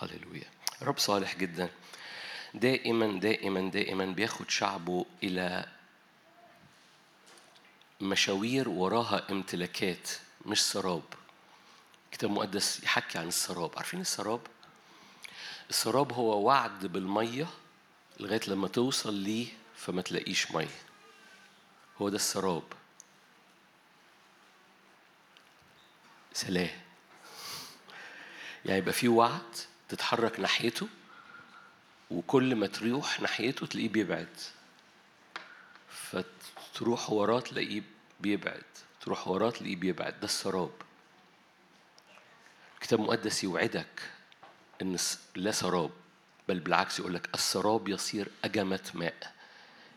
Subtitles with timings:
[0.00, 0.50] هللويا.
[0.82, 1.70] رب صالح جدا.
[2.54, 5.66] دائما دائما دائما بياخد شعبه إلى
[8.00, 10.10] مشاوير وراها امتلاكات
[10.46, 11.02] مش سراب.
[12.12, 13.70] كتاب مقدس يحكي عن السراب.
[13.76, 14.40] عارفين السراب؟
[15.70, 17.46] السراب هو وعد بالمية
[18.20, 19.46] لغاية لما توصل ليه
[19.76, 20.68] فما تلاقيش مية.
[21.98, 22.62] هو ده السراب.
[26.32, 26.70] سلام.
[28.64, 29.56] يعني يبقى في وعد
[29.90, 30.88] تتحرك ناحيته
[32.10, 34.36] وكل ما تروح ناحيته تلاقيه بيبعد.
[35.88, 37.82] فتروح وراه تلاقيه
[38.20, 38.62] بيبعد
[39.00, 40.12] تروح وراه تلاقيه بيبعد.
[40.20, 40.70] ده السراب.
[42.74, 44.10] الكتاب المقدس يوعدك
[44.82, 44.96] إن
[45.36, 45.90] لا سراب
[46.48, 49.32] بل بالعكس يقول لك السراب يصير أجمة ماء.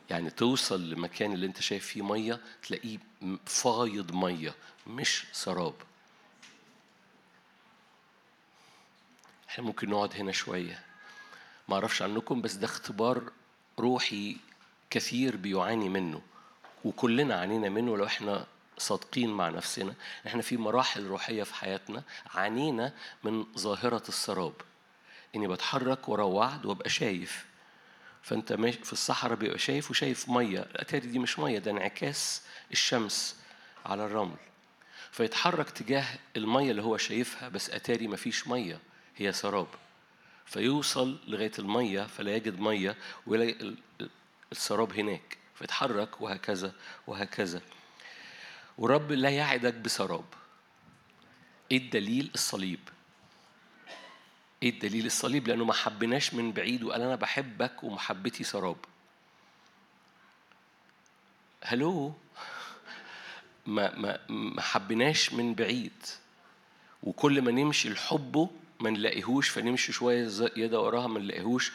[0.10, 2.98] يعني توصل لمكان اللي أنت شايف فيه مية تلاقيه
[3.46, 4.56] فايض مية
[4.88, 5.74] مش سراب.
[9.54, 10.80] إحنا ممكن نقعد هنا شوية.
[11.70, 13.32] ما أعرفش عنكم بس ده اختبار
[13.80, 14.38] روحي
[14.90, 16.22] كثير بيعاني منه
[16.86, 18.46] وكلنا عانينا منه لو إحنا
[18.78, 19.94] صادقين مع نفسنا.
[20.28, 22.04] إحنا في مراحل روحية في حياتنا
[22.36, 24.54] عانينا من ظاهرة السراب.
[25.36, 27.46] اني بتحرك ورا وعد وابقى شايف.
[28.24, 30.60] فانت في الصحراء بيبقى شايف وشايف مية.
[30.60, 32.42] الأتاري دي مش مية ده انعكاس
[32.72, 33.36] الشمس
[33.86, 34.38] على الرمل.
[35.12, 36.06] فيتحرك تجاه
[36.38, 38.80] المية اللي هو شايفها بس أتاري مفيش مية.
[39.18, 39.68] هي سراب.
[40.46, 42.98] فيوصل لغاية المية فلا يجد مية
[43.28, 43.76] ويلاقي
[44.52, 45.38] السراب هناك.
[45.56, 46.74] فيتحرك وهكذا
[47.08, 47.62] وهكذا.
[48.78, 50.26] ورب لا يعدك بسراب.
[51.72, 52.80] إيه الدليل الصليب؟
[54.64, 58.78] إيه الدليل الصليب؟ لأنه ما حبناش من بعيد وقال أنا بحبك ومحبتي سراب.
[61.64, 62.14] هلو
[63.66, 66.04] ما ما ما حبناش من بعيد.
[67.04, 68.50] وكل ما نمشي لحبه
[68.84, 71.72] ما نلاقيهوش فنمشي شوية زياده وراها ما نلاقيهوش.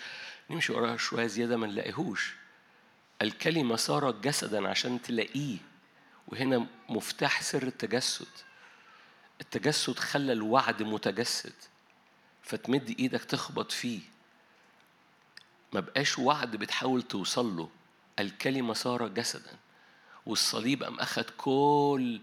[0.50, 2.34] نمشي وراها شوية زيادة ما نلاقيهوش.
[3.22, 5.56] الكلمة صارت جسدا عشان تلاقيه
[6.28, 8.26] وهنا مفتاح سر التجسد.
[9.40, 11.52] التجسد خلى الوعد متجسد
[12.42, 14.00] فتمد إيدك تخبط فيه.
[15.72, 17.68] ما بقاش وعد بتحاول توصل له.
[18.18, 19.56] الكلمة صار جسدا
[20.26, 22.20] والصليب أم أخذ كل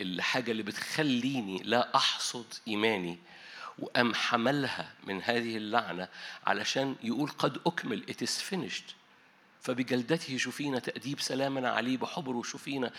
[0.00, 3.18] الحاجة اللي بتخليني لا أحصد إيماني.
[3.80, 6.08] وأم حملها من هذه اللعنة
[6.46, 8.94] علشان يقول قد أكمل it is finished.
[9.62, 12.92] فبجلدته شفينا تأديب سلامنا عليه بحبره شفينا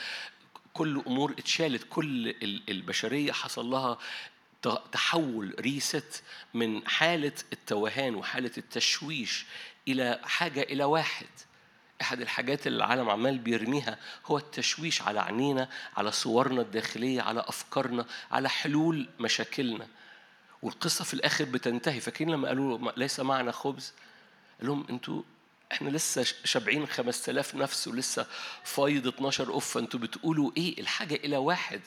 [0.74, 1.84] كل أمور اتشالت.
[1.90, 2.36] كل
[2.70, 3.98] البشرية حصل لها
[4.92, 9.46] تحول ريست من حالة التوهان وحالة التشويش
[9.88, 11.28] إلى حاجة إلى واحد.
[12.02, 18.06] أحد الحاجات اللي العالم عمال بيرميها هو التشويش على عينينا على صورنا الداخلية على أفكارنا
[18.32, 19.88] على حلول مشاكلنا.
[20.62, 22.00] والقصة في الآخر بتنتهي.
[22.00, 23.94] فاكرين لما قالوا ليس معنا خبز؟
[24.60, 25.24] قال لهم أنتوا
[25.72, 28.26] إحنا لسه شابعين 5000 نفس ولسه
[28.64, 31.82] فايض 12 أف أنتوا بتقولوا إيه؟ الحاجة إلى واحد.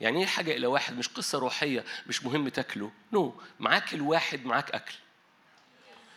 [0.00, 2.92] يعني إيه حاجة إلى واحد؟ مش قصة روحية مش مهم تاكله.
[3.12, 3.42] نو no.
[3.60, 4.94] معاك الواحد معاك أكل.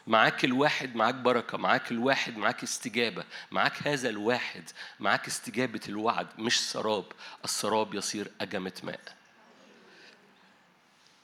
[0.07, 1.57] معاك الواحد معاك بركة.
[1.57, 3.23] معاك الواحد معاك استجابة.
[3.51, 4.63] معاك هذا الواحد
[5.00, 7.06] معاك استجابة الوعد مش سراب.
[7.44, 9.00] السراب يصير أجمة ماء.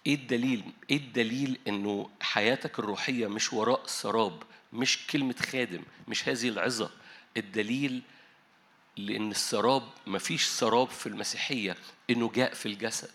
[0.07, 4.43] إيه الدليل؟ إيه الدليل انه حياتك الروحية مش وراء سراب
[4.73, 6.89] مش كلمة خادم مش هذه العظة؟
[7.37, 8.01] الدليل
[8.97, 11.75] لأن السراب مفيش سراب في المسيحية
[12.09, 13.11] إنه جاء في الجسد.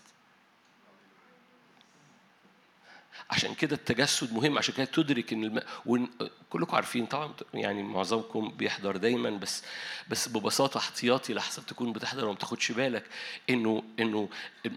[3.29, 5.61] عشان كده التجسد مهم عشان كده تدرك إن الم...
[5.85, 6.09] ون...
[6.49, 9.63] كلكم عارفين طبعا يعني معظمكم بيحضر دايما بس
[10.09, 13.05] بس ببساطة احتياطي لحسب تكون بتحضر وما تاخدش بالك
[13.49, 14.29] إنه إنه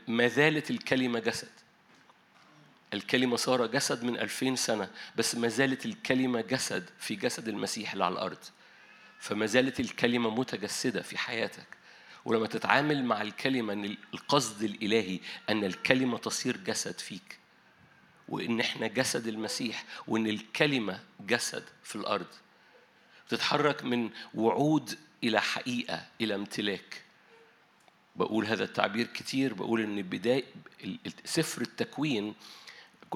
[0.09, 1.49] ما زالت الكلمة جسد.
[2.95, 8.05] الكلمة صار جسد من ألفين سنة بس ما زالت الكلمة جسد في جسد المسيح اللي
[8.05, 8.39] على الأرض.
[9.21, 11.67] فما زالت الكلمة متجسدة في حياتك.
[12.25, 17.39] ولما تتعامل مع الكلمة أن القصد الإلهي أن الكلمة تصير جسد فيك
[18.29, 22.27] وإن إحنا جسد المسيح وإن الكلمة جسد في الأرض.
[23.29, 27.03] تتحرك من وعود إلى حقيقة إلى امتلاك.
[28.17, 30.45] بقول هذا التعبير كتير بقول إن بداية
[31.25, 32.35] سفر التكوين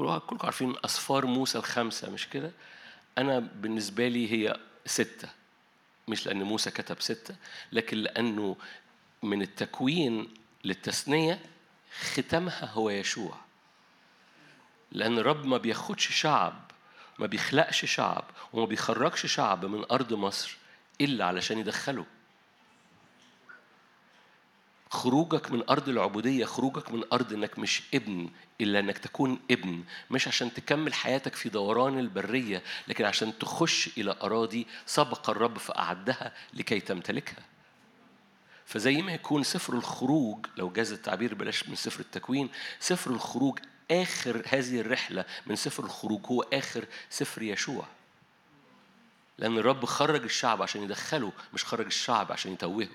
[0.06, 2.52] كلكم عارفين أسفار موسى الخمسة مش كده؟
[3.18, 4.56] أنا بالنسبة لي هي
[4.86, 5.28] ستة.
[6.08, 7.36] مش لأن موسى كتب ستة
[7.72, 8.56] لكن لأنه
[9.22, 10.34] من التكوين
[10.64, 11.40] للتثنية
[12.00, 13.34] ختمها هو يشوع.
[14.92, 16.70] لأن الرب ما بياخدش شعب
[17.18, 20.56] ما بيخلقش شعب وما بيخرجش شعب من أرض مصر
[21.00, 22.04] إلا علشان يدخله.
[24.90, 28.30] خروجك من أرض العبودية خروجك من أرض إنك مش ابن
[28.60, 29.84] إلا إنك تكون ابن.
[30.10, 36.32] مش عشان تكمل حياتك في دوران البرية لكن عشان تخش إلى أراضي سبق الرب فأعدها
[36.54, 37.44] لكي تمتلكها.
[38.66, 42.48] فزي ما يكون سفر الخروج لو جاز التعبير بلاش من سفر التكوين
[42.80, 43.58] سفر الخروج
[43.90, 47.86] آخر هذه الرحلة من سفر الخروج هو آخر سفر يشوع.
[49.38, 52.88] لأن الرب خرج الشعب عشان يدخله مش خرج الشعب عشان يتوهه.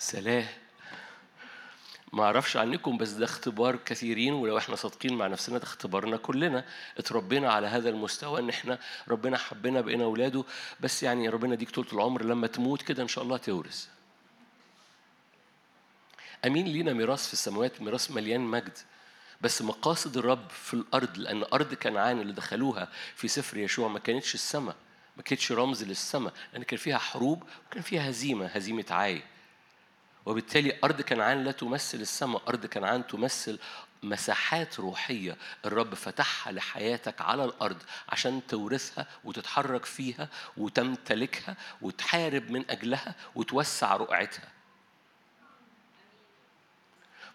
[0.00, 0.48] سلاه
[2.12, 6.64] ما أعرفش عنكم بس ده اختبار كثيرين ولو إحنا صادقين مع نفسنا ده اختبارنا كلنا.
[6.98, 10.44] اتربينا على هذا المستوى إن إحنا ربنا حبنا بقينا اولاده
[10.80, 13.86] بس يعني ربنا يديك طول العمر لما تموت كده إن شاء الله تورث.
[16.46, 18.78] أمين لينا ميراث في السماوات ميراث مليان مجد.
[19.40, 24.34] بس مقاصد الرب في الأرض لأن ارض كنعان اللي دخلوها في سفر يشوع ما كانتش
[24.34, 24.76] السماء
[25.16, 29.22] ما كانتش رمز للسماء لأن كان فيها حروب وكان فيها هزيمة هزيمة عاي.
[30.26, 33.58] وبالتالي أرض كنعان لا تمثل السماء أرض كنعان تمثل
[34.02, 43.14] مساحات روحية الرب فتحها لحياتك على الأرض عشان تورثها وتتحرك فيها وتمتلكها وتحارب من أجلها
[43.34, 44.48] وتوسع رقعتها.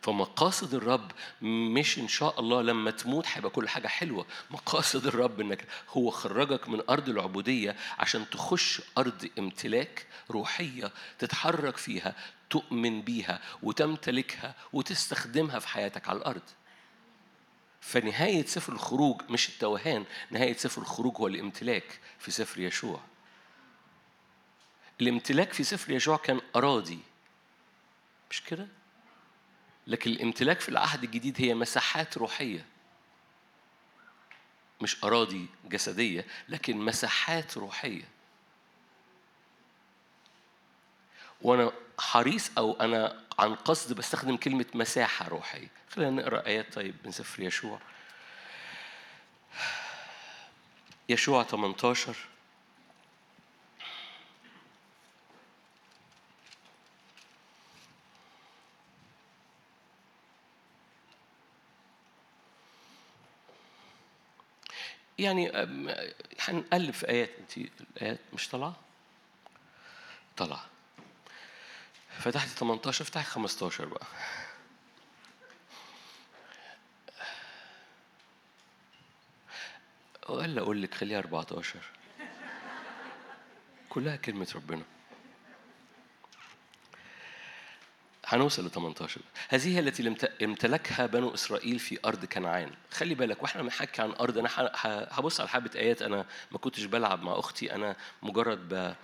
[0.02, 1.12] فمقاصد الرب
[1.42, 4.26] مش إن شاء الله لما تموت هيبقى كل حاجة حلوة.
[4.52, 12.16] مقاصد الرب إنك هو خرجك من أرض العبودية عشان تخش أرض امتلاك روحية تتحرك فيها
[12.56, 16.42] تؤمن بيها وتمتلكها وتستخدمها في حياتك على الأرض.
[17.82, 23.02] فنهاية سفر الخروج مش التوهان نهاية سفر الخروج هو الامتلاك في سفر يشوع.
[25.02, 27.00] الامتلاك في سفر يشوع كان أراضي
[28.32, 28.68] مش كده؟
[29.88, 32.66] لكن الامتلاك في العهد الجديد هي مساحات روحية.
[34.82, 38.08] مش أراضي جسدية لكن مساحات روحية.
[41.42, 47.12] وأنا حريص أو أنا عن قصد بستخدم كلمة مساحة روحية خلينا نقرأ آيات طيب من
[47.12, 47.80] سفر يشوع.
[51.10, 52.16] يشوع 18
[65.20, 65.52] يعني
[66.40, 67.30] هنقلب في آيات.
[67.40, 68.76] أنت الآيات مش طالعة؟
[70.38, 70.66] طالعة.
[72.20, 74.06] فتحت 18 افتحي 15 بقى.
[80.30, 81.80] ولا أقول لك خليها 14
[83.90, 84.84] كلها كلمة ربنا.
[88.26, 92.72] هنوصل ل 18 هذه التي امتلكها بنو إسرائيل في أرض كنعان.
[92.92, 94.38] خلي بالك وإحنا بنحكي عن أرض.
[94.38, 94.50] أنا
[95.12, 96.02] هبص على حبة آيات.
[96.02, 97.76] أنا ما كنتش بلعب مع أختي.
[97.76, 98.96] أنا مجرد ب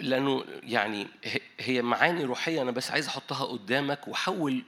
[0.00, 1.06] لأنه يعني
[1.58, 4.62] هي معاني روحية أنا بس عايز أحطها قدامك وحول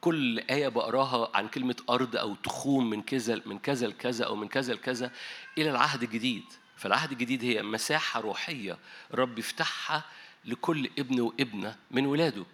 [0.00, 4.48] كل آية بقراها عن كلمة أرض أو تخوم من كذا من كذا لكذا أو من
[4.48, 5.10] كذا لكذا
[5.58, 6.44] إلى العهد الجديد،
[6.76, 8.78] فالعهد الجديد هي مساحة روحية
[9.14, 10.04] رب يفتحها
[10.44, 12.44] لكل ابن وابنة من ولاده.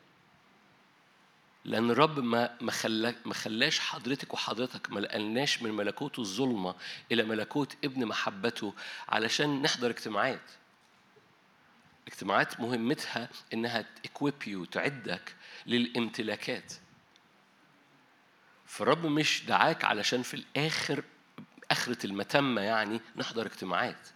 [1.65, 2.57] لأن الرب ما
[3.25, 6.75] ما خلاش حضرتك وحضرتك ما لقلناش من ملكوت الظلمة
[7.13, 8.75] إلى ملكوت ابن محبته
[9.09, 10.51] علشان نحضر اجتماعات.
[12.13, 15.35] اجتماعات مهمتها إنها تكويب يو تعدك
[15.67, 16.73] للامتلاكات.
[18.67, 21.05] فالرب مش دعاك علشان في الآخر
[21.71, 24.09] آخرة المتمة يعني نحضر اجتماعات.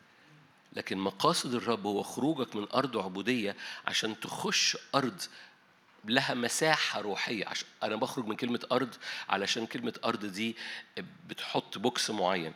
[0.73, 5.23] لكن مقاصد الرب هو خروجك من أرض عبودية عشان تخش أرض
[6.05, 8.95] لها مساحة روحية عشان أنا بخرج من كلمة أرض
[9.29, 10.57] علشان كلمة أرض دي
[11.29, 12.53] بتحط بوكس معين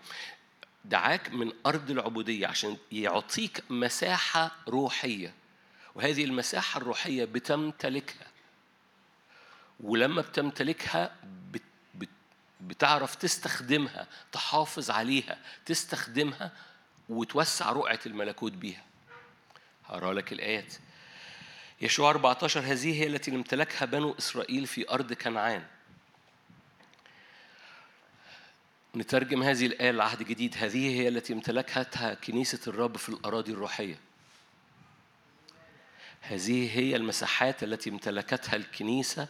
[0.85, 5.35] دعاك من أرض العبودية عشان يعطيك مساحة روحية.
[5.95, 8.27] وهذه المساحة الروحية بتمتلكها.
[9.81, 11.17] ولما بتمتلكها
[11.53, 11.63] بت
[11.95, 12.09] بت
[12.61, 16.53] بتعرف تستخدمها تحافظ عليها تستخدمها
[17.09, 18.85] وتوسع رقعة الملكوت بيها.
[19.87, 20.75] هقرأ لك الآيات.
[21.81, 25.65] يشوع 14 هذه هي التي امتلكها بنو إسرائيل في أرض كنعان.
[28.97, 33.99] نترجم هذه الآية العهد الجديد هذه هي التي امتلكتها كنيسة الرب في الأراضي الروحية.
[36.21, 39.29] هذه هي المساحات التي امتلكتها الكنيسة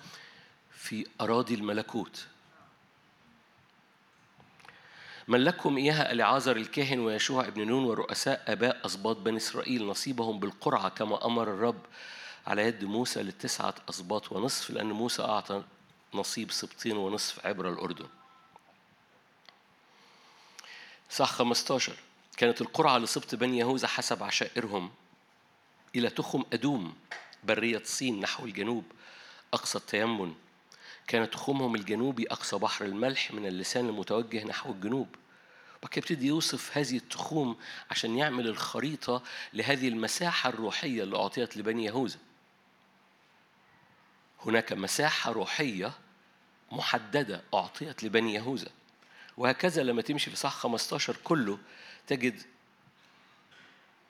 [0.73, 2.27] في أراضي الملكوت.
[5.29, 11.27] ملكهم إياها ألعازر الكاهن ويشوع ابن نون ورؤساء آباء أسباط بني إسرائيل نصيبهم بالقرعة كما
[11.27, 11.81] أمر الرب
[12.47, 15.63] على يد موسى للتسعة أسباط ونصف لأن موسى أعطى
[16.15, 18.07] نصيب سبطين ونصف عبر الأردن.
[21.11, 21.93] صح 15
[22.37, 24.91] كانت القرعة لسبط بني يهوذا حسب عشائرهم
[25.97, 26.95] إلى تخم أدوم
[27.45, 28.85] برية صين نحو الجنوب
[29.55, 30.35] أقصى التيمن
[31.07, 35.09] كان تخمهم الجنوبي أقصى بحر الملح من اللسان المتوجه نحو الجنوب.
[35.79, 37.57] وبعد كده يبتدي يوصف هذه التخوم
[37.91, 42.19] عشان يعمل الخريطة لهذه المساحة الروحية اللي أعطيت لبني يهوذا.
[44.47, 45.93] هناك مساحة روحية
[46.73, 48.69] محددة أعطيت لبني يهوذا.
[49.41, 51.59] وهكذا لما تمشي في صح 15 كله
[52.07, 52.43] تجد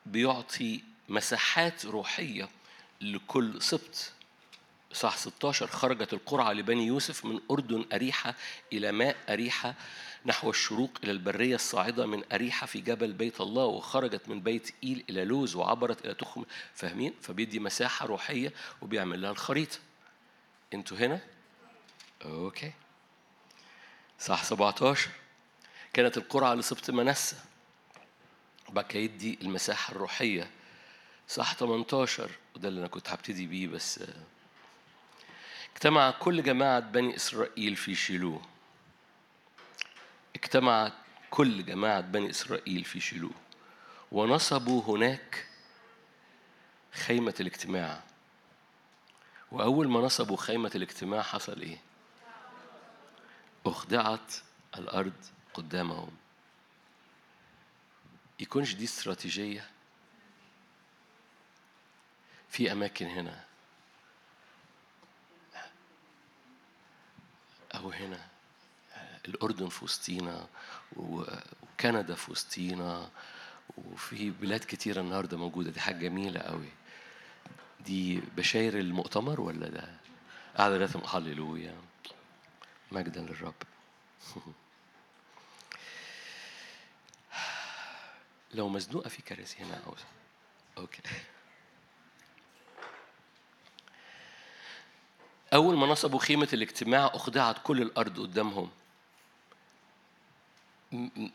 [0.07, 2.49] بيعطي مساحات روحية
[3.01, 4.13] لكل سبط.
[4.93, 8.35] صح 16 خرجت القرعة لبني يوسف من أردن أريحة
[8.73, 9.75] إلى ماء أريحة
[10.27, 15.05] نحو الشروق إلى البرية الصاعدة من أريحة في جبل بيت الله وخرجت من بيت إيل
[15.11, 16.45] إلى لوز وعبرت إلى تخم.
[16.75, 19.79] فاهمين؟ فبيدي مساحة روحية وبيعمل لها الخريطة.
[20.75, 21.21] أنتوا هنا؟
[22.25, 22.73] أوكي.
[24.19, 25.20] صح 17
[25.93, 26.91] كانت القرعة لسبط
[28.69, 30.51] وبعد كده يدي المساحة الروحية.
[31.29, 34.01] صح 18 وده اللي أنا كنت هبتدي بيه بس
[35.75, 38.43] اجتمع كل جماعة بني إسرائيل في شيلوه
[40.35, 40.93] اجتمع
[41.31, 43.33] كل جماعة بني إسرائيل في شيلوه
[44.13, 45.47] ونصبوا هناك
[46.93, 48.03] خيمة الاجتماع.
[49.53, 51.79] وأول ما نصبوا خيمة الاجتماع حصل إيه؟
[53.67, 54.35] أخضعت
[54.79, 55.13] الأرض
[55.55, 56.11] قدامهم.
[58.41, 59.71] يكونش دي استراتيجية؟
[62.49, 63.45] في أماكن هنا.
[67.75, 68.27] أو هنا.
[69.29, 70.47] الأردن في وسطينا
[70.97, 73.11] وكندا في وسطينا
[73.79, 75.71] وفي بلاد كتيرة النهاردة موجودة.
[75.71, 76.69] دي حاجة جميلة قوي
[77.81, 79.89] دي بشاير المؤتمر ولا ده؟
[80.57, 81.75] قاعدة هللويا.
[82.93, 83.55] مجدا للرب.
[88.55, 89.95] لو مزنوقة في كراسي هنا أو
[90.79, 91.03] أوكي.
[95.55, 98.71] أول ما نصبوا خيمة الاجتماع أخضعت كل الأرض قدامهم.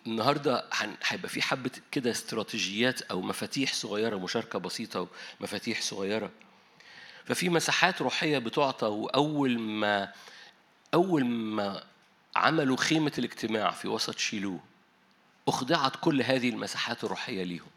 [0.07, 0.65] النهارده
[1.03, 5.07] هيبقى في حبة كده استراتيجيات أو مفاتيح صغيرة مشاركة بسيطة
[5.39, 6.31] ومفاتيح صغيرة.
[7.25, 10.13] ففي مساحات روحية بتعطى وأول ما
[10.93, 11.83] أول ما
[12.35, 14.59] عملوا خيمة الاجتماع في وسط شيلوه
[15.47, 17.69] أخضعت كل هذه المساحات الروحية ليهم.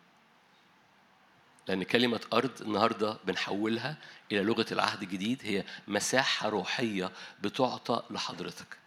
[1.69, 3.97] لأن كلمة أرض النهاردة بنحولها
[4.33, 8.79] إلى لغة العهد الجديد هي مساحة روحية بتعطى لحضرتك.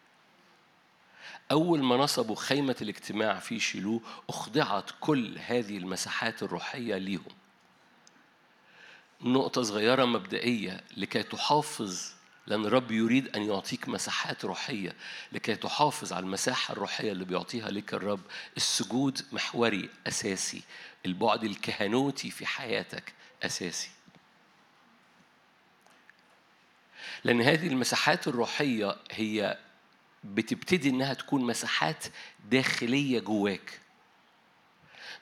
[1.52, 7.32] أول ما نصبوا خيمة الاجتماع في شيلو أخضعت كل هذه المساحات الروحية ليهم.
[9.22, 12.14] نقطة صغيرة مبدئية لكي تحافظ
[12.48, 14.96] لأن الرب يريد أن يعطيك مساحات روحية
[15.32, 18.22] لكي تحافظ على المساحة الروحية اللي بيعطيها لك الرب.
[18.58, 20.62] السجود محوري أساسي.
[21.06, 23.90] البعد الكهنوتي في حياتك أساسي.
[27.24, 29.58] لأن هذه المساحات الروحية هي
[30.24, 32.06] بتبتدي إنها تكون مساحات
[32.50, 33.80] داخلية جواك.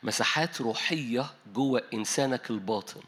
[0.04, 3.02] مساحات روحية جوه إنسانك الباطن.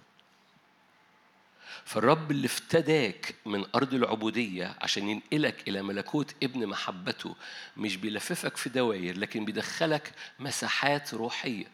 [1.92, 7.36] فالرب اللي افتداك من أرض العبودية عشان ينقلك إلى ملكوت ابن محبته
[7.78, 11.66] مش بيلففك في دواير لكن بيدخلك مساحات روحية.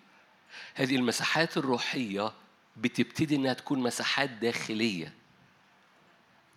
[0.75, 2.31] هذه المساحات الروحية
[2.77, 5.13] بتبتدي إنها تكون مساحات داخلية.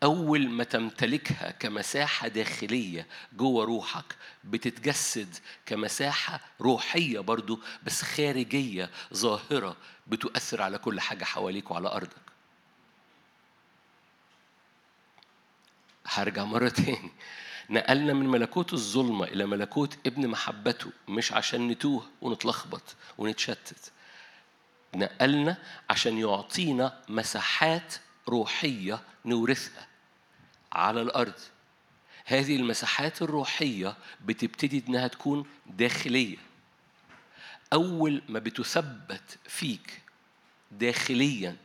[0.03, 5.37] أول ما تمتلكها كمساحة داخلية جوه روحك بتتجسد
[5.67, 9.77] كمساحة روحية برضو بس خارجية ظاهرة
[10.07, 12.30] بتؤثر على كل حاجة حواليك وعلى أرضك.
[16.07, 17.11] هرجع مرة تاني.
[17.71, 22.83] نقلنا من ملكوت الظلمة إلى ملكوت ابن محبته مش عشان نتوه ونتلخبط
[23.19, 23.93] ونتشتت.
[24.95, 25.57] نقلنا
[25.91, 27.95] عشان يعطينا مساحات
[28.29, 29.87] روحية نورثها
[30.73, 31.41] على الأرض.
[32.25, 36.37] هذه المساحات الروحية بتبتدي إنها تكون داخلية.
[37.73, 40.03] أول ما بتثبت فيك
[40.73, 41.57] داخليا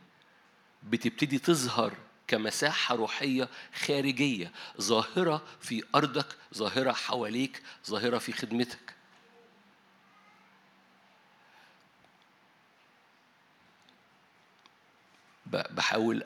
[0.82, 1.92] بتبتدي تظهر
[2.28, 3.48] كمساحة روحية
[3.86, 8.94] خارجية ظاهرة في أرضك ظاهرة حواليك ظاهرة في خدمتك.
[15.46, 16.24] بحاول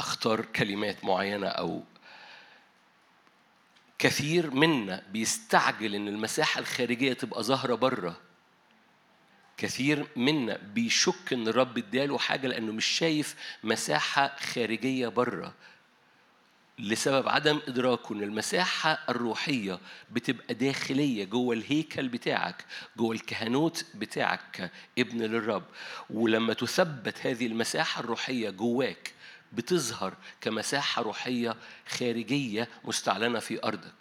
[0.00, 1.82] أختار كلمات معينة أو
[3.98, 8.27] كثير منا بيستعجل إن المساحة الخارجية تبقى ظاهرة برة.
[9.58, 13.34] كثير منا بيشك إن الرب إداله حاجة لأنه مش شايف
[13.64, 15.54] مساحة خارجية بره.
[16.78, 19.78] لسبب عدم إدراكه إن المساحة الروحية
[20.10, 22.64] بتبقى داخلية جوه الهيكل بتاعك
[22.96, 25.64] جوه الكهنوت بتاعك ابن للرب.
[26.10, 29.12] ولما تثبت هذه المساحة الروحية جواك
[29.52, 31.56] بتظهر كمساحة روحية
[31.88, 33.94] خارجية مستعلنة في أرضك.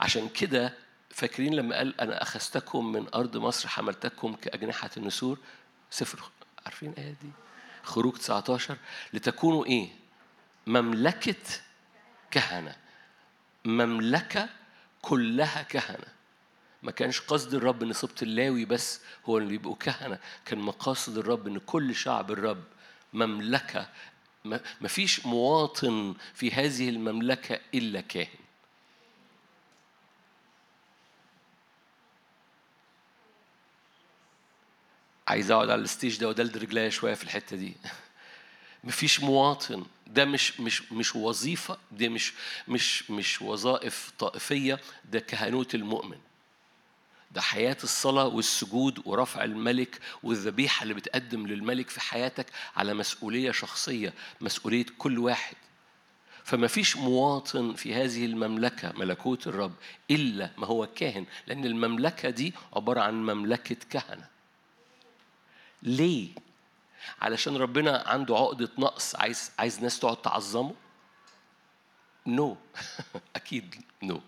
[0.00, 0.83] عشان كده
[1.14, 5.38] فاكرين لما قال أنا أخذتكم من أرض مصر حملتكم كأجنحة النسور؟
[5.90, 6.30] سفر
[6.66, 7.30] عارفين الآية دي؟
[7.82, 8.76] خروج 19
[9.12, 9.88] لتكونوا إيه؟
[10.66, 11.34] مملكة
[12.30, 12.76] كهنة.
[13.64, 14.48] مملكة
[15.02, 16.06] كلها كهنة.
[16.82, 20.18] ما كانش قصد الرب إن صبت اللاوي بس هو اللي يبقوا كهنة.
[20.44, 22.64] كان مقاصد الرب إن كل شعب الرب
[23.12, 23.88] مملكة.
[24.44, 28.43] ما فيش مواطن في هذه المملكة إلا كاهن.
[35.28, 37.76] عايز أقعد على الستيج ده ودلد رجليا شوية في الحتة دي.
[38.84, 39.84] مفيش مواطن.
[40.06, 42.32] ده مش مش مش وظيفة ده مش
[42.68, 46.18] مش مش وظائف طائفية ده كهنوت المؤمن.
[47.30, 54.14] ده حياة الصلاة والسجود ورفع الملك والذبيحة اللي بتقدم للملك في حياتك على مسؤولية شخصية
[54.40, 55.56] مسؤولية كل واحد.
[56.44, 59.72] فما فيش مواطن في هذه المملكة ملكوت الرب
[60.10, 61.26] إلا ما هو كاهن.
[61.46, 64.33] لأن المملكة دي عبارة عن مملكة كهنة.
[65.84, 66.28] ليه؟
[67.22, 70.74] علشان ربنا عنده عقدة نقص عايز عايز ناس تقعد تعظمه؟
[72.26, 72.80] نو no.
[73.36, 74.20] أكيد نو no.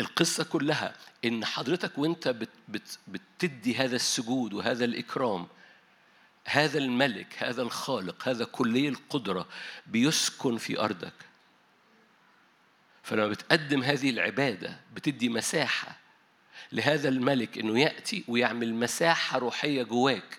[0.00, 5.46] القصة كلها إن حضرتك وأنت بت بت بتدي هذا السجود وهذا الإكرام
[6.44, 9.48] هذا الملك هذا الخالق هذا كلي القدرة
[9.86, 11.12] بيسكن في أرضك
[13.02, 16.03] فلما بتقدم هذه العبادة بتدي مساحة
[16.74, 20.38] لهذا الملك إنه يأتي ويعمل مساحة روحية جواك.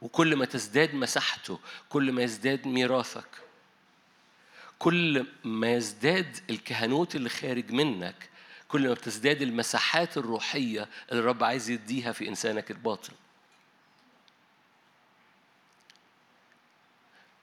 [0.00, 3.28] وكل ما تزداد مساحته كل ما يزداد ميراثك
[4.78, 8.30] كل ما يزداد الكهنوت اللي خارج منك
[8.68, 13.12] كل ما بتزداد المساحات الروحية اللي الرب عايز يديها في إنسانك الباطن.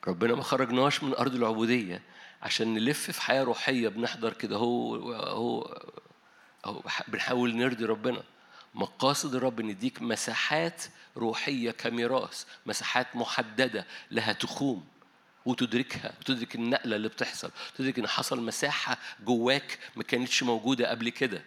[0.07, 2.01] ربنا ما خرجناش من أرض العبودية
[2.41, 4.55] عشان نلف في حياة روحية بنحضر كده.
[4.55, 5.81] هو هو
[6.67, 8.23] هو بنحاول نرضي ربنا.
[8.75, 10.83] مقاصد الرب إن يديك مساحات
[11.17, 14.87] روحية كميراث مساحات محددة لها تخوم
[15.45, 21.43] وتدركها وتدرك النقلة اللي بتحصل تدرك إن حصل مساحة جواك ما كانتش موجودة قبل كده.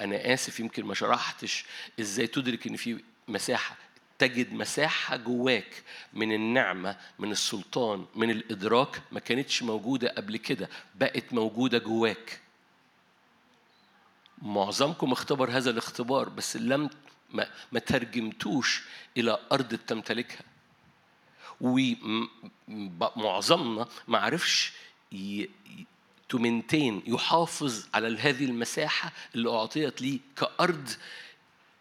[0.00, 1.64] أنا آسف يمكن ما شرحتش
[2.00, 3.76] إزاي تدرك إن في مساحة.
[4.18, 11.32] تجد مساحة جواك من النعمة من السلطان من الإدراك ما كانتش موجودة قبل كده بقت
[11.32, 12.40] موجودة جواك.
[14.42, 16.90] معظمكم اختبر هذا الاختبار بس لم
[17.30, 18.82] ما, ما ترجمتوش
[19.16, 20.42] إلى أرض تمتلكها
[22.66, 24.72] ومعظمنا ما عرفش
[26.28, 30.90] تمنتين يحافظ على هذه المساحة اللي أعطيت ليه كأرض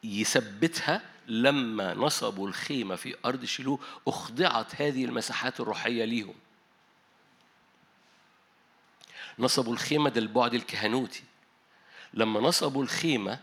[0.04, 6.36] يثبتها لما نصبوا الخيمة في أرض شيلوه أخضعت هذه المساحات الروحية ليهم.
[9.40, 11.24] نصبوا الخيمة ده البعد الكهنوتي.
[12.14, 13.40] لما نصبوا الخيمة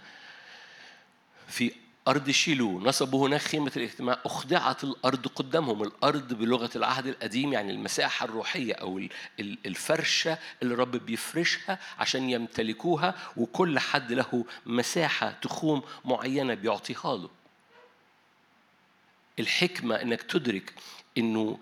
[1.49, 1.73] في
[2.09, 5.83] أرض شيلو نصبوا هناك خيمة الاجتماع أخضعت الأرض قدامهم.
[5.83, 9.03] الأرض بلغة العهد القديم يعني المساحة الروحية أو
[9.41, 17.40] الفرشة اللي الرب بيفرشها عشان يمتلكوها وكل حد له مساحة تخوم معينة بيعطيها له.
[19.39, 20.75] الحكمة إنك تدرك
[21.19, 21.59] إنه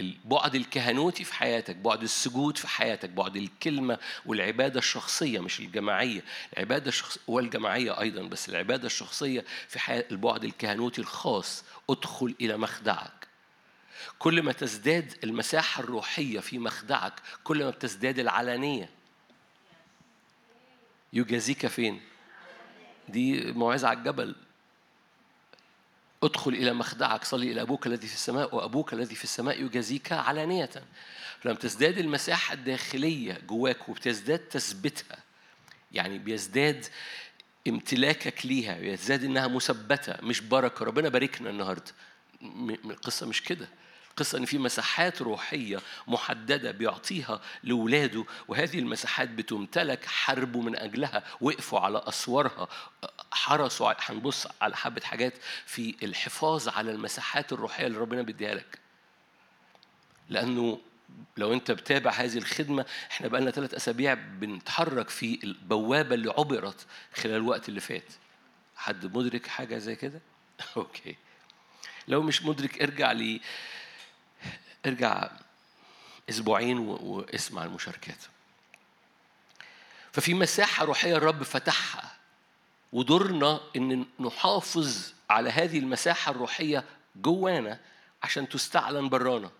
[0.00, 6.24] البعد الكهنوتي في حياتك بعد السجود في حياتك بعد الكلمة والعبادة الشخصية مش الجماعية.
[6.52, 11.64] العبادة الشخصية والجماعية أيضا بس العبادة الشخصية في حياة البعد الكهنوتي الخاص.
[11.90, 13.28] ادخل إلى مخدعك.
[14.18, 17.12] كل ما تزداد المساحة الروحية في مخدعك
[17.44, 18.88] كل ما بتزداد العلانية.
[21.12, 22.00] يجازيك فين؟
[23.08, 24.34] دي موعظة على الجبل.
[26.22, 30.70] ادخل إلى مخدعك صلي إلى أبوك الذي في السماء وأبوك الذي في السماء يجازيك علانية.
[31.44, 35.16] لما تزداد المساحة الداخلية جواك وبتزداد تثبتها
[35.92, 36.86] يعني بيزداد
[37.68, 40.84] امتلاكك ليها بيزداد إنها مثبتة مش بركة.
[40.84, 41.92] ربنا باركنا النهارده.
[42.84, 43.68] القصة مش كده.
[44.12, 51.80] القصة إن في مساحات روحية محددة بيعطيها لولاده وهذه المساحات بتمتلك حاربوا من أجلها وقفوا
[51.80, 52.68] على أسوارها
[53.32, 55.34] حرصوا هنبص على حبة حاجات
[55.66, 58.78] في الحفاظ على المساحات الروحية اللي ربنا بيديها لك.
[60.28, 60.80] لأنه
[61.36, 67.36] لو أنت بتابع هذه الخدمة إحنا بقالنا ثلاث أسابيع بنتحرك في البوابة اللي عبرت خلال
[67.36, 68.12] الوقت اللي فات.
[68.76, 70.20] حد مدرك حاجة زي كده؟
[70.76, 71.16] أوكي.
[72.08, 73.40] لو مش مدرك ارجع لي
[74.86, 75.30] ارجع
[76.30, 78.18] أسبوعين واسمع المشاركات.
[80.12, 82.12] ففي مساحة روحية الرب فتحها
[82.92, 86.84] ودورنا إن نحافظ على هذه المساحة الروحية
[87.16, 87.80] جوانا
[88.22, 89.50] عشان تستعلن برانا.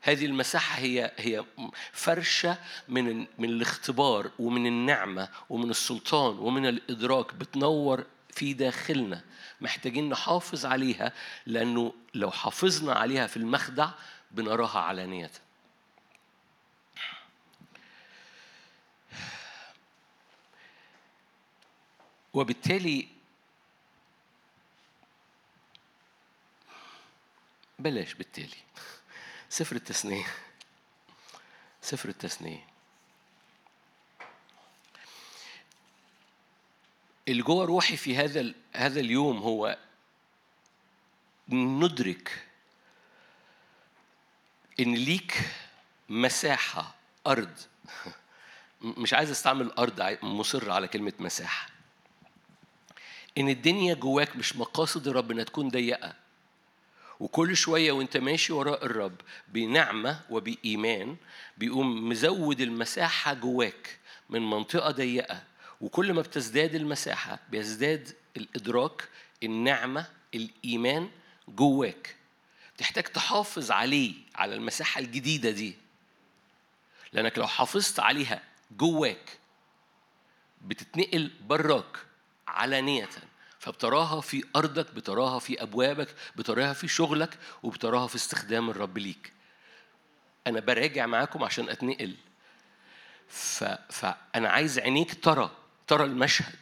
[0.00, 1.44] هذه المساحة هي هي
[1.92, 8.04] فرشة من من الاختبار ومن النعمة ومن السلطان ومن الإدراك بتنور
[8.38, 9.24] في داخلنا
[9.60, 11.12] محتاجين نحافظ عليها
[11.46, 13.90] لأنه لو حافظنا عليها في المخدع
[14.30, 15.30] بنراها علانية
[22.32, 23.08] وبالتالي
[27.78, 28.56] بلاش بالتالي.
[29.48, 30.26] سفر التثنية.
[31.82, 32.67] سفر التثنية.
[37.28, 39.78] اللي جوه روحي في هذا هذا اليوم هو
[41.48, 42.46] ندرك
[44.80, 45.50] إن ليك
[46.08, 46.94] مساحة
[47.26, 47.50] أرض.
[48.80, 51.68] مش عايز أستعمل أرض مصر على كلمة مساحة.
[53.38, 56.14] إن الدنيا جواك مش مقاصد الرب إنها تكون ضيقة.
[57.20, 61.16] وكل شوية وأنت ماشي وراء الرب بنعمة وبإيمان
[61.58, 63.98] بيقوم مزود المساحة جواك
[64.30, 65.42] من منطقة ضيقة
[65.80, 69.08] وكل ما بتزداد المساحة بيزداد الإدراك
[69.42, 71.10] النعمة الإيمان
[71.48, 72.16] جواك.
[72.78, 75.74] تحتاج تحافظ عليه على المساحة الجديدة دي.
[77.12, 79.38] لأنك لو حافظت عليها جواك
[80.62, 81.96] بتتنقل براك
[82.48, 83.08] علانية.
[83.58, 89.32] فبتراها في أرضك بتراها في أبوابك بتراها في شغلك وبتراها في استخدام الرب ليك.
[90.46, 92.16] أنا براجع معاكم عشان أتنقل.
[93.28, 93.64] ف...
[93.90, 95.50] فأنا عايز عينيك ترى
[95.88, 96.56] ترى المشهد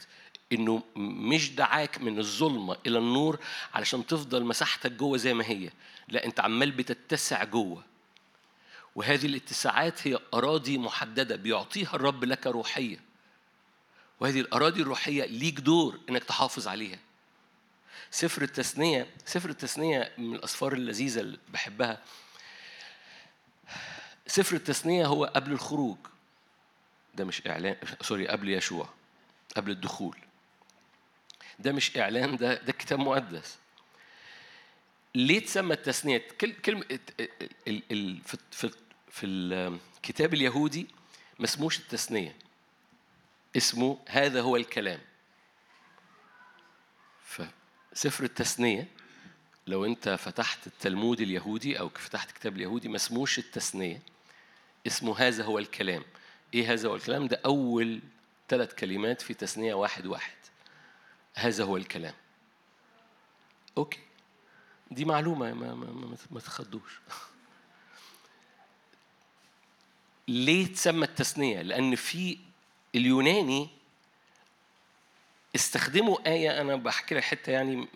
[0.53, 3.39] إنه مش دعاك من الظلمة إلى النور
[3.75, 5.71] علشان تفضل مساحتك جوه زي ما هي
[6.09, 7.83] لا أنت عمال بتتسع جوه.
[8.95, 13.01] وهذه الاتساعات هي أراضي محددة بيعطيها الرب لك روحية.
[14.21, 16.99] وهذه الأراضي الروحية ليك دور إنك تحافظ عليها.
[18.11, 22.03] سفر التثنية سفر التثنية من الأسفار اللذيذة اللي بحبها.
[24.27, 25.97] سفر التثنية هو قبل الخروج.
[27.15, 28.96] ده مش إعلان سوري قبل يشوع.
[29.57, 30.19] قبل الدخول.
[31.59, 33.59] ده مش إعلان ده ده كتاب مقدس.
[35.15, 36.19] ليه تسمى التثنية
[36.65, 36.85] كلمة
[38.25, 38.71] في في
[39.11, 40.87] في الكتاب اليهودي
[41.39, 42.37] ما اسموش التثنية
[43.57, 45.01] اسمه هذا هو الكلام.
[47.25, 48.89] فسفر التثنية
[49.67, 54.03] لو أنت فتحت التلمود اليهودي أو فتحت كتاب اليهودي ما اسموش التثنية
[54.87, 56.05] اسمه هذا هو الكلام.
[56.55, 58.01] إيه هذا هو الكلام؟ ده أول
[58.49, 60.37] ثلاث كلمات في تثنية واحد واحد.
[61.35, 62.15] هذا هو الكلام.
[63.79, 63.99] أوكي.
[64.91, 67.01] دي معلومة ما, ما, ما, ما تخضوش
[70.29, 72.39] ليه تسمى التثنية؟ لأن في
[72.95, 73.69] اليوناني
[75.55, 77.89] استخدموا آية أنا بحكي لك حتة يعني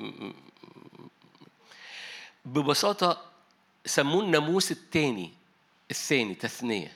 [2.45, 3.31] ببساطة
[3.87, 5.33] سموه الناموس الثاني
[5.91, 6.93] الثاني تثنية.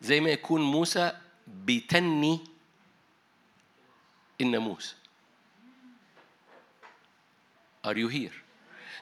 [0.00, 1.20] زي ما يكون موسى
[1.52, 2.40] بيتني
[4.40, 4.94] الناموس.
[7.86, 8.32] Are you here؟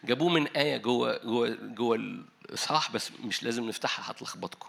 [0.04, 4.68] جابوه من آية جوه جوه جوه الإصحاح بس مش لازم نفتحها هتلخبطكم.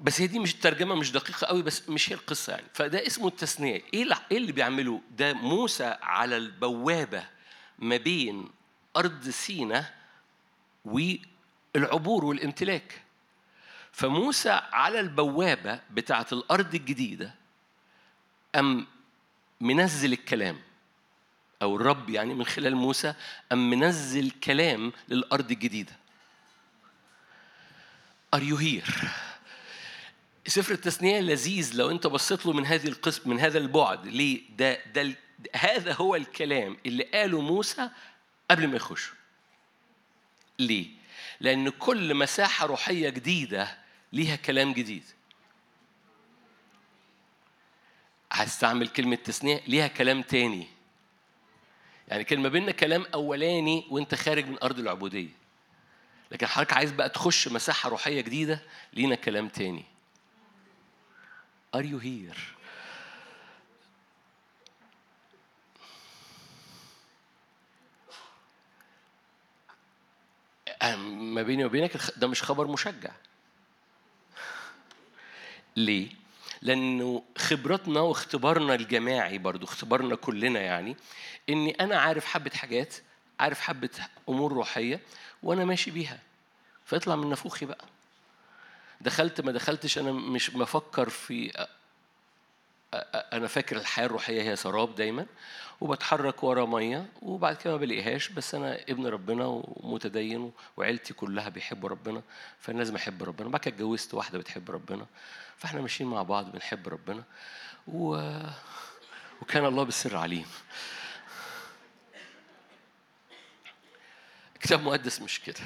[0.00, 2.66] بس هي دي مش الترجمة مش دقيقة قوي بس مش هي القصة يعني.
[2.74, 3.82] فده اسمه التثنية.
[3.94, 7.24] إيه إيه اللي بيعمله ده موسى على البوابة
[7.78, 8.50] ما بين
[8.96, 9.94] أرض سينا
[10.84, 13.01] والعبور والامتلاك.
[13.92, 17.34] فموسى على البوابة بتاعة الأرض الجديدة
[18.56, 18.86] ام
[19.60, 20.60] منزل الكلام
[21.62, 23.14] أو الرب يعني من خلال موسى
[23.52, 25.92] ام منزل كلام للأرض الجديدة
[28.36, 29.06] Are you here؟
[30.46, 34.84] سفر التثنية لذيذ لو أنت بصيت له من هذه القسم من هذا البعد ليه؟ ده
[34.84, 35.14] ده
[35.54, 37.90] هذا هو الكلام اللي قاله موسى
[38.50, 39.10] قبل ما يخش.
[40.58, 40.86] ليه؟
[41.40, 43.81] لأن كل مساحة روحية جديدة
[44.12, 45.04] ليها كلام جديد.
[48.32, 50.66] هستعمل كلمة تثنية ليها كلام تاني.
[52.08, 55.28] يعني كان ما بيننا كلام أولاني وأنت خارج من أرض العبودية.
[56.30, 59.84] لكن حضرتك عايز بقى تخش مساحة روحية جديدة لينا كلام تاني.
[61.76, 62.38] Are you here?
[71.06, 73.10] ما بيني وبينك ده مش خبر مشجع
[75.76, 76.08] ليه؟
[76.62, 80.96] لأنه خبرتنا واختبارنا الجماعي برضو اختبارنا كلنا يعني
[81.48, 82.94] إني أنا عارف حبة حاجات
[83.40, 83.90] عارف حبة
[84.28, 85.00] أمور روحية
[85.42, 86.18] وأنا ماشي بيها.
[86.86, 87.84] فيطلع من نافوخي بقى.
[89.00, 91.66] دخلت ما دخلتش أنا مش بفكر في
[93.32, 95.26] أنا فاكر الحياة الروحية هي سراب دايما
[95.80, 101.88] وبتحرك ورا مية وبعد كده ما بلاقيهاش بس أنا ابن ربنا ومتدين وعيلتي كلها بيحبوا
[101.88, 102.22] ربنا
[102.60, 103.48] فانا لازم احب ربنا.
[103.48, 105.06] بعد كده اتجوزت واحدة بتحب ربنا.
[105.62, 107.24] فاحنا ماشيين مع بعض بنحب ربنا.
[107.86, 108.30] و...
[109.42, 110.46] وكان الله بالسر عليم.
[114.60, 115.60] كتاب مقدس مش كده.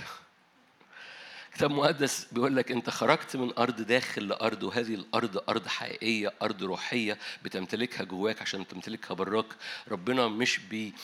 [1.54, 6.62] كتاب مقدس بيقول لك أنت خرجت من أرض داخل لأرض وهذه الأرض أرض حقيقية أرض
[6.62, 9.56] روحية بتمتلكها جواك عشان تمتلكها براك.
[9.88, 10.94] ربنا مش بي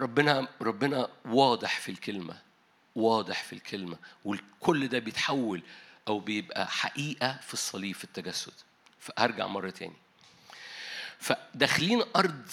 [0.00, 2.38] ربنا ربنا واضح في الكلمة
[2.94, 5.62] واضح في الكلمة وكل ده بيتحول
[6.08, 8.52] أو بيبقى حقيقة في الصليب في التجسد.
[9.00, 9.96] فهرجع مرة تاني.
[11.18, 12.46] فداخلين أرض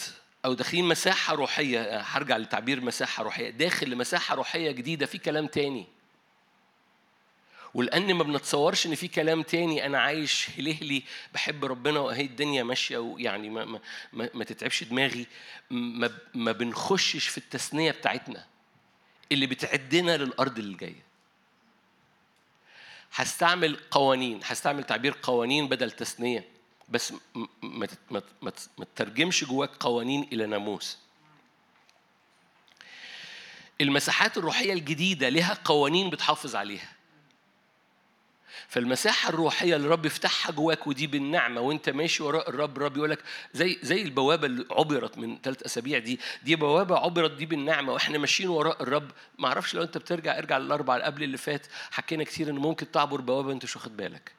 [0.45, 3.49] أو داخلين مساحة روحية هرجع لتعبير مساحة روحية.
[3.49, 5.87] داخل لمساحة روحية جديدة في كلام تاني.
[7.73, 12.97] ولأن ما بنتصورش إن في كلام تاني أنا عايش هلهلي بحب ربنا واهي الدنيا ماشية
[12.97, 13.79] ويعني ما, ما,
[14.13, 15.27] ما, ما تتعبش دماغي.
[15.69, 18.45] ما, ما بنخشش في التثنية بتاعتنا
[19.31, 21.04] اللي بتعدنا للأرض اللي جاية.
[23.15, 26.47] هستعمل قوانين هستعمل تعبير قوانين بدل تثنيه
[26.89, 27.13] بس
[27.61, 27.87] ما
[28.41, 28.51] ما
[28.95, 30.97] تترجمش جواك قوانين إلى ناموس.
[33.81, 36.94] المساحات الروحية الجديدة لها قوانين بتحافظ عليها.
[38.67, 43.19] فالمساحة الروحية اللي الرب يفتحها جواك ودي بالنعمة وانت ماشي وراء الرب الرب يقول لك
[43.53, 48.17] زي زي البوابة اللي عبرت من ثلاث أسابيع دي دي بوابة عبرت دي بالنعمة وإحنا
[48.17, 52.23] ماشيين وراء الرب ما أعرفش لو انت بترجع ارجع للأربع اللي قبل اللي فات حكينا
[52.23, 54.31] كتير إن ممكن تعبر بوابة انت مش واخد بالك.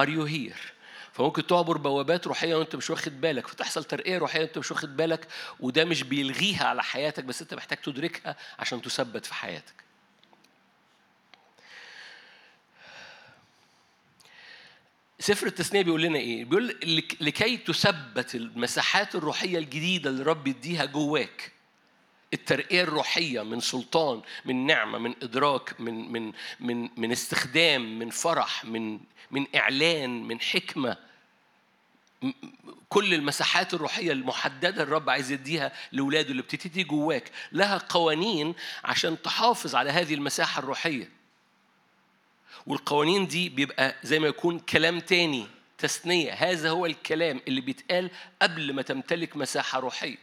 [0.00, 0.70] Are you here؟
[1.12, 5.28] فممكن تعبر بوابات روحية وانت مش واخد بالك فتحصل ترقية روحية وانت مش واخد بالك
[5.60, 9.89] وده مش بيلغيها على حياتك بس انت محتاج تدركها عشان تثبت في حياتك
[15.20, 16.76] سفر التثنية بيقول لنا إيه؟ بيقول
[17.20, 21.52] لكي تثبت المساحات الروحية الجديدة اللي رب يديها جواك.
[22.34, 28.64] الترقية الروحية من سلطان من نعمة من إدراك من من من من استخدام من فرح
[28.64, 30.96] من من إعلان من حكمة.
[32.88, 37.30] كل المساحات الروحية المحددة الرب عايز يديها لأولاده اللي بتبتدي جواك.
[37.52, 38.54] لها قوانين
[38.84, 41.19] عشان تحافظ على هذه المساحة الروحية.
[42.66, 45.46] والقوانين دي بيبقى زي ما يكون كلام تاني
[45.78, 46.32] تثنية.
[46.32, 48.10] هذا هو الكلام اللي بيتقال
[48.42, 50.16] قبل ما تمتلك مساحة روحية.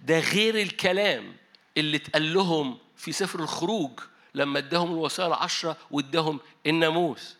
[0.00, 1.36] ده غير الكلام
[1.76, 4.00] اللي اتقال لهم في سفر الخروج
[4.34, 7.36] لما اداهم الوصايا العشرة واداهم الناموس.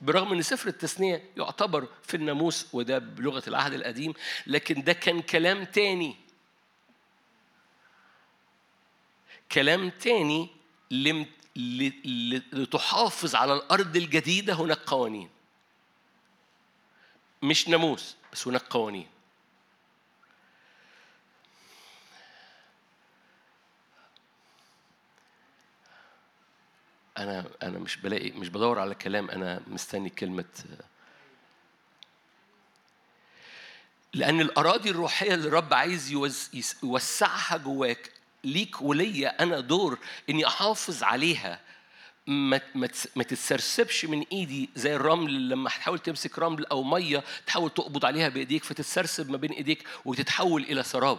[0.00, 4.14] برغم إن سفر التثنية يعتبر في الناموس وده بلغة العهد القديم
[4.46, 6.16] لكن ده كان كلام تاني.
[9.52, 10.48] كلام تاني
[11.56, 15.30] لتحافظ على الأرض الجديدة هناك قوانين.
[17.42, 19.06] مش ناموس بس هناك قوانين.
[27.18, 30.44] أنا أنا مش بلاقي مش بدور على كلام أنا مستني كلمة
[34.14, 36.12] لأن الأراضي الروحية اللي الرب عايز
[36.82, 38.12] يوسعها جواك
[38.44, 39.98] ليك وليا أنا دور
[40.30, 41.60] إني أحافظ عليها
[42.26, 42.60] ما
[43.16, 48.28] ما تتسرسبش من إيدي زي الرمل لما تحاول تمسك رمل أو مية تحاول تقبض عليها
[48.28, 51.18] بإيديك فتتسرسب ما بين إيديك وتتحول إلى سراب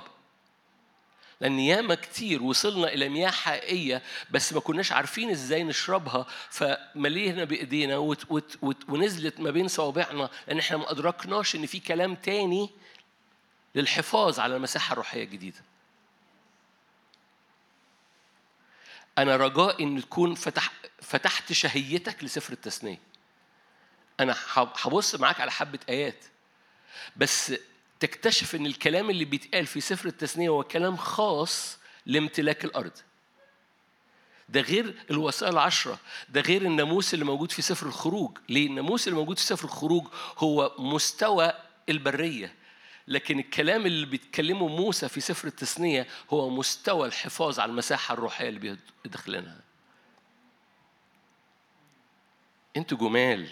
[1.42, 7.98] لأن ياما كتير وصلنا إلى مياه حقيقية بس ما كناش عارفين إزاي نشربها فملينا بإيدينا
[7.98, 12.70] وت وت وت ونزلت ما بين صوابعنا لأن إحنا ما أدركناش إن في كلام تاني
[13.76, 15.62] للحفاظ على المساحة الروحية الجديدة.
[19.18, 20.72] أنا رجاء إن تكون فتح
[21.02, 23.00] فتحت شهيتك لسفر التثنية.
[24.20, 26.26] أنا هبص معاك على حبة آيات.
[27.16, 27.54] بس
[28.00, 32.92] تكتشف إن الكلام اللي بيتقال في سفر التثنية هو كلام خاص لامتلاك الأرض.
[34.50, 36.00] ده غير الوسائل العشرة.
[36.30, 38.38] ده غير الناموس اللي موجود في سفر الخروج.
[38.50, 41.54] ليه؟ الناموس اللي موجود في سفر الخروج هو مستوى
[41.90, 42.56] البرية.
[43.08, 48.78] لكن الكلام اللي بيتكلمه موسى في سفر التثنية هو مستوى الحفاظ على المساحة الروحية اللي
[49.04, 49.62] بيدخلنها
[52.78, 53.50] أنتوا جمال.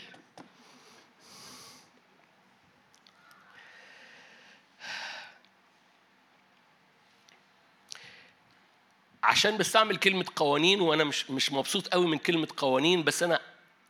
[9.24, 13.40] عشان بستعمل كلمة قوانين وأنا مش مش مبسوط قوي من كلمة قوانين بس أنا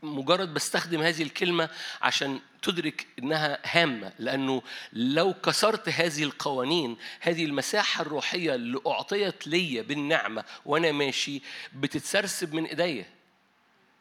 [0.03, 1.69] مجرد بستخدم هذه الكلمة
[2.01, 4.61] عشان تدرك إنها هامة لأنه
[4.93, 11.41] لو كسرت هذه القوانين هذه المساحة الروحية اللي أعطيت لي بالنعمة وأنا ماشي
[11.73, 13.05] بتتسرسب من إيديا.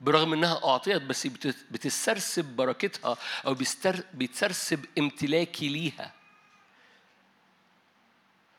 [0.01, 1.27] برغم إنها أعطيت بس
[1.71, 3.57] بتسترسب بركتها أو
[4.15, 6.13] بتسرسب امتلاكي ليها.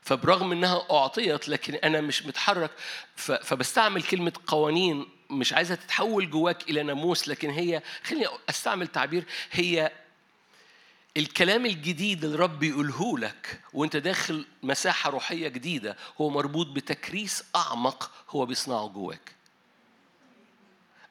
[0.02, 2.70] فبرغم إنها أعطيت لكن أنا مش متحرك
[3.16, 9.92] فبستعمل كلمة قوانين مش عايزها تتحول جواك إلى ناموس لكن هي خليني أستعمل تعبير هي
[11.16, 18.10] الكلام الجديد اللي الرب يقوله لك وأنت داخل مساحة روحية جديدة هو مربوط بتكريس أعمق
[18.30, 19.32] هو بيصنعه جواك.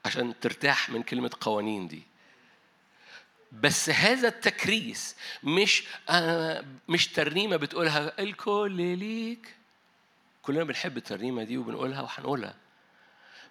[0.05, 2.03] عشان ترتاح من كلمة قوانين دي.
[3.51, 9.55] بس هذا التكريس مش أنا مش ترنيمة بتقولها الكل ليك.
[10.41, 12.55] كلنا بنحب الترنيمة دي وبنقولها وهنقولها.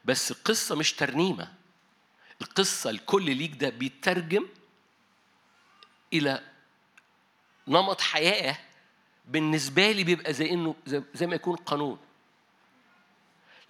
[0.04, 1.52] بس القصة مش ترنيمة
[2.40, 4.46] القصة الكل ليك ده بيترجم
[6.12, 6.42] إلى
[7.68, 8.56] نمط حياة
[9.26, 10.74] بالنسبة لي بيبقى زي إنه
[11.14, 11.98] زي ما يكون قانون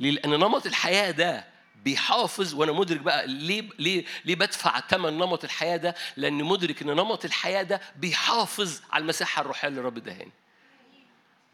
[0.00, 1.44] لأن نمط الحياة ده
[1.84, 6.88] بيحافظ وأنا مدرك بقى ليه ليه ليه بدفع ثمن نمط الحياة ده؟ لأني مدرك إن
[6.88, 10.32] نمط الحياة ده بيحافظ على المساحة الروحية اللي الرب ادهاني.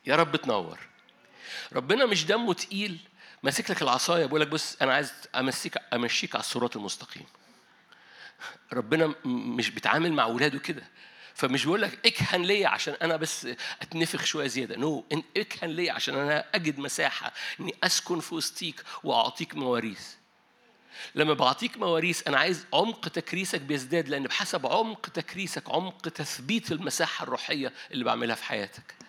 [0.06, 0.78] يا رب تنور.
[1.72, 2.98] ربنا مش دمه تقيل
[3.44, 7.26] ماسك لك العصاية بيقول لك بص أنا عايز أمسيك أمشيك على الصراط المستقيم.
[8.72, 10.82] ربنا مش بيتعامل مع اولاده كده.
[11.34, 13.48] فمش بيقول لك اكهن ليا عشان أنا بس
[13.82, 15.16] أتنفخ شوية زيادة no no.
[15.36, 20.14] اكهن ليا عشان أنا أجد مساحة إني أسكن في وسطيك وأعطيك مواريث
[21.14, 27.22] لما بعطيك مواريث أنا عايز عمق تكريسك بيزداد لأن بحسب عمق تكريسك عمق تثبيت المساحة
[27.22, 29.03] الروحية اللي بعملها في حياتك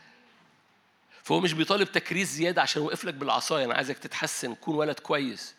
[1.25, 5.55] فهو مش بيطالب تكريس زيادة عشان يوقف لك بالعصاية أنا عايزك تتحسن كون ولد كويس.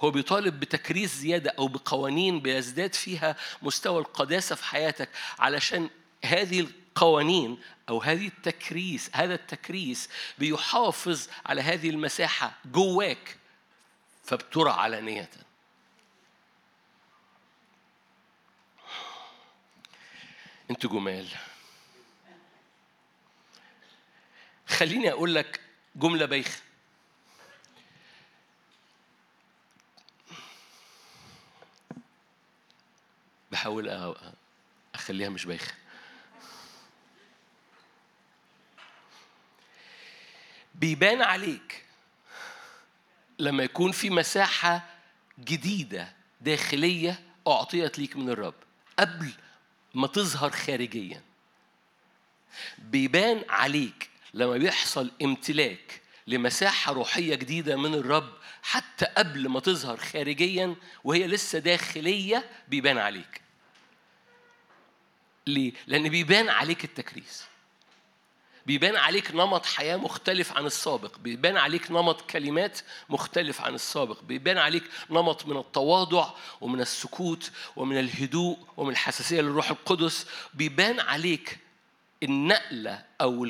[0.00, 5.90] هو بيطالب بتكريس زيادة أو بقوانين بيزداد فيها مستوى القداسة في حياتك علشان
[6.24, 13.36] هذه القوانين أو هذه التكريس هذا التكريس بيحافظ على هذه المساحة جواك
[14.24, 15.30] فبترى علانية.
[20.70, 21.28] أنتوا جمال.
[24.68, 25.60] خليني أقول لك
[25.96, 26.60] جملة بايخة.
[33.52, 34.14] بحاول
[34.94, 35.74] أخليها مش بايخة.
[40.74, 41.84] بيبان عليك
[43.38, 44.86] لما يكون في مساحة
[45.40, 48.54] جديدة داخلية أعطيت ليك من الرب
[48.98, 49.32] قبل
[49.94, 51.22] ما تظهر خارجيا.
[52.78, 60.76] بيبان عليك لما بيحصل امتلاك لمساحة روحية جديدة من الرب حتى قبل ما تظهر خارجيا
[61.04, 63.40] وهي لسه داخلية بيبان عليك.
[65.46, 67.44] ليه؟ لأن بيبان عليك التكريس.
[68.66, 71.18] بيبان عليك نمط حياة مختلف عن السابق.
[71.18, 74.22] بيبان عليك نمط كلمات مختلف عن السابق.
[74.22, 80.26] بيبان عليك نمط من التواضع ومن السكوت ومن الهدوء ومن الحساسية للروح القدس.
[80.54, 81.58] بيبان عليك
[82.22, 83.44] النقلة أو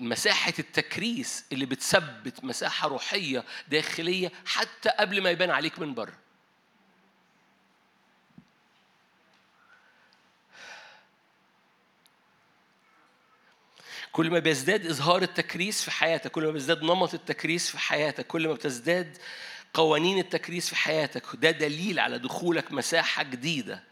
[0.00, 6.24] مساحة التكريس اللي بتثبت مساحة روحية داخلية حتى قبل ما يبان عليك من بره.
[14.12, 18.48] كل ما بيزداد إظهار التكريس في حياتك كل ما بيزداد نمط التكريس في حياتك كل
[18.48, 19.18] ما بتزداد
[19.74, 23.82] قوانين التكريس في حياتك ده دليل على دخولك مساحة جديدة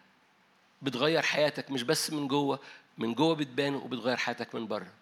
[0.82, 2.60] بتغير حياتك مش بس من جوه
[2.98, 4.92] من جوه بتبان وبتغير حياتك من بره.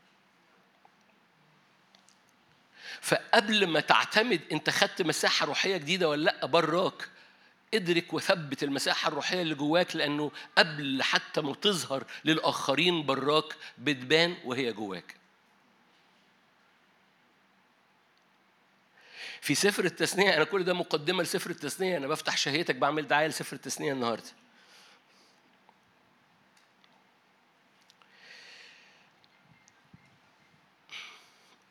[3.00, 7.08] فقبل ما تعتمد انت خدت مساحة روحية جديدة ولا لأ براك
[7.74, 14.72] ادرك وثبت المساحة الروحية اللي جواك لأنه قبل حتى ما تظهر للآخرين براك بتبان وهي
[14.72, 15.14] جواك.
[19.40, 23.56] في سفر التثنية أنا كل ده مقدمة لسفر التثنية أنا بفتح شهيتك بعمل دعاية لسفر
[23.56, 24.39] التثنية النهاردة.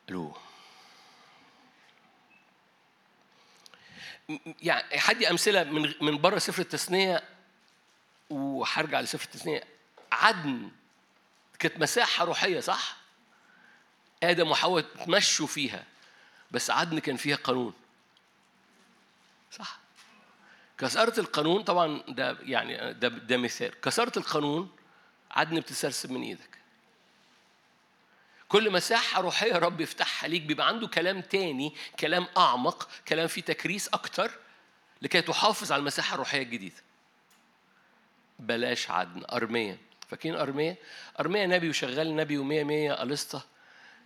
[0.09, 0.33] ألو
[4.61, 7.23] يعني حدي أمثلة من من بره سفر التثنية
[8.29, 9.63] وهرجع لسفر التثنية.
[10.11, 10.71] عدن
[11.59, 12.97] كانت مساحة روحية صح؟
[14.23, 15.85] آدم وحواء تمشوا فيها
[16.51, 17.73] بس عدن كان فيها قانون.
[19.51, 19.79] صح؟
[20.77, 23.81] كسرت القانون طبعا ده يعني ده ده مثال.
[23.81, 24.75] كسرت القانون
[25.31, 26.58] عدن بتسرسب من إيدك.
[28.49, 30.41] كل مساحة روحية رب يفتحها ليك.
[30.41, 34.31] بيبقى عنده كلام تاني كلام أعمق كلام فيه تكريس أكتر
[35.01, 36.75] لكي تحافظ على المساحة الروحية الجديدة.
[38.39, 39.23] بلاش عدن.
[39.31, 39.77] أرمية.
[40.07, 40.77] فاكرين أرمية؟
[41.19, 43.45] أرمية نبي وشغال نبي ومية مية ألسطة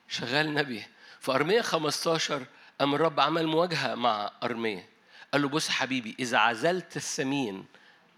[0.10, 0.86] شغال نبي.
[1.20, 2.46] فأرمية 15
[2.82, 4.90] أم الرب عمل مواجهة مع أرمية.
[5.34, 7.66] قال له بص حبيبي إذا عزلت الثمين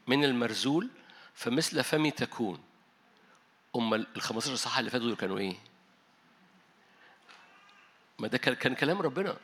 [0.07, 0.89] من المرزول
[1.35, 2.63] فمثل فمي تكون.
[3.75, 5.55] أمال ال 15 أصحاح اللي فاتوا دول كانوا إيه؟
[8.19, 9.37] ما ده كان كلام ربنا.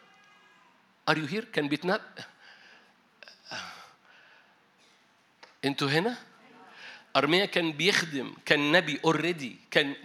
[1.09, 2.01] are you here كان بيتنبأ
[5.65, 6.17] أنتوا هنا؟
[7.15, 9.95] أرميا كان بيخدم كان نبي already كان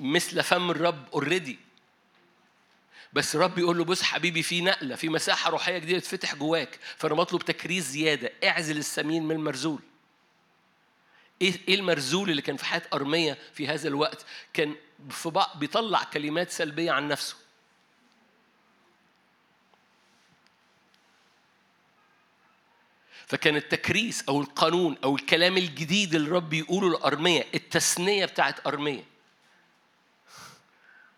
[0.00, 1.58] مثل فم الرب already
[3.12, 7.14] بس الرب يقول له بص حبيبي في نقلة في مساحة روحية جديدة تفتح جواك فأنا
[7.14, 8.32] بطلب تكريس زيادة.
[8.44, 9.80] اعزل السمين من المرزول.
[11.42, 14.74] إيه إيه المرزول اللي كان في حياة أرميا في هذا الوقت؟ كان
[15.10, 17.36] في بيطلع كلمات سلبية عن نفسه.
[23.26, 29.04] فكان التكريس أو القانون أو الكلام الجديد اللي الرب يقوله لارميه التثنية بتاعت ارميه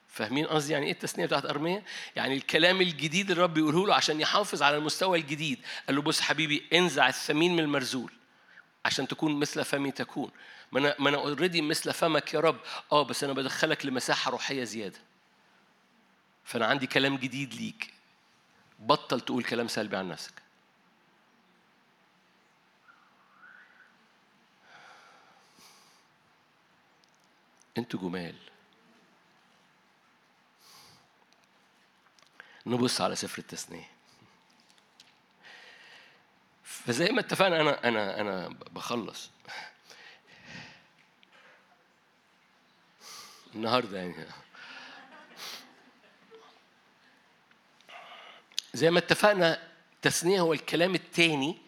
[0.09, 1.85] فاهمين قصدي يعني إيه التثنية بتاعت ارميه؟
[2.17, 6.21] يعني الكلام الجديد اللي الرب يقوله له عشان يحافظ على المستوى الجديد، قال له بص
[6.21, 8.13] حبيبي انزع الثمين من المرزول
[8.85, 10.31] عشان تكون مثل فمي تكون.
[10.73, 12.59] ما أنا ما أنا اوريدي مثل فمك يا رب،
[12.93, 14.99] آه بس أنا بدخلك لمساحة روحية زيادة.
[16.45, 17.93] فأنا عندي كلام جديد ليك.
[18.79, 20.48] بطل تقول كلام سلبي عن نفسك.
[27.79, 28.35] أنتوا جمال.
[32.67, 33.91] نبص على سفر التثنية
[36.65, 39.31] فزي ما اتفقنا أنا أنا أنا بخلص.
[43.55, 44.27] النهارده يعني.
[48.75, 49.69] زي ما اتفقنا
[50.03, 51.59] تثنية هو الكلام التاني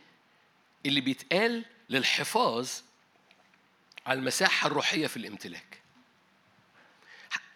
[0.87, 2.71] اللي بيتقال للحفاظ
[4.07, 5.80] على المساحة الروحية في الامتلاك.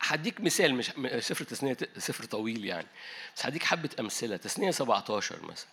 [0.07, 2.87] هديك مثال مش سفر تثنية سفر طويل يعني.
[3.37, 4.37] بس هديك حبة أمثلة.
[4.37, 5.69] تثنية 17 مثلا.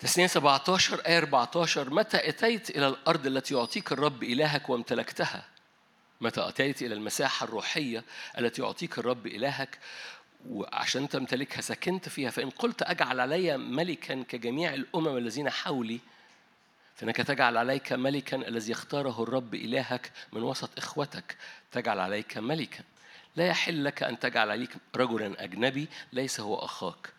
[0.00, 5.44] تثنية 17 آية 14 متى أتيت إلى الأرض التي يعطيك الرب إلهك وامتلكتها؟
[6.20, 8.04] متى أتيت إلى المساحة الروحية
[8.38, 9.78] التي يعطيك الرب إلهك
[10.48, 16.00] وعشان تمتلكها سكنت فيها فإن قلت أجعل علي ملكا كجميع الأمم الذين حولي
[16.94, 21.36] فإنك تجعل عليك ملكا الذي اختاره الرب إلهك من وسط إخوتك.
[21.72, 22.84] تجعل عليك ملكا.
[23.36, 27.12] لا يحل لك أن تجعل عليك رجلا أجنبي ليس هو أخاك.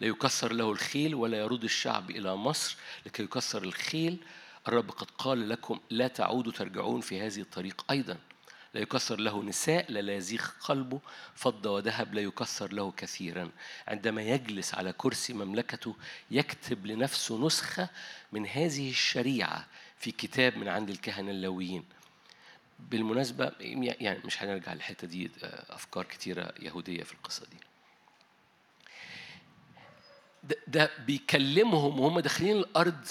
[0.00, 2.76] لا يكسر له الخيل ولا يرد الشعب إلى مصر.
[3.06, 4.18] لكي يكسر الخيل
[4.68, 8.16] الرب قد قال لكم لا تعودوا ترجعون في هذه الطريق أيضا.
[8.78, 11.00] لا يكسر له نساء لا, لا يزيغ قلبه
[11.34, 13.50] فضة وذهب لا يكسر له كثيرا.
[13.88, 15.96] عندما يجلس على كرسي مملكته
[16.30, 17.88] يكتب لنفسه نسخة
[18.32, 19.66] من هذه الشريعة
[19.98, 21.84] في كتاب من عند الكهنة اللويين.
[22.78, 25.30] بالمناسبة يعني مش هنرجع للحتة دي
[25.70, 27.56] أفكار كتيرة يهودية في القصة دي.
[30.66, 33.06] ده بيكلمهم وهم داخلين الأرض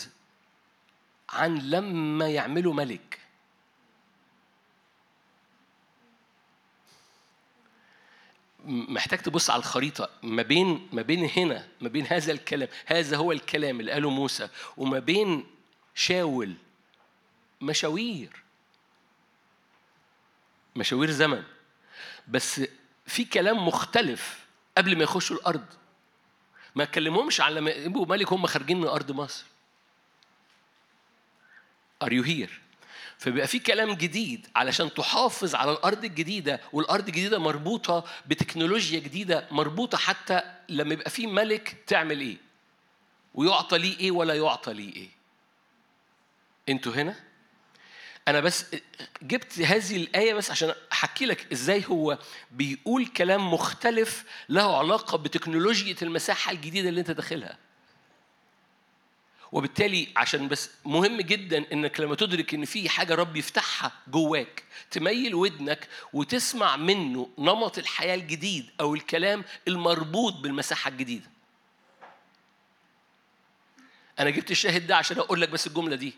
[1.29, 3.26] عن لما يعملوا ملك.
[8.67, 13.31] محتاج تبص على الخريطة ما بين ما بين هنا ما بين هذا الكلام هذا هو
[13.31, 15.45] الكلام اللي قاله موسى وما بين
[15.95, 16.53] شاول
[17.61, 18.43] مشاوير.
[20.75, 21.43] مشاوير زمن.
[22.27, 22.61] بس
[23.05, 24.45] في كلام مختلف
[24.77, 25.65] قبل ما يخشوا الأرض.
[26.75, 29.45] ما كلمهمش على يبقوا ملك هم خارجين من أرض مصر.
[32.03, 32.66] Are you here؟
[33.17, 39.97] فبيبقى في كلام جديد علشان تحافظ على الأرض الجديدة والأرض الجديدة مربوطة بتكنولوجيا جديدة مربوطة
[39.97, 42.37] حتى لما يبقى في ملك تعمل إيه؟
[43.33, 45.09] ويعطى ليه إيه ولا يعطى ليه إيه.
[46.69, 47.15] أنتوا هنا؟
[48.27, 48.65] أنا بس
[49.21, 52.17] جبت هذه الآية بس عشان أحكي لك إزاي هو
[52.51, 57.57] بيقول كلام مختلف له علاقة بتكنولوجيا المساحة الجديدة اللي أنت داخلها.
[59.51, 65.35] وبالتالي عشان بس مهم جدا إنك لما تدرك إن في حاجة رب يفتحها جواك تميل
[65.35, 71.29] ودنك وتسمع منه نمط الحياة الجديد أو الكلام المربوط بالمساحة الجديدة.
[74.19, 76.13] أنا جبت الشاهد ده عشان أقول لك بس الجملة دي.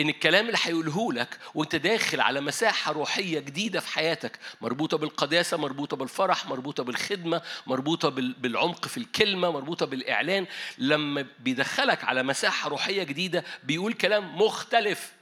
[0.00, 5.56] إن الكلام اللي هيقوله لك وأنت داخل على مساحة روحية جديدة في حياتك مربوطة بالقداسة
[5.56, 10.46] مربوطة بالفرح مربوطة بالخدمة مربوطة بالعمق في الكلمة مربوطة بالإعلان
[10.78, 15.12] لما بيدخلك على مساحة روحية جديدة بيقول كلام مختلف.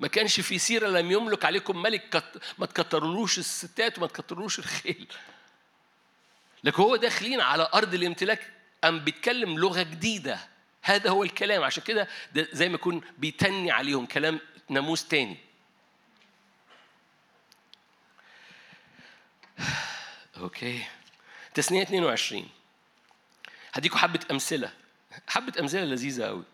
[0.00, 2.24] ما كانش في سيرة لم يملك عليكم ملك
[2.58, 5.06] ما تكترلوش الستات وما تكترلوش الخيل.
[6.64, 8.52] لكن هو داخلين على أرض الامتلاك
[8.84, 10.38] أم بيتكلم لغة جديدة.
[10.82, 11.62] هذا هو الكلام.
[11.62, 15.36] عشان كده زي ما يكون بيتني عليهم كلام ناموس تاني.
[20.36, 20.86] Okay.
[21.54, 22.48] تثنية 22
[23.72, 24.72] هديكوا حبة أمثلة.
[25.28, 26.44] حبة أمثلة لذيذة أوي.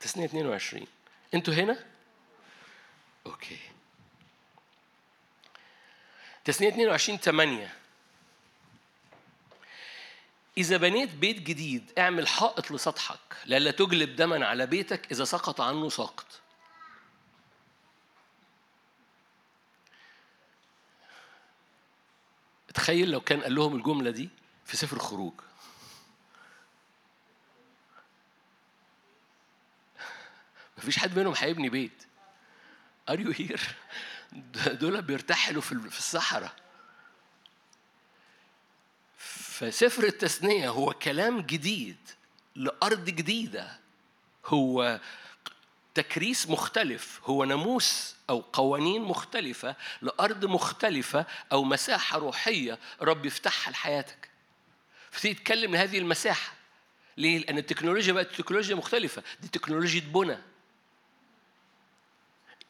[0.00, 0.86] تثنية 22
[1.34, 1.84] أنتوا هنا؟
[3.26, 3.58] Okay.
[6.44, 7.74] تثنية 22 8
[10.58, 13.36] إذا بنيت بيت جديد اعمل حائط لسطحك.
[13.46, 16.40] لئلا تجلب دما على بيتك إذا سقط عنه ساقط.
[22.74, 24.28] تخيل لو كان قال لهم الجملة دي
[24.64, 25.40] في سفر الخروج
[30.78, 32.02] مفيش حد منهم هيبني بيت.
[33.08, 33.60] are you here
[34.66, 36.65] دول بيرتحلوا في الصحراء.
[39.58, 41.96] فسفر التثنية هو كلام جديد
[42.54, 43.78] لأرض جديدة.
[44.46, 45.00] هو
[45.94, 54.30] تكريس مختلف هو ناموس أو قوانين مختلفة لأرض مختلفة أو مساحة روحية رب يفتحها لحياتك.
[55.10, 56.52] فتيجي تتكلم هذه المساحة.
[57.16, 59.22] ليه؟ لأن التكنولوجيا بقت تكنولوجيا مختلفة.
[59.40, 60.38] دي تكنولوجيا بنى.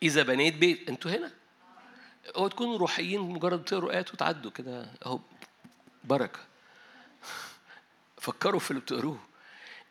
[0.02, 1.32] إذا بنيت بيت أنتوا هنا؟
[2.36, 4.90] هو تكونوا روحيين مجرد تقروا آيات وتعدوا كده.
[5.06, 5.20] أهو
[6.04, 6.55] بركة.
[8.26, 9.18] فكروا في اللي بتقروه.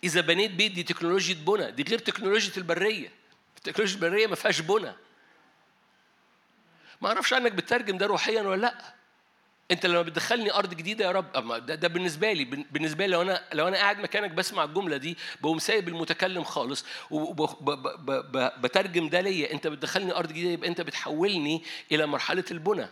[0.04, 3.12] إذا بنيت بيت دي تكنولوجيا بنى دي غير تكنولوجيا البرية.
[3.58, 4.94] التكنولوجيا البرية ما فيهاش بنى
[7.02, 8.96] ما أعرفش عنك بتترجم ده روحيا ولا لأ.
[9.72, 13.44] أنت لما بتدخلني أرض جديدة يا رب ده, ده بالنسبة لي بالنسبة لي لو أنا
[13.54, 19.52] لو أنا قاعد مكانك بسمع الجملة دي بقوم سايب المتكلم خالص وبترجم ده ليا.
[19.54, 22.88] أنت بتدخلني أرض جديدة يبقى أنت بتحولني إلى مرحلة البنى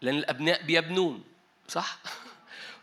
[0.00, 1.24] لأن الأبناء بيبنون
[1.68, 1.98] صح؟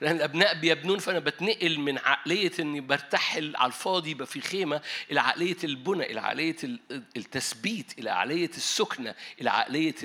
[0.01, 4.81] لأن الأبناء بيبنون فأنا بتنقل من عقلية إني برتحل على الفاضي يبقى في خيمة
[5.11, 6.55] إلى عقلية البنى إلى عقلية
[6.91, 9.95] التثبيت إلى عقلية السكنة إلى عقلية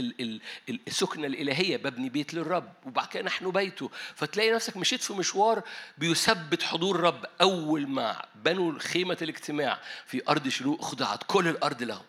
[0.89, 2.73] السكنة الإلهية ببني بيت للرب.
[2.87, 3.91] وبعد كده نحن بيته.
[4.15, 5.63] فتلاقي نفسك مشيت في مشوار
[5.99, 12.03] بيثبت حضور الرب أول ما بنوا خيمة الاجتماع في أرض شروق خضعت كل الأرض له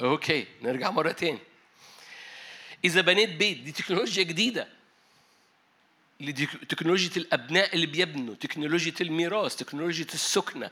[0.00, 1.38] أوكي نرجع مرة تاني.
[2.84, 4.68] إذا بنيت بيت دي تكنولوجيا جديدة.
[6.68, 10.70] تكنولوجيا الأبناء اللي بيبنوا تكنولوجيا الميراث تكنولوجيا السكنة.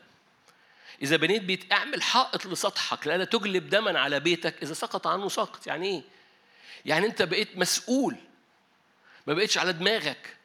[1.03, 3.07] إذا بنيت بيت اعمل حائط لسطحك.
[3.07, 4.63] لألا تجلب دما على بيتك.
[4.63, 5.67] إذا سقط عنه سقط.
[5.67, 6.03] يعني إيه؟
[6.85, 8.17] يعني أنت بقيت مسؤول.
[9.27, 10.37] ما بقيتش على دماغك.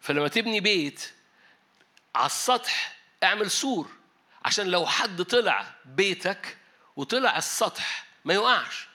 [0.00, 1.12] فلما تبني بيت
[2.14, 3.90] على السطح اعمل سور.
[4.44, 6.56] عشان لو حد طلع بيتك
[6.96, 8.88] وطلع السطح ما يقعش.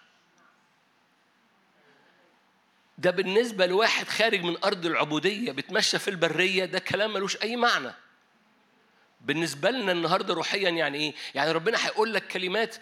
[3.01, 7.91] ده بالنسبة لواحد خارج من أرض العبودية بتمشى في البرية ده كلام ملوش أي معنى
[9.21, 12.75] بالنسبة لنا النهاردة روحيا يعني إيه؟ يعني ربنا هيقول لك كلمات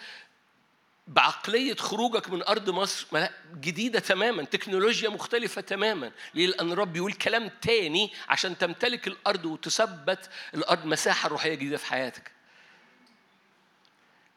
[1.07, 3.07] بعقلية خروجك من أرض مصر
[3.55, 10.29] جديدة تماما تكنولوجيا مختلفة تماما ليه؟ لأن الرب يقول كلام تاني عشان تمتلك الأرض وتثبت
[10.53, 12.31] الأرض مساحة روحية جديدة في حياتك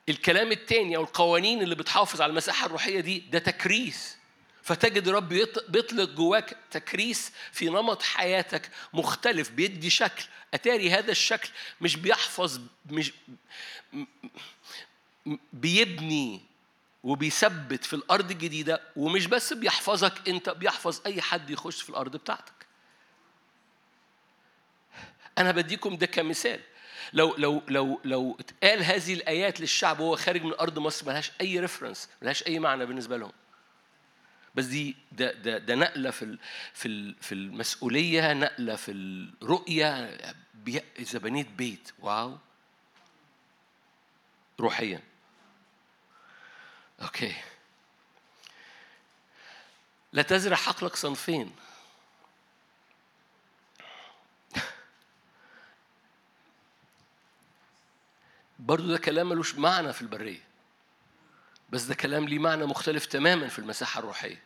[0.08, 4.21] الكلام التاني أو القوانين اللي بتحافظ على المساحة الروحية دي ده تكريس
[4.62, 5.28] فتجد الرب
[5.68, 10.24] بيطلق جواك تكريس في نمط حياتك مختلف بيدي شكل.
[10.54, 11.48] أتاري هذا الشكل
[11.80, 12.60] مش بيحفظ
[12.90, 13.12] مش
[15.52, 16.40] بيبني
[17.02, 22.52] وبيثبت في الأرض الجديدة ومش بس بيحفظك أنت بيحفظ أي حد يخش في الأرض بتاعتك.
[25.38, 26.60] أنا بديكم ده كمثال.
[27.12, 31.60] لو لو لو لو اتقال هذه الآيات للشعب وهو خارج من أرض مصر ملهاش أي
[31.60, 33.32] ريفرنس ملهاش أي معنى بالنسبة لهم.
[34.54, 36.38] بس دي ده ده ده نقلة في
[36.74, 40.18] في في المسؤولية نقلة في الرؤية
[40.98, 42.38] إذا بنيت بيت wow.
[44.60, 45.00] روحيا.
[47.02, 47.34] Okay.
[50.12, 51.52] لا تزرع حقلك صنفين.
[58.58, 60.51] برضو ده كلام ملوش معنى في البرية.
[61.72, 64.42] بس ده كلام ليه معنى مختلف تماما في المساحة الروحية.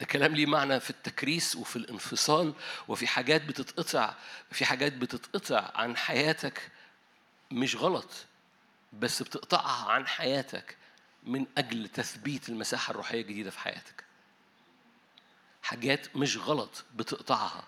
[0.00, 2.54] ده كلام ليه معنى في التكريس وفي الانفصال
[2.88, 4.14] وفي حاجات بتتقطع
[4.50, 6.70] في حاجات بتتقطع عن حياتك
[7.50, 8.10] مش غلط
[8.92, 10.76] بس بتقطعها عن حياتك
[11.22, 14.04] من أجل تثبيت المساحة الروحية الجديدة في حياتك.
[15.62, 17.64] حاجات مش غلط بتقطعها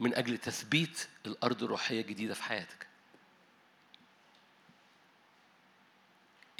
[0.00, 2.86] من أجل تثبيت الأرض الروحية الجديدة في حياتك.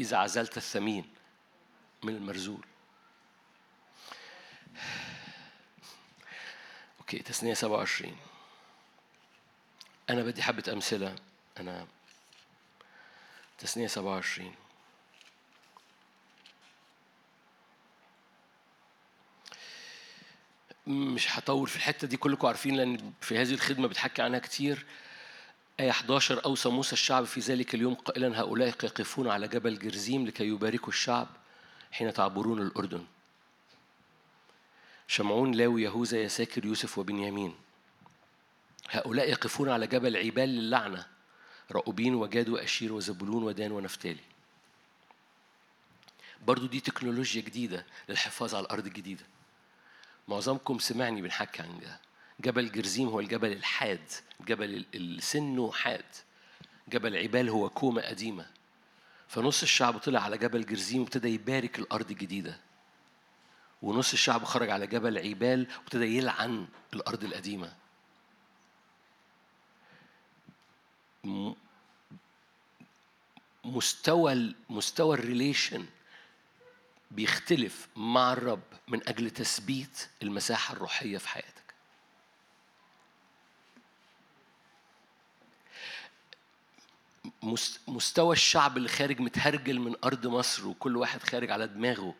[0.03, 1.05] إذا عزلت الثمين
[2.03, 2.67] من المرزول.
[7.01, 8.17] أوكي تسنية 27
[10.11, 11.17] أنا بدي حبة أمثلة.
[11.59, 11.87] أنا
[13.59, 14.55] تسنية 27
[20.87, 24.87] مش هطول في الحتة دي كلكم عارفين لأن في هذه الخدمة بتحكي عنها كتير.
[25.83, 30.49] آية 11 أوصى موسى الشعب في ذلك اليوم قائلا هؤلاء يقفون على جبل جرزيم لكي
[30.49, 31.28] يباركوا الشعب
[31.93, 33.05] حين تعبرون الأردن.
[35.09, 37.55] شمعون لاوي يهوذا يساكر يوسف وبنيامين.
[38.91, 41.07] هؤلاء يقفون على جبل عبال للعنة
[41.72, 44.22] رأوبين وجاد وأشير وزبولون ودان ونفتالي.
[46.47, 49.24] برضو دي تكنولوجيا جديدة للحفاظ على الأرض الجديدة.
[50.28, 54.11] معظمكم سمعني بنحكي عن ده جبل جرزيم هو الجبل الحاد
[54.41, 56.05] الجبل اللي سنه حاد
[56.89, 58.47] جبل عبال هو كومة قديمة.
[59.28, 62.61] فنص الشعب طلع على جبل جرزيم وابتدى يبارك الأرض الجديدة.
[63.83, 67.72] ونص الشعب خرج على جبل عبال وابتدى يلعن الأرض القديمة.
[73.64, 75.87] مستوى مستوى ال relation
[77.11, 81.62] بيختلف مع الرب من أجل تثبيت المساحة الروحية في حياتك
[87.88, 92.14] مستوى الشعب اللي خارج متهرجل من أرض مصر وكل واحد خارج على دماغه.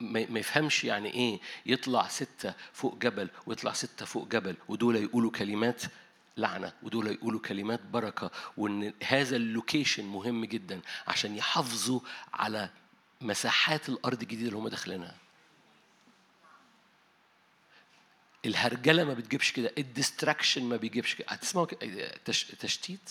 [0.00, 5.82] ما يفهمش يعني إيه يطلع ستة فوق جبل ويطلع ستة فوق جبل ودول يقولوا كلمات
[6.36, 12.00] لعنة ودول يقولوا كلمات بركة وإن هذا اللوكيشن مهم جدا عشان يحافظوا
[12.34, 12.70] على
[13.20, 15.16] مساحات الأرض الجديدة اللي هم داخلينها.
[18.44, 21.26] الهرجلة ما بتجيبش كده ال distraction ما بيجيبش كده.
[21.28, 21.66] هتسمعوا
[22.60, 23.10] تشتيت؟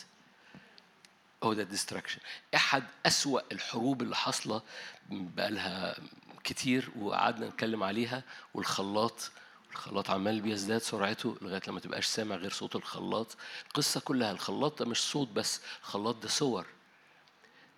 [1.43, 2.19] هو ده ال distraction
[2.55, 4.61] أحد أسوأ الحروب اللي حاصلة
[5.09, 5.95] بقالها
[6.43, 8.23] كتير وقعدنا نتكلم عليها
[8.53, 9.31] والخلاط
[9.71, 13.37] الخلاط عمال بيزداد سرعته لغاية لما تبقاش سامع غير صوت الخلاط.
[13.67, 16.65] القصة كلها الخلاط ده مش صوت بس الخلاط ده صور.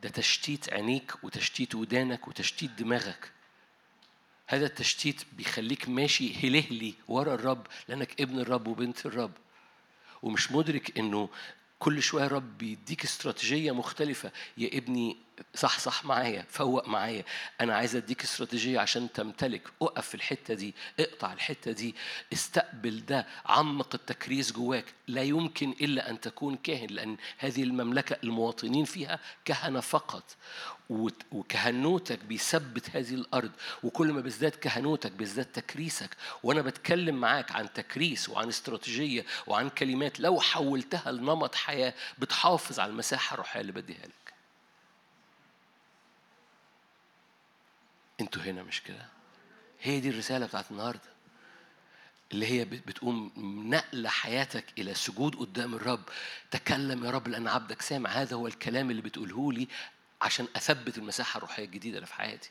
[0.02, 3.32] ده تشتيت عينيك وتشتيت ودانك وتشتيت دماغك.
[4.48, 9.32] هذا التشتيت بيخليك ماشي هلهلي ورا الرب لأنك ابن الرب وبنت الرب.
[10.22, 11.30] ومش مدرك إنه
[11.84, 14.32] كل شوية رب بيديك استراتيجية مختلفة.
[14.58, 15.18] يا ابني
[15.56, 17.24] صح صح معايا فوق معايا.
[17.62, 19.62] أنا عايز أديك استراتيجية عشان تمتلك.
[19.82, 21.96] اقف في الحتة دي اقطع الحتة دي
[22.34, 24.86] استقبل ده عمق التكريس جواك.
[25.08, 30.36] لا يمكن إلا أن تكون كاهن لأن هذه المملكة المواطنين فيها كهنة فقط.
[31.32, 33.52] وكهنوتك بيثبت هذه الأرض.
[33.84, 36.10] وكل ما بيزداد كهنوتك بيزداد تكريسك.
[36.44, 40.20] وأنا بتكلم معاك عن تكريس وعن استراتيجية وعن كلمات.
[40.20, 44.23] لو حولتها لنمط حياة بتحافظ على المساحة الروحية اللي بديها لك.
[48.22, 49.06] أنتوا هنا مش كده؟
[49.82, 51.14] هي دي الرسالة بتاعت النهارده
[52.32, 53.32] اللي هي بتقوم
[53.74, 56.04] نقل حياتك إلى سجود قدام الرب.
[56.52, 58.10] تكلم يا رب لأن عبدك سامع.
[58.10, 59.68] هذا هو الكلام اللي بتقوله لي
[60.22, 62.50] عشان أثبت المساحة الروحية الجديدة اللي في حياتي.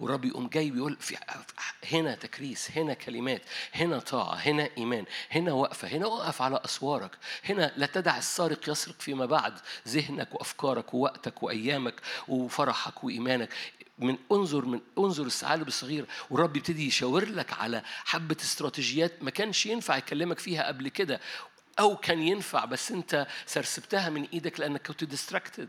[0.00, 1.16] والرب يقوم جاي بيقول في
[1.92, 3.42] هنا تكريس هنا كلمات
[3.74, 7.10] هنا طاعة هنا إيمان هنا وقفة هنا وقف على أسوارك
[7.44, 9.58] هنا لا تدع السارق يسرق فيما بعد.
[9.88, 13.52] ذهنك وأفكارك ووقتك وأيامك وفرحك وإيمانك.
[13.98, 19.66] من انظر من انظر الثعالب الصغير والرب يبتدي يشاور لك على حبة استراتيجيات ما كانش
[19.66, 21.20] ينفع يكلمك فيها قبل كده
[21.78, 25.68] أو كان ينفع بس أنت سرسبتها من إيدك لأنك كنت ديستراكتد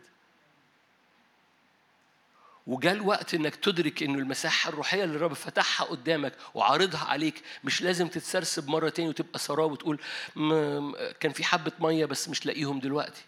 [2.68, 8.08] وجاء الوقت إنك تدرك إنه المساحة الروحية اللي الرب فتحها قدامك وعارضها عليك مش لازم
[8.08, 10.00] تتسرسب مرة تاني وتبقى سراب وتقول
[11.20, 13.22] كان في حبة مية بس مش لاقيهم دلوقتي.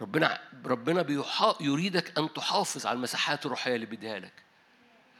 [0.00, 4.32] ربنا ربنا بيحا يريدك أن تحافظ على المساحات الروحية اللي بيديها لك.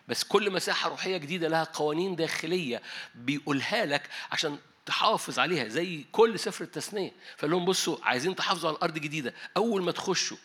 [0.08, 2.82] بس كل مساحة روحية جديدة لها قوانين داخلية
[3.14, 7.12] بيقولها لك عشان تحافظ عليها زي كل سفر التثنية.
[7.36, 9.34] فقال لهم بصوا عايزين تحافظوا على الأرض جديدة.
[9.56, 10.36] أول ما تخشوا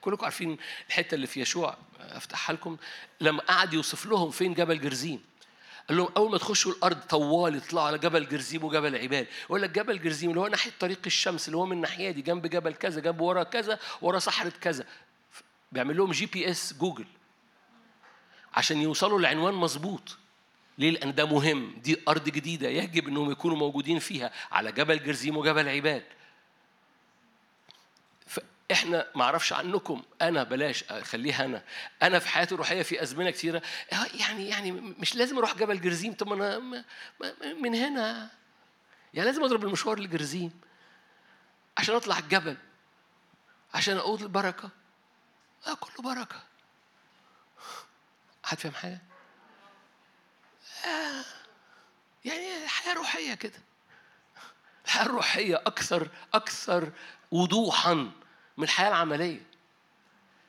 [0.00, 0.58] كلكم عارفين
[0.88, 2.76] الحتة اللي في يشوع أفتحها لكم.
[3.20, 5.24] لما قعد يوصف لهم فين جبل جرزيم.
[5.88, 9.70] قال لهم أول ما تخشوا الأرض طوالي اطلعوا على جبل جرزيم وجبل عبال يقول لك
[9.70, 13.00] جبل جرزيم اللي هو ناحية طريق الشمس اللي هو من الناحية دي جنب جبل كذا
[13.00, 14.84] جنب ورا كذا ورا صحراء كذا
[15.72, 17.06] بيعمل لهم GPS Google
[18.54, 20.16] عشان يوصلوا لعنوان مظبوط
[20.78, 25.36] ليه؟ لأن ده مهم، دي أرض جديدة يجب أنهم يكونوا موجودين فيها على جبل جرزيم
[25.36, 26.02] وجبل عبال.
[28.72, 30.02] إحنا ما أعرفش عنكم.
[30.22, 31.62] أنا بلاش خليها أنا.
[32.02, 33.62] أنا في حياتي الروحية في أزمنة كثيره
[34.14, 36.12] يعني يعني مش لازم أروح جبل جرزيم.
[36.12, 36.58] طب أنا
[37.62, 38.30] من هنا.
[39.14, 40.60] يعني لازم أضرب المشوار لجرزيم.
[41.78, 42.56] عشان أطلع الجبل.
[43.74, 44.70] عشان أقول البركه
[45.66, 46.42] آه كله بركة.
[48.44, 48.98] حد فاهم حاجة؟
[50.84, 51.24] آه
[52.24, 53.58] يعني الحياة روحية كده.
[54.84, 56.92] الحياة الروحيه أكثر أكثر
[57.30, 58.10] وضوحا.
[58.58, 59.40] من الحياة العملية.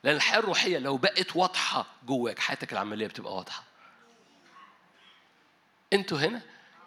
[0.04, 3.62] لأن الحياة الروحية لو بقت واضحة جواك حياتك العملية بتبقى واضحة.
[5.92, 6.40] أنتوا هنا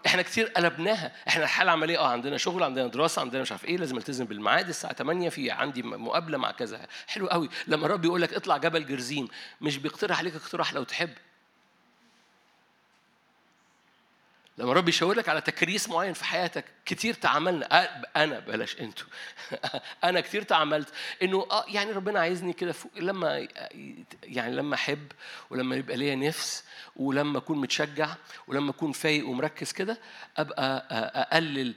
[0.05, 1.11] إحنا كتير قلبناها.
[1.27, 4.69] إحنا الحاله العملية آه عندنا شغل عندنا دراسة عندنا مش عارف إيه لازم التزم بالميعاد
[4.69, 6.87] الساعة 8 في عندي مقابلة مع كذا.
[7.07, 7.49] حلو قوي.
[7.67, 9.27] لما الرب يقول لك اطلع جبل جرزيم
[9.61, 11.09] مش بيقترح عليك اقتراح لو تحب.
[14.57, 17.65] لما الرب يشاور لك على تكريس معين في حياتك كتير تعاملنا.
[18.15, 19.07] أنا بلاش أنتوا.
[20.03, 20.93] أنا كتير تعاملت.
[21.21, 23.47] إنه آه يعني ربنا عايزني كده لما
[24.23, 25.11] يعني لما أحب
[25.49, 26.63] ولما يبقى ليا نفس
[26.95, 28.15] ولما أكون متشجع
[28.47, 29.97] ولما أكون فايق ومركز كده
[30.37, 31.67] أبقى أقلل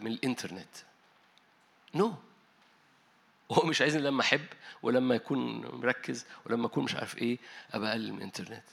[0.00, 0.76] من الإنترنت.
[1.94, 2.14] نو no.
[3.52, 4.46] هو مش عايزني لما أحب
[4.82, 7.38] ولما يكون مركز ولما أكون مش عارف إيه
[7.72, 8.64] أبقى أقلل من الإنترنت.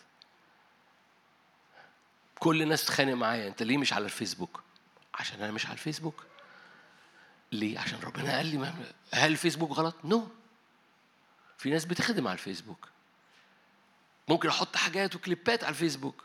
[2.40, 3.48] كل الناس تتخانق معايا.
[3.48, 4.64] انت ليه مش على الفيسبوك؟
[5.14, 6.26] عشان أنا مش على الفيسبوك.
[7.52, 8.74] ليه؟ عشان ربنا قال لي
[9.14, 10.28] هل الفيسبوك غلط؟ نو.
[11.58, 12.90] في ناس بتخدم على الفيسبوك.
[14.28, 16.24] ممكن أحط حاجات وكليبات على الفيسبوك.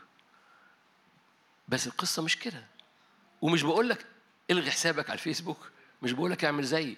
[1.67, 2.65] بس القصة مش كده.
[3.41, 4.05] ومش بقول لك
[4.51, 5.71] الغي حسابك على الفيسبوك.
[6.01, 6.97] مش بقول لك اعمل زيي.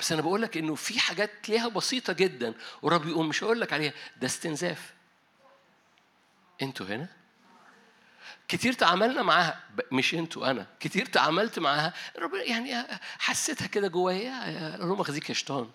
[0.00, 2.54] بس أنا بقول لك انه في حاجات تلاقيها بسيطة جدا.
[2.82, 3.92] ورب يقوم مش هقول لك عليها.
[4.16, 4.94] ده استنزاف.
[6.62, 7.08] أنتوا هنا؟
[8.48, 9.60] كتير تعاملنا معاها.
[9.92, 10.66] مش أنتوا أنا.
[10.80, 11.92] كتير تعاملت معاها.
[12.18, 12.86] ربنا يعني
[13.18, 15.70] حسيتها كده جوايا اللهم خزيك يا شيطان.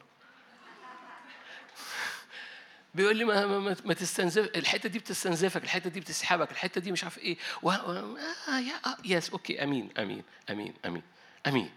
[2.96, 7.04] بيقول لي ما, ما, ما تستنزف الحتة دي بتستنزفك الحتة دي بتسحبك الحتة دي مش
[7.04, 7.38] عارف إيه.
[7.62, 7.72] و...
[7.72, 11.04] آه يا آه yes okay أمين أمين أمين أمين
[11.48, 11.72] أمين.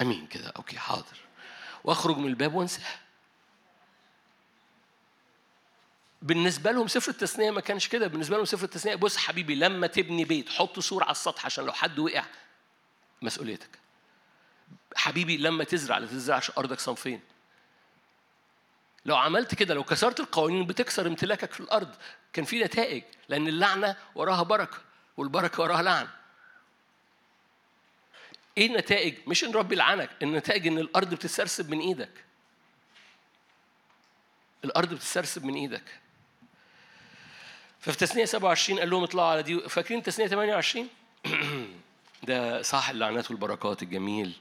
[0.00, 1.16] أمين كده okay حاضر.
[1.84, 2.82] وأخرج من الباب وانساه
[6.24, 8.06] بالنسبة لهم سفر التثنية ما كانش كده.
[8.06, 11.72] بالنسبة لهم سفر التثنية بص حبيبي لما تبني بيت حط سور على السطح عشان لو
[11.72, 12.24] حد وقع
[13.22, 13.78] مسؤوليتك.
[14.96, 17.20] حبيبي لما تزرع لا تزرعش أرضك صنفين.
[19.04, 21.94] لو عملت كده لو كسرت القوانين بتكسر امتلاكك في الأرض.
[22.32, 24.78] كان في نتائج لأن اللعنة وراها بركة
[25.16, 26.10] والبركة وراها لعنه
[28.58, 32.24] إيه النتائج؟ مش إن ربي يلعنك النتائج إن الأرض بتتسرسب من إيدك.
[34.64, 36.03] الأرض بتتسرسب من إيدك.
[37.84, 40.88] ففي تثنية 27 قال لهم اطلعوا على دي فاكرين تثنية 28
[42.28, 44.32] ده صح اللعنات والبركات الجميل.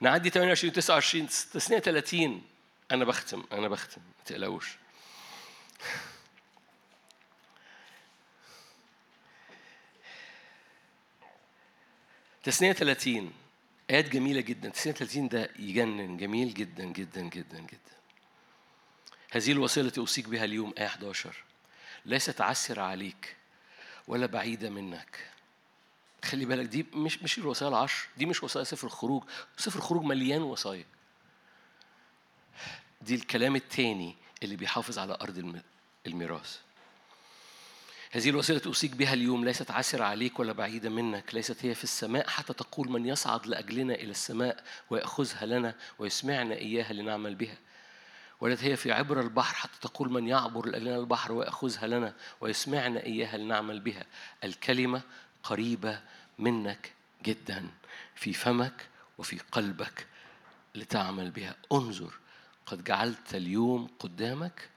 [0.00, 2.42] نعدي 28 و 29 تثنية 30
[2.90, 4.76] أنا بختم أنا بختم ما تقلقوش.
[12.42, 13.32] تثنية 30
[13.90, 14.68] آيات جميلة جدا.
[14.68, 16.16] تثنية 30 ده يجنن.
[16.16, 17.96] جميل جدا جدا جدا جدا.
[19.30, 21.46] هذه الوصية التي أوصيك بها اليوم آية 11
[22.06, 23.36] ليست عسرة عليك
[24.08, 25.30] ولا بعيدة منك.
[26.24, 29.22] خلي بالك دي مش مش الوصايا العشر دي مش وصايا سفر الخروج
[29.56, 30.84] سفر الخروج مليان وصايا
[33.02, 35.62] دي الكلام التاني اللي بيحافظ على أرض
[36.06, 36.58] الميراث.
[38.10, 42.28] هذه الوسيلة أوصيك بها اليوم ليست عسرة عليك ولا بعيدة منك ليست هي في السماء.
[42.28, 47.58] حتى تقول من يصعد لأجلنا إلى السماء ويأخذها لنا ويسمعنا إياها لنعمل بها.
[48.40, 53.36] ولت هي في عبر البحر حتى تقول من يعبر لنا البحر ويأخذها لنا ويسمعنا إياها
[53.36, 54.04] لنعمل بها.
[54.44, 55.02] الكلمة
[55.42, 56.00] قريبة
[56.38, 56.92] منك
[57.24, 57.68] جدا
[58.14, 60.06] في فمك وفي قلبك
[60.74, 61.56] لتعمل بها.
[61.72, 62.14] انظر
[62.66, 64.70] قد جعلت اليوم قدامك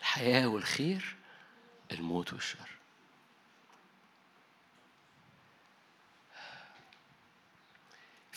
[0.00, 1.16] الحياة والخير
[1.92, 2.77] الموت والشر.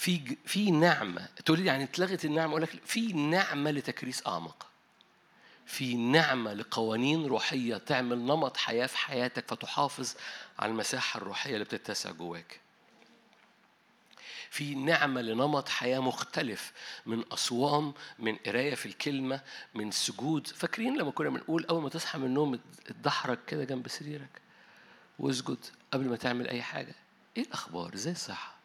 [0.02, 1.28] في في نعمة.
[1.46, 4.68] تقول لي يعني اتلغت النعمة أقول لك في نعمة لتكريس أعمق.
[5.66, 10.14] في نعمة لقوانين روحية تعمل نمط حياة في حياتك فتحافظ
[10.60, 12.60] على المساحة الروحية اللي بتتسع جواك.
[14.50, 16.72] في نعمة لنمط حياة مختلف
[17.06, 19.42] من أصوام من قراية في الكلمة
[19.76, 20.48] من سجود.
[20.48, 24.42] فاكرين لما كنا بنقول أول ما تصحى من النوم اتدحرج كده جنب سريرك
[25.20, 26.96] واسجد قبل ما تعمل أي حاجة؟
[27.38, 28.61] إيه الأخبار؟ إزاي الصحة؟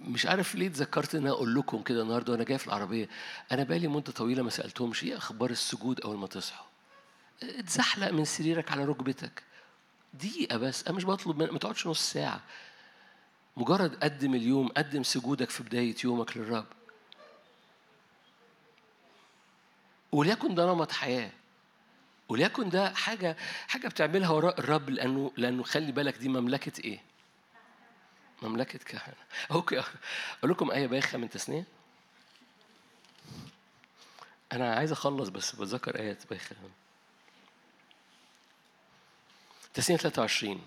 [0.00, 3.08] مش عارف ليه اتذكرت إن أقول لكم كده النهارده وأنا جاي في العربية.
[3.52, 6.66] أنا بقالي مدة طويلة ما سألتهمش إيه أخبار السجود أول ما تصحوا.
[7.42, 9.42] اتزحلق من سريرك على ركبتك.
[10.14, 12.40] دقيقة بس أنا مش بطلب ما تقعدش نص ساعة.
[13.56, 16.66] مجرد قدم اليوم قدم سجودك في بداية يومك للرب.
[20.12, 21.30] وليكن ده نمط حياة.
[22.28, 23.36] وليكن ده حاجة
[23.68, 27.00] حاجة بتعملها وراء الرب لأنه لأنه خلي بالك دي مملكة إيه؟
[28.42, 29.14] مملكة كهنة.
[29.50, 29.78] أوكي.
[30.38, 31.64] أقول لكم آية بايخة من تسنية.
[34.52, 36.56] أنا عايز أخلص بس بتذكر آيات بايخة.
[39.74, 40.62] تسنية 23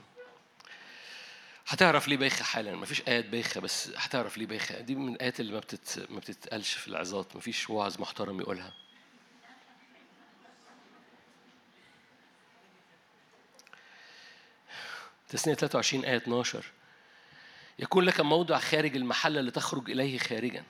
[1.67, 4.81] هتعرف ليه بايخة حالا؟ مفيش آيات بايخة بس هتعرف ليه بايخة.
[4.81, 6.07] دي من الآيات اللي ما بتت...
[6.09, 7.35] ما بتتقالش في العظات.
[7.35, 8.73] مفيش واعظ محترم يقولها.
[15.29, 16.65] تسنية 23 آية 12
[17.81, 20.63] يكون لك موضع خارج المحل لتخرج إليه خارجا.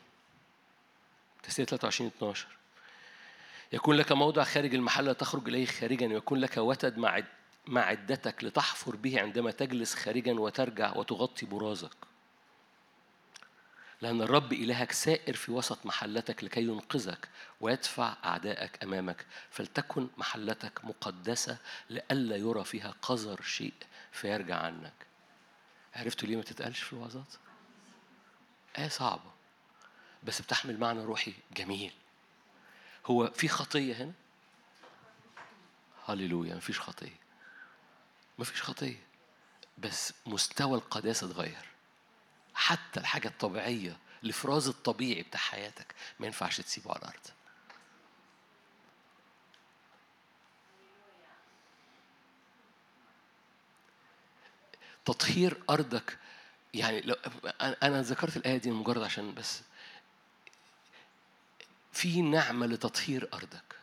[1.43, 2.47] تسنية 23 12
[3.74, 7.24] يكون لك موضع خارج المحل لتخرج إليه خارجا ويكون لك وتد مع
[7.68, 11.95] معدتك لتحفر به عندما تجلس خارجا وترجع وتغطي برازك.
[14.01, 17.30] لأن الرب إلهك سائر في وسط محلتك لكي ينقذك
[17.62, 19.26] ويدفع أعدائك أمامك.
[19.49, 21.57] فلتكن محلتك مقدسة
[21.89, 23.74] لئلا يرى فيها قذر شيء
[24.12, 25.11] فيرجع عنك.
[25.96, 27.34] عرفتوا ليه ما تتقالش في الوعظات؟
[28.78, 29.32] آية صعبة
[30.24, 31.94] بس بتحمل معنى روحي جميل
[33.06, 34.14] هو في خطية هنا؟
[36.08, 37.16] هللويا مفيش خطية
[38.39, 39.04] مفيش خطية
[39.78, 41.66] بس مستوى القداسة اتغير
[42.54, 47.28] حتى الحاجة الطبيعية الإفراز الطبيعي بتاع حياتك ما ينفعش تسيبه على الأرض
[55.06, 56.18] تطهير أرضك.
[56.74, 57.16] يعني لو
[57.62, 59.62] أنا ذكرت الآية دي مجرد عشان بس.
[61.93, 63.76] في نعمة لتطهير أرضك.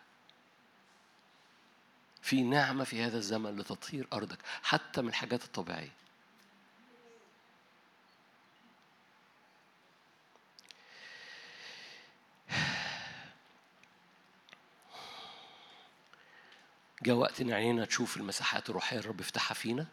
[2.23, 5.93] في نعمة في هذا الزمن لتطهير أرضك حتى من الحاجات الطبيعية.
[17.03, 19.87] جاء وقت إن عينينا تشوف المساحات الروحية الرب يفتحها فينا.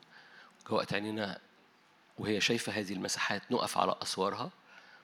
[0.66, 1.40] جاء وقت عينينا
[2.18, 4.44] وهي شايفة هذه المساحات نقف على أسوارها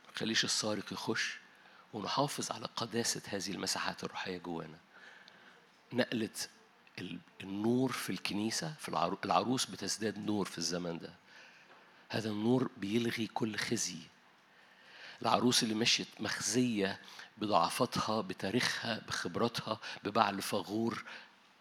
[0.05, 1.37] ما نخليش السارق يخش
[1.93, 4.77] ونحافظ على قداسة هذه المساحات الروحية جوانا.
[5.93, 6.29] نقلة
[7.41, 8.89] النور في الكنيسة في
[9.25, 11.13] العروس بتزداد نور في الزمن ده.
[12.09, 13.99] هذا النور بيلغي كل خزي.
[15.21, 16.99] العروس اللي مشيت مخزية
[17.37, 21.03] بضعفتها بتاريخها بخبراتها ببعل فغور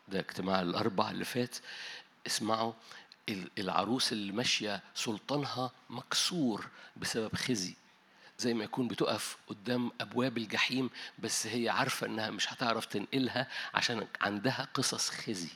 [0.09, 1.57] ده اجتماع الأربع اللي فات
[2.27, 2.73] اسمعوا
[3.59, 7.75] العروس اللي ماشية سلطانها مكسور بسبب خزي.
[8.39, 14.07] زي ما يكون بتقف قدام أبواب الجحيم بس هي عارفة إنها مش هتعرف تنقلها عشان
[14.21, 15.49] عندها قصص خزي.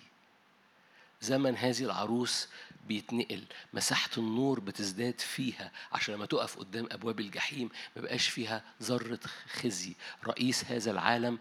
[1.20, 2.49] زمن هذه العروس
[2.89, 3.45] بيتنقل.
[3.75, 5.72] مساحة النور بتزداد فيها.
[5.93, 9.20] عشان لما تقف قدام أبواب الجحيم ما بقاش فيها ذرة
[9.53, 9.95] خزي.
[10.27, 11.39] رئيس هذا العالم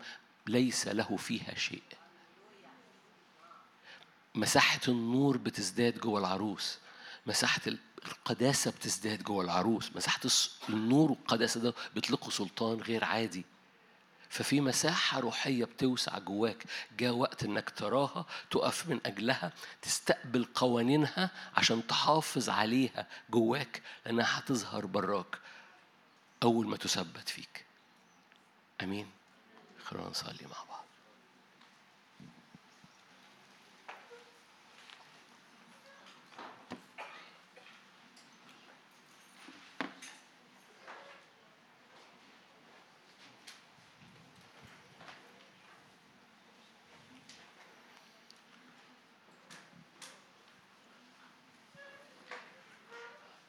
[0.47, 1.83] ليس له فيها شيء.
[4.35, 6.77] مساحة النور بتزداد جوه العروس.
[7.25, 7.61] مساحة
[8.05, 9.95] القداسة بتزداد جوه العروس.
[9.95, 10.19] مساحة
[10.69, 13.45] النور والقداسة ده بيطلقوا سلطان غير عادي.
[14.29, 16.63] ففي مساحة روحية بتوسع جواك.
[16.97, 24.85] جاء وقت إنك تراها تقف من أجلها تستقبل قوانينها عشان تحافظ عليها جواك لأنها هتظهر
[24.85, 25.37] براك
[26.43, 27.65] أول ما تثبت فيك.
[28.83, 29.07] أمين.
[29.85, 30.83] خلونا نصلي مع بعض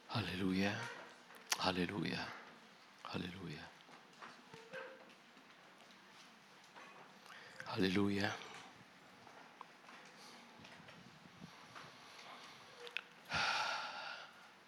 [0.09, 0.79] هللويا
[1.59, 2.25] هللويا
[3.11, 3.67] هللويا
[7.77, 8.31] هللويا.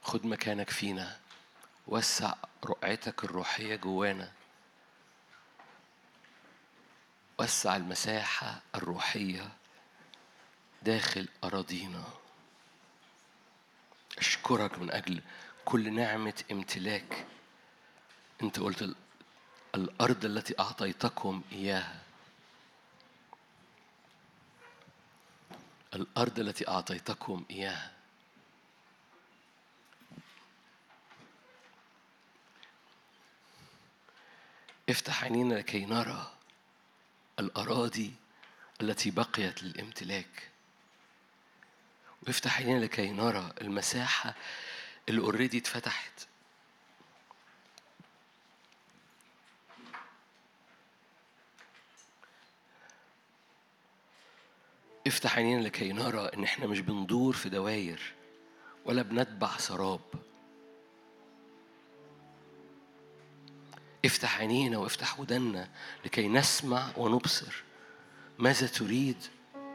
[0.03, 1.20] خد مكانك فينا.
[1.88, 2.34] وسع
[2.66, 4.32] رؤيتك الروحية جوانا.
[7.39, 9.49] وسع المساحة الروحية
[10.82, 12.03] داخل أراضينا.
[14.18, 15.22] أشكرك من أجل
[15.66, 17.26] كل نعمة امتلاك.
[18.43, 18.95] أنت قلت
[19.76, 22.07] الأرض التي أعطيتكم إياها.
[25.96, 27.92] الأرض التي أعطيتكم إياها.
[34.90, 36.32] افتح عينينا لكي نرى
[37.40, 38.14] الأراضي
[38.82, 40.50] التي بقيت للامتلاك.
[42.28, 44.36] وافتح عينينا لكي نرى المساحة
[45.10, 46.26] اللي already اتفتحت.
[55.08, 58.14] افتح عينينا لكي نرى إن إحنا مش بندور في دواير
[58.86, 59.99] ولا بنتبع سراب.
[64.05, 65.70] افتح عينينا وافتح ودنا
[66.05, 67.64] لكي نسمع ونبصر
[68.39, 69.18] ماذا تريد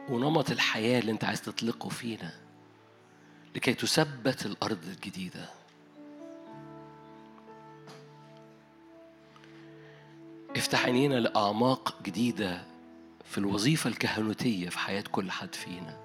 [0.09, 2.31] ونمط الحياة اللي أنت عايز تطلقه فينا
[3.55, 5.49] لكي تثبت الأرض الجديدة.
[10.55, 12.72] افتح عينينا لأعماق جديدة
[13.25, 16.03] في الوظيفة الكهنوتية في حياة كل حد فينا.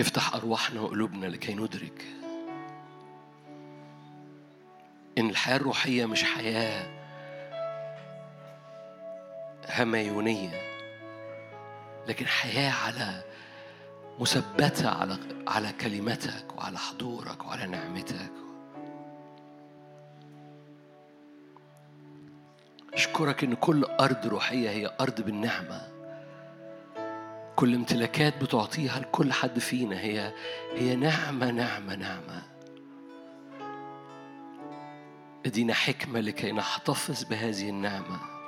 [0.00, 2.04] افتح أرواحنا وقلوبنا لكي ندرك
[5.18, 7.00] إن الحياة الروحية مش حياة
[9.68, 10.69] هميونية
[12.10, 13.22] لكن حياة على
[14.20, 18.32] مثبتة على على كلمتك وعلى حضورك وعلى نعمتك.
[22.94, 25.88] أشكرك إن كل أرض روحية هي أرض بالنعمة.
[27.56, 30.32] كل امتلاكات بتعطيها لكل حد فينا هي
[30.74, 32.42] هي نعمة نعمة نعمة.
[35.46, 38.39] ادينا حكمة لكي نحتفظ بهذه النعمة.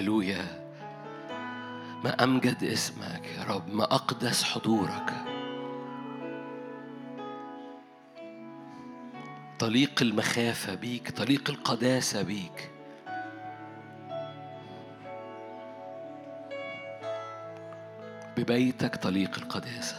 [0.00, 0.44] هللويا.
[2.04, 5.12] ما أمجد اسمك يا رب ما أقدس حضورك.
[9.58, 12.70] طريق المخافة بيك طريق القداسة بيك.
[18.36, 19.96] ببيتك طريق القداسة.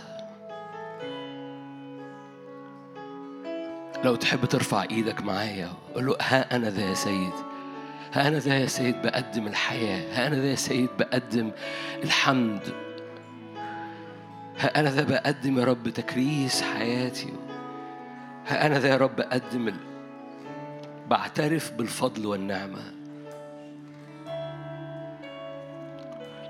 [4.03, 7.50] لو تحب ترفع إيدك معايا قول له ها أنا ذا يا سيد.
[8.13, 11.51] ها أنا ذا يا سيد بقدم الحياة ها أنا ذا يا سيد بقدم
[12.03, 12.61] الحمد.
[14.59, 17.33] ها أنا ذا بقدم يا رب تكريس حياتي.
[18.47, 19.75] ها أنا ذا يا رب بقدم ال...
[21.09, 22.81] بعترف بالفضل والنعمة.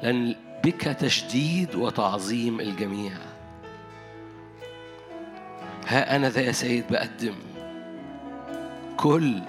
[0.04, 3.12] لأن بك تشديد وتعظيم الجميع.
[5.88, 7.36] ها أنا ذا يا سيد بقدم
[8.98, 9.42] كل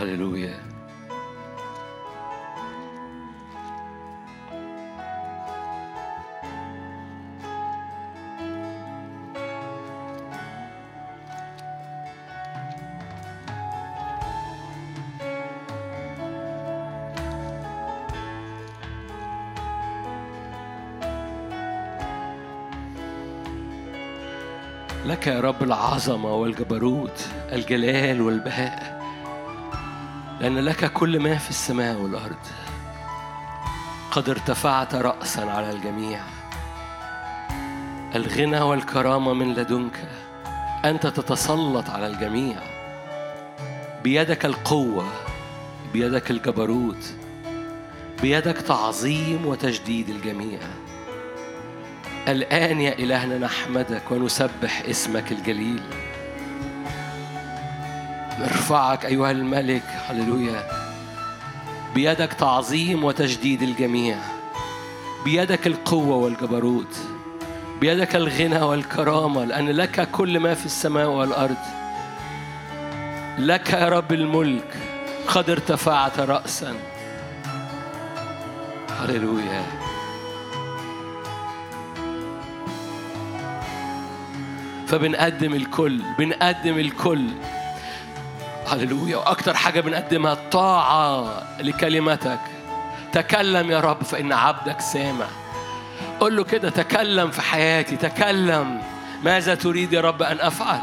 [0.00, 0.54] هللويا
[25.06, 28.99] لك يا رب العظمة والجبروت الجلال والبهاء.
[30.40, 32.46] لأن لك كل ما في السماء والأرض.
[34.10, 36.20] قد ارتفعت رأسا على الجميع.
[38.14, 40.08] الغنى والكرامة من لدنك.
[40.84, 42.56] أنت تتسلط على الجميع.
[44.02, 45.08] بيدك القوة
[45.92, 47.14] بيدك الجبروت
[48.22, 50.58] بيدك تعظيم وتجديد الجميع.
[52.28, 55.82] الآن يا إلهنا نحمدك ونسبح اسمك الجليل.
[58.40, 60.62] نرفعك أيها الملك هللويا.
[61.94, 64.18] بيدك تعظيم وتجديد الجميع.
[65.24, 66.96] بيدك القوة والجبروت.
[67.80, 71.56] بيدك الغنى والكرامة لأن لك كل ما في السماء والأرض.
[73.38, 74.76] لك يا رب الملك
[75.28, 76.74] قد ارتفعت رأسا.
[79.00, 79.62] هللويا.
[84.86, 87.26] فبنقدم الكل بنقدم الكل.
[88.70, 89.16] هللويا.
[89.16, 92.40] وأكتر حاجة بنقدمها الطاعه لكلمتك.
[93.12, 95.26] تكلم يا رب فإن عبدك سامع.
[96.20, 98.82] قل له كده تكلم في حياتي تكلم.
[99.22, 100.80] ماذا تريد يا رب أن أفعل؟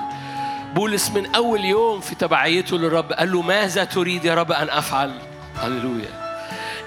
[0.75, 5.19] بولس من أول يوم في تبعيته للرب قال له ماذا تريد يا رب أن أفعل؟
[5.61, 6.27] هللويا.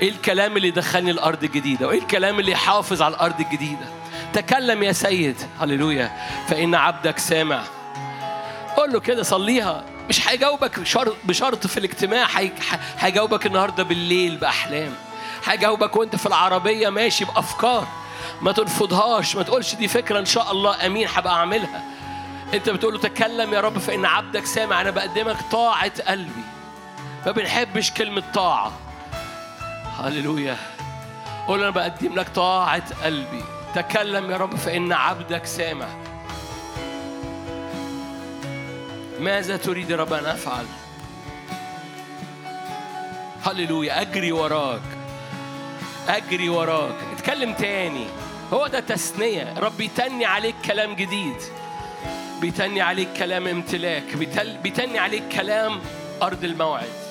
[0.03, 3.86] إيه الكلام اللي دخلني الأرض الجديدة؟ وإيه الكلام اللي يحافظ على الأرض الجديدة؟
[4.32, 5.36] تكلم يا سيد.
[5.61, 6.11] هللويا.
[6.48, 7.62] فإن عبدك سامع.
[8.76, 9.84] قول له كده صليها.
[10.11, 10.78] مش هيجاوبك
[11.24, 12.26] بشرط في الاجتماع
[12.98, 14.94] هيجاوبك النهارده بالليل بأحلام.
[15.44, 17.86] هيجاوبك وأنت في العربية ماشي بأفكار
[18.42, 21.82] ما ترفضهاش ما تقولش دي فكرة إن شاء الله أمين هبقى أعملها.
[22.54, 26.44] أنت بتقول له تكلم يا رب فان عبدك سامع أنا بقدمك طاعة قلبي.
[27.26, 28.72] ما بنحبش كلمة طاعة.
[29.98, 30.56] هللويا.
[31.46, 33.44] قول أنا بقدم لك طاعة قلبي.
[33.74, 35.86] تكلم يا رب فان عبدك سامع.
[39.20, 40.64] ماذا تريد رب أن أفعل.
[43.42, 44.00] هللويا.
[44.00, 44.82] أجري وراك.
[46.08, 46.94] أجري وراك.
[47.16, 48.06] اتكلم تاني.
[48.52, 51.36] هو ده تثنية رب يتني عليك كلام جديد.
[52.40, 54.16] بيتني عليك كلام امتلاك.
[54.62, 55.80] بيتني عليك كلام
[56.22, 57.09] أرض الموعد.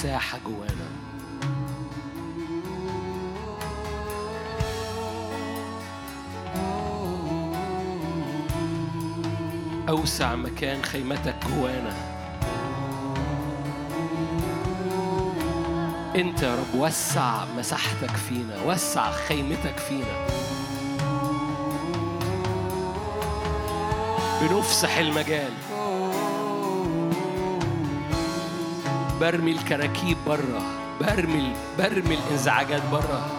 [0.00, 0.88] مساحة جوانا.
[9.88, 11.94] أوسع مكان خيمتك جوانا.
[16.16, 20.26] أنت يا رب وسع مساحتك فينا وسع خيمتك فينا.
[24.40, 25.52] بنفسح المجال.
[29.20, 30.62] برمي الكراكيب بره.
[31.00, 33.30] برمي برمي الإنزعاجات بره.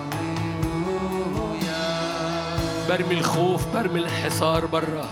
[2.89, 5.09] برمي الخوف برمي الانحصار بره.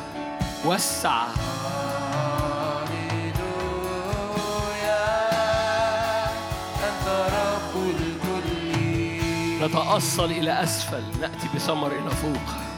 [0.65, 1.23] وسع.
[9.61, 12.68] نتأصل إلى أسفل نأتي بثمر إلى فوق.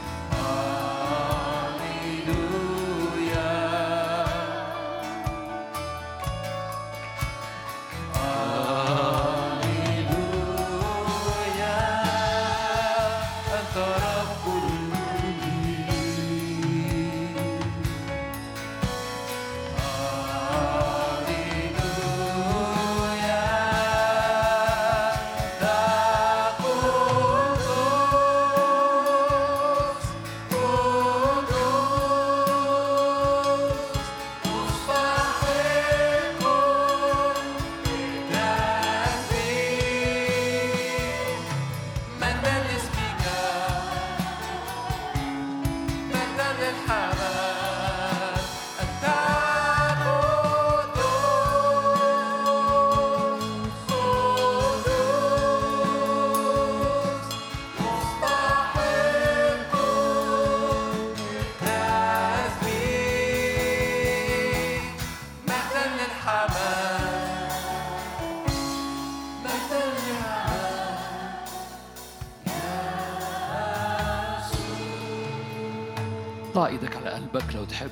[77.54, 77.90] لو تحب.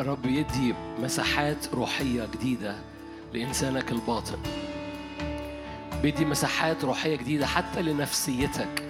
[0.00, 2.76] الرب يدي مساحات روحية جديدة
[3.34, 4.38] لإنسانك الباطن.
[6.02, 8.84] بيدي مساحات روحية جديدة حتى لنفسيتك.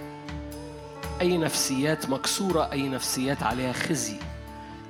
[1.20, 4.16] أي نفسيات مكسورة أي نفسيات عليها خزي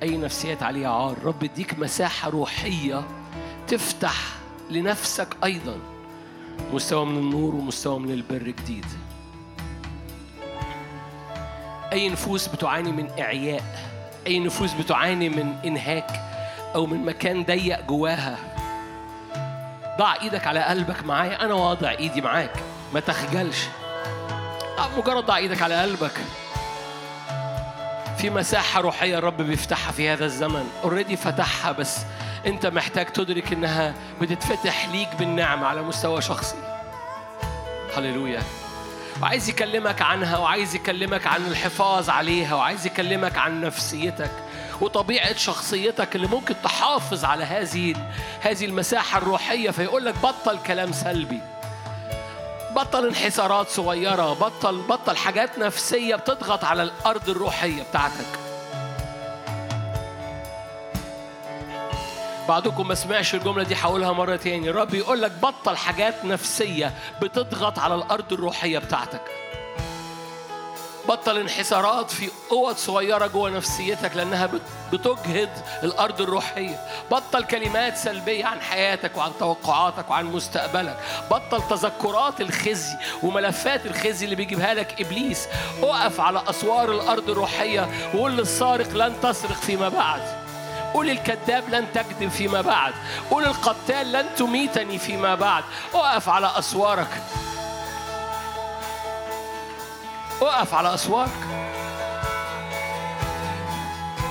[0.02, 1.16] أي نفسيات عليها عار.
[1.24, 3.04] رب يديك مساحة روحية
[3.68, 4.34] تفتح
[4.70, 5.91] لنفسك أيضا.
[6.72, 8.86] مستوى من النور ومستوى من البر جديد.
[11.92, 13.62] أي نفوس بتعاني من إعياء
[14.26, 16.20] أي نفوس بتعاني من إنهاك
[16.74, 18.38] أو من مكان ضيق جواها.
[19.98, 22.52] ضع إيدك على قلبك معايا أنا واضع إيدي معاك.
[22.94, 23.66] ما تخجلش.
[24.98, 26.20] مجرد ضع إيدك على قلبك.
[28.18, 30.70] في مساحة روحية الرب بيفتحها في هذا الزمن.
[30.84, 31.98] اوريدي فتحها بس
[32.46, 36.56] انت محتاج تدرك انها بتتفتح ليك بالنعمة على مستوى شخصي.
[37.96, 38.42] هللويا.
[39.22, 44.30] وعايز يكلمك عنها وعايز يكلمك عن الحفاظ عليها وعايز يكلمك عن نفسيتك
[44.80, 47.94] وطبيعة شخصيتك اللي ممكن تحافظ على هذه
[48.40, 51.40] هذه المساحة الروحية فيقول لك بطل كلام سلبي.
[52.76, 58.51] بطل انحسارات صغيرة بطل بطل حاجات نفسية بتضغط على الأرض الروحية بتاعتك.
[62.48, 64.70] بعضكم ما سمعش الجملة دي هقولها مرة تاني.
[64.70, 66.92] الرب يقول لك بطل حاجات نفسية
[67.22, 69.22] بتضغط على الأرض الروحية بتاعتك.
[71.08, 74.50] بطل انحسارات في قوة صغيرة جوه نفسيتك لأنها
[74.92, 75.50] بتجهد
[75.82, 76.80] الأرض الروحية.
[77.10, 80.96] بطل كلمات سلبية عن حياتك وعن توقعاتك وعن مستقبلك.
[81.30, 85.48] بطل تذكرات الخزي وملفات الخزي اللي بيجيبها لك إبليس.
[85.82, 90.41] اقف على أسوار الأرض الروحية وقول للسارق لن تسرق فيما بعد.
[90.94, 92.92] قول الكذاب لن تكذب فيما بعد.
[93.30, 95.64] قول القتال لن تميتني فيما بعد.
[95.94, 97.22] اقف على أسوارك.
[100.42, 101.30] اقف على أسوارك.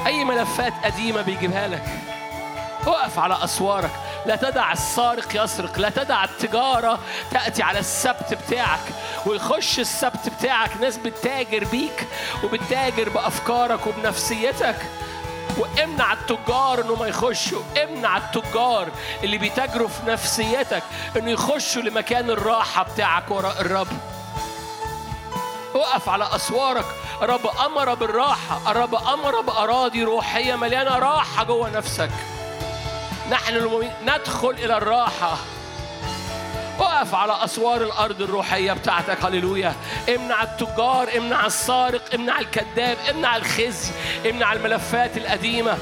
[0.06, 1.84] أي ملفات قديمة بيجيبها لك؟
[2.88, 3.92] اقف على أسوارك.
[4.26, 7.00] لا تدع السارق يسرق لا تدع التجارة
[7.32, 8.80] تأتي على السبت بتاعك.
[9.26, 12.08] ويخش السبت بتاعك ناس بتتاجر بيك
[12.44, 14.76] وبتتاجر بأفكارك وبنفسيتك.
[15.58, 17.62] وامنع التجار انهم يخشوا.
[17.84, 18.88] امنع التجار
[19.24, 20.84] اللي بيتاجروا في نفسيتك
[21.18, 23.88] إنه يخشوا لمكان الراحة بتاعك وراء الرب.
[25.76, 26.86] اقف على أسوارك.
[27.22, 28.72] الرب أمر بالراحة.
[28.72, 32.12] الرب أمر بأراضي روحية مليانة راحة جوه نفسك.
[33.32, 35.38] نحن ندخل إلى الراحة.
[36.82, 39.76] اقف على أسوار الأرض الروحية بتاعتك هللويا.
[40.16, 43.92] امنع التجار امنع السارق امنع الكذاب امنع الخزي
[44.30, 45.78] امنع الملفات القديمة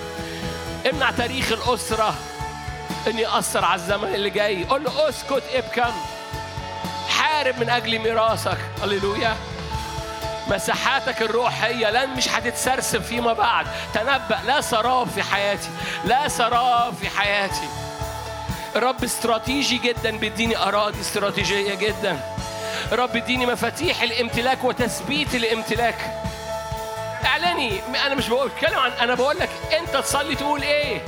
[0.90, 2.14] امنع تاريخ الأسرة.
[3.08, 4.66] إن يأثر على الزمن اللي جاي.
[4.66, 5.94] قول له اسكت ابكم.
[7.10, 9.36] حارب من أجل ميراثك هللويا.
[10.48, 13.68] مساحاتك الروحية لن مش هتتسرسب فيما بعد.
[13.94, 15.70] تنبأ لا سراب في حياتي
[16.06, 17.70] لا سراب في حياتي.
[18.76, 22.20] الرب استراتيجي جدا بيديني أراضي استراتيجية جدا.
[22.92, 26.24] رب اديني مفاتيح الامتلاك وتثبيت الامتلاك.
[27.26, 31.02] اعلني أنا مش بقول اتكلم عن أنا بقول لك أنت تصلي تقول إيه؟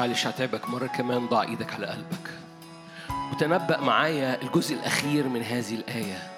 [0.00, 2.30] معلش هتعبك مرة كمان ضع إيدك على قلبك.
[3.32, 6.30] وتنبأ معايا الجزء الأخير من هذه الآية.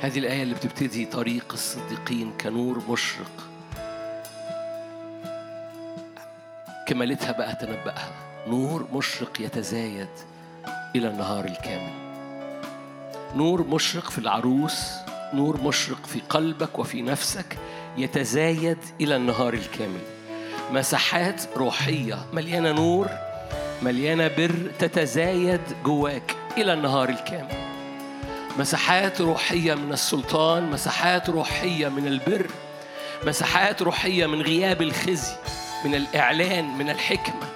[0.00, 3.30] هذه الآية اللي بتبتدي طريق الصديقين كنور مشرق.
[6.86, 8.12] كمالتها بقى تنبأها.
[8.46, 10.08] نور مشرق يتزايد
[10.96, 11.92] إلى النهار الكامل.
[13.34, 14.92] نور مشرق في العروس
[15.34, 17.58] نور مشرق في قلبك وفي نفسك
[17.96, 20.19] يتزايد إلى النهار الكامل.
[20.72, 22.18] مساحات روحية.
[22.32, 23.08] مليانة نور
[23.82, 27.70] مليانة بر تتزايد جواك إلى النهار الكامل.
[28.58, 32.46] مساحات روحية من السلطان مساحات روحية من البر
[33.26, 35.32] مساحات روحية من غياب الخزي
[35.84, 37.46] من الإعلان من الحكمة.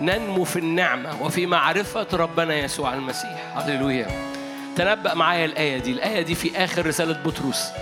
[0.00, 3.56] ننمو في النعمة وفي معرفة ربنا يسوع المسيح.
[3.56, 4.06] هللويا.
[4.76, 5.92] تنبأ معايا الآية دي.
[5.92, 7.72] الآية دي في آخر رسالة بطرس.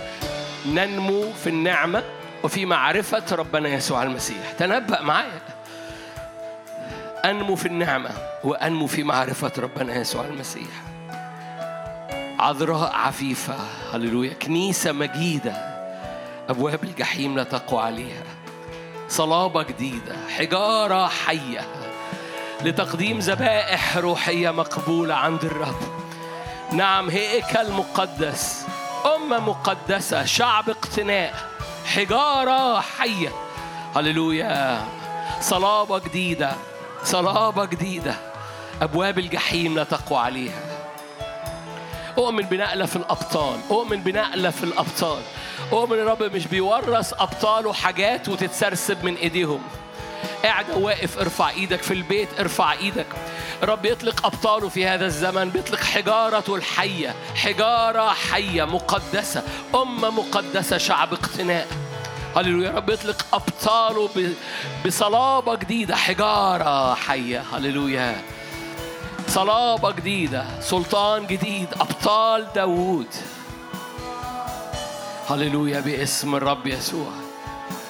[0.65, 2.03] ننمو في النعمة
[2.43, 4.51] وفي معرفة ربنا يسوع المسيح.
[4.59, 5.41] تنبأ معايا.
[7.25, 8.09] أنمو في النعمة
[8.43, 10.69] وأنمو في معرفة ربنا يسوع المسيح.
[12.39, 13.55] عذراء عفيفة.
[13.93, 14.33] هللويا.
[14.33, 15.53] كنيسة مجيدة.
[16.49, 18.23] أبواب الجحيم لا تقوى عليها.
[19.09, 20.15] صلابة جديدة.
[20.37, 21.61] حجارة حية.
[22.61, 25.81] لتقديم ذبائح روحية مقبولة عند الرب.
[26.71, 28.65] نعم هيكل مقدس
[29.15, 30.25] أمة مقدسة.
[30.25, 31.56] شعب اقتناء.
[31.87, 33.29] حجارة حية.
[33.95, 34.87] هللويا.
[35.41, 36.51] صلابة جديدة.
[37.03, 38.15] صلابة جديدة.
[38.81, 40.61] أبواب الجحيم لا تقوى عليها.
[42.17, 43.59] أؤمن بنقلة في الأبطال.
[43.71, 45.21] أؤمن بنقلة في الأبطال.
[45.71, 49.61] أؤمن الرب مش بيورث أبطاله حاجات وتتسرسب من إيديهم.
[50.43, 53.07] قاعد واقف ارفع إيدك في البيت ارفع إيدك.
[53.63, 59.43] رب يطلق أبطاله في هذا الزمن بيطلق حجارة الحية حجارة حية مقدسة
[59.75, 61.67] أمة مقدسة شعب اقتناء.
[62.35, 64.09] هللويا رب يطلق أبطاله
[64.85, 67.43] بصلابة جديدة حجارة حية.
[67.53, 68.21] هللويا.
[69.27, 73.07] صلابة جديدة سلطان جديد أبطال داوود.
[75.29, 77.26] هللويا باسم الرب يسوع.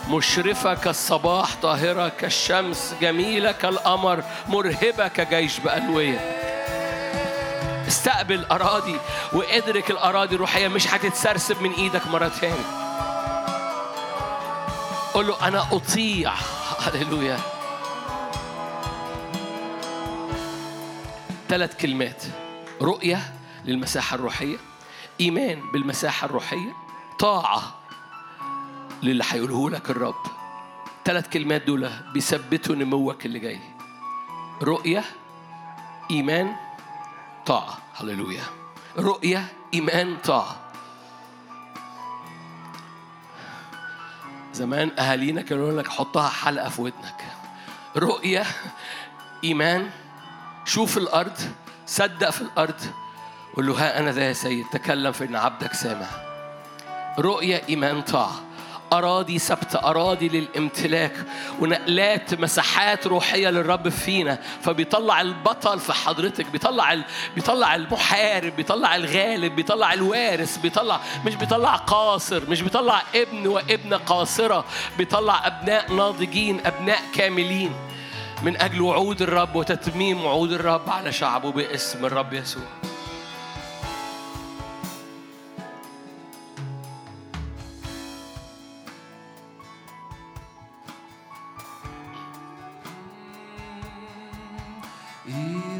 [0.09, 6.19] مشرفة كالصباح طاهرة كالشمس جميلة كالقمر مرهبة كجيش بألوية.
[7.87, 8.99] استقبل أراضي
[9.33, 12.63] وادرك الأراضي الروحية مش هتتسرسب من إيدك مرة تاني.
[15.13, 16.33] قول له أنا أطيع.
[16.79, 17.39] هللويا.
[21.49, 22.23] ثلاث كلمات.
[22.81, 23.33] رؤية
[23.65, 24.57] للمساحة الروحية
[25.21, 26.73] إيمان بالمساحة الروحية
[27.19, 27.76] طاعة
[29.03, 30.15] للي هيقوله لك الرب.
[31.05, 33.59] ثلاث كلمات دول بيثبتوا نموك اللي جاي.
[34.61, 35.03] رؤية
[36.11, 36.55] إيمان
[37.45, 37.77] طاعة.
[37.95, 38.43] هللويا.
[38.97, 40.57] رؤية إيمان طاعة.
[44.53, 47.25] زمان أهالينا كانوا يقول لك حطها حلقة في ودنك.
[47.97, 48.43] رؤية
[49.43, 49.89] إيمان
[50.65, 51.37] شوف الأرض
[51.85, 52.81] صدق في الأرض.
[53.55, 56.07] قول له ها أنا ذا يا سيد تكلم فإن عبدك سامع.
[57.19, 58.46] رؤية إيمان طاعة.
[58.93, 61.13] أراضي ثابتة أراضي للامتلاك.
[61.59, 64.39] ونقلات مساحات روحية للرب فينا.
[64.61, 67.03] فبيطلع البطل في حضرتك بيطلع ال...
[67.35, 74.65] بيطلع المحارب بيطلع الغالب بيطلع الوارث بيطلع مش بيطلع قاصر مش بيطلع ابن وابنة قاصرة.
[74.97, 77.71] بيطلع أبناء ناضجين أبناء كاملين.
[78.43, 82.63] من أجل وعود الرب وتتميم وعود الرب على شعبه باسم الرب يسوع.
[95.37, 95.76] you.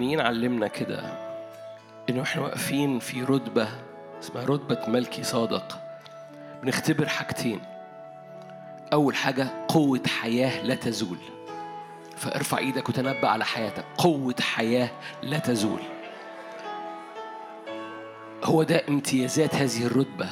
[0.00, 1.02] العبرانيين علمنا كده
[2.10, 3.68] إنه إحنا واقفين في رتبة
[4.20, 5.78] اسمها رتبة ملكي صادق.
[6.62, 7.60] بنختبر حاجتين.
[8.92, 11.18] أول حاجة قوة حياة لا تزول.
[12.16, 13.84] فارفع إيدك وتنبأ على حياتك.
[13.98, 14.90] قوة حياة
[15.22, 15.80] لا تزول.
[18.44, 20.28] هو ده امتيازات هذه الرتبة.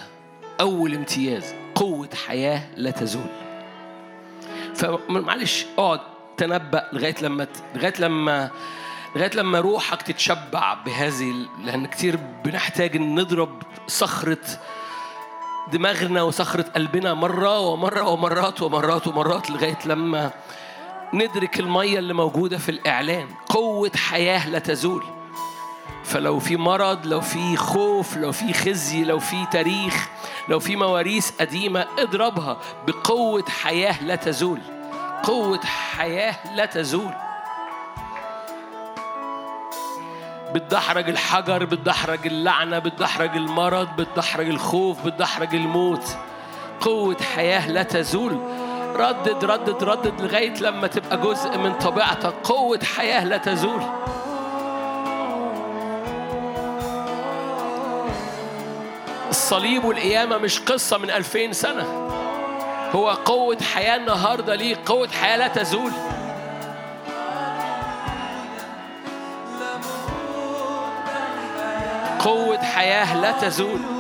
[0.61, 3.31] أول امتياز قوة حياة لا تزول.
[4.75, 6.01] فمعلش اقعد
[6.37, 8.51] تنبأ لغاية لما لغاية لما
[9.17, 14.39] لغاية لما روحك تتشبع بهذه لأن كتير بنحتاج إن نضرب صخرة
[15.73, 20.31] دماغنا وصخرة قلبنا مرة ومرة ومرات ومرات ومرات لغاية لما
[21.15, 23.29] ندرك المية اللي موجودة في الإعلان.
[23.49, 25.05] قوة حياة لا تزول.
[26.05, 30.09] فلو في مرض لو في خوف لو في خزي لو في تاريخ
[30.49, 32.59] لو في مواريث قديمة اضربها.
[32.87, 34.61] بقوة حياة لا تزول.
[35.23, 37.28] قوة حياة لا تزول.
[40.55, 46.17] بتدحرج الحجر بتدحرج اللعنة بتدحرج المرض بتدحرج الخوف بتدحرج الموت.
[46.81, 48.39] قوة حياة لا تزول.
[48.97, 52.35] ردد ردد ردد لغاية لما تبقى جزء من طبيعتك.
[52.45, 53.83] قوة حياة لا تزول.
[59.31, 62.09] الصليب والقيامة مش قصة من ألفين سنة.
[62.95, 65.93] هو قوة حياة النهاردة ليه قوة حياة لا تزول.
[72.19, 73.98] قوة حياة لا تزول.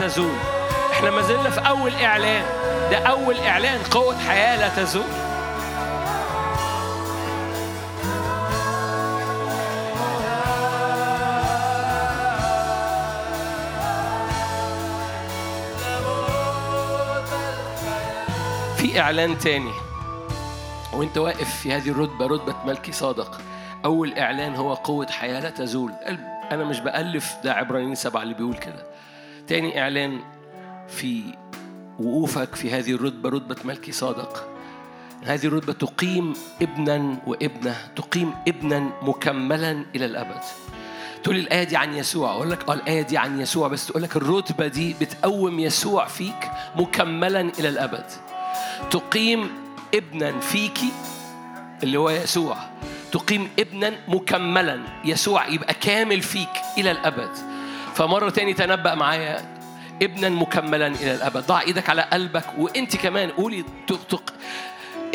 [0.00, 0.36] تزول.
[0.92, 2.44] إحنا ما زلنا في أول إعلان.
[2.90, 5.02] ده أول إعلان قوة حياة لا تزول.
[18.76, 19.72] في إعلان تاني.
[20.92, 23.40] وأنت واقف في هذه الرتبة رتبة ملكي صادق.
[23.84, 25.92] أول إعلان هو قوة حياة لا تزول.
[26.52, 28.89] أنا مش بألف ده عبرانيين سبعة اللي بيقول كده.
[29.50, 30.20] تاني إعلان
[30.88, 31.22] في
[31.98, 34.48] وقوفك في هذه الرتبة رتبة ملكي صادق.
[35.24, 40.40] هذه الرتبة تقيم ابنا وابنة تقيم ابنا مكملا إلى الأبد.
[41.22, 42.32] تقول الآية دي عن يسوع.
[42.32, 46.50] أقول لك آه الآية دي عن يسوع بس تقول لك الرتبة دي بتقوم يسوع فيك
[46.76, 48.06] مكملا إلى الأبد.
[48.90, 49.50] تقيم
[49.94, 50.92] ابنا فيكي
[51.82, 52.56] اللي هو يسوع.
[53.12, 54.80] تقيم ابنا مكملا.
[55.04, 57.49] يسوع يبقى كامل فيك إلى الأبد.
[58.00, 59.60] فمرة تاني تنبأ معايا
[60.02, 61.46] ابنا مكملا إلى الأبد.
[61.46, 64.32] ضع إيدك على قلبك وأنت كمان قولي تق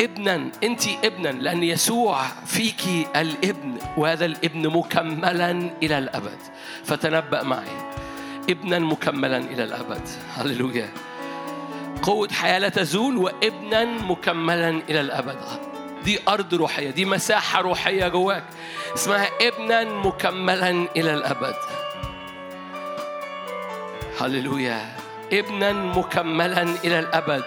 [0.00, 5.50] ابنا أنت ابنا لأن يسوع فيكي الابن وهذا الابن مكملا
[5.82, 6.38] إلى الأبد.
[6.84, 7.92] فتنبأ معي
[8.50, 10.08] ابنا مكملا إلى الأبد.
[10.36, 10.88] هللويا.
[12.02, 15.38] قوة حياة لا تزول وابنا مكملا إلى الأبد.
[16.04, 18.44] دي أرض روحية دي مساحة روحية جواك.
[18.94, 21.54] اسمها ابنا مكملا إلى الأبد.
[24.20, 24.96] هللويا.
[25.32, 27.44] ابنا مكملا إلى الأبد.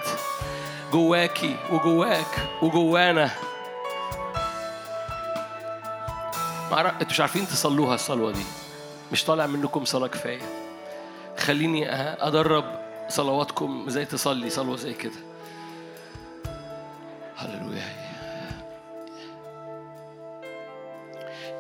[0.91, 3.31] جواكي وجواك وجوانا.
[6.71, 8.43] أنتوا مش عارفين تصلوها الصلوة دي.
[9.11, 10.41] مش طالع منكم صلاة كفاية.
[11.37, 11.91] خليني
[12.27, 12.65] أدرب
[13.07, 15.19] صلواتكم إزاي تصلي صلوة زي كده.
[17.35, 18.09] هللويا.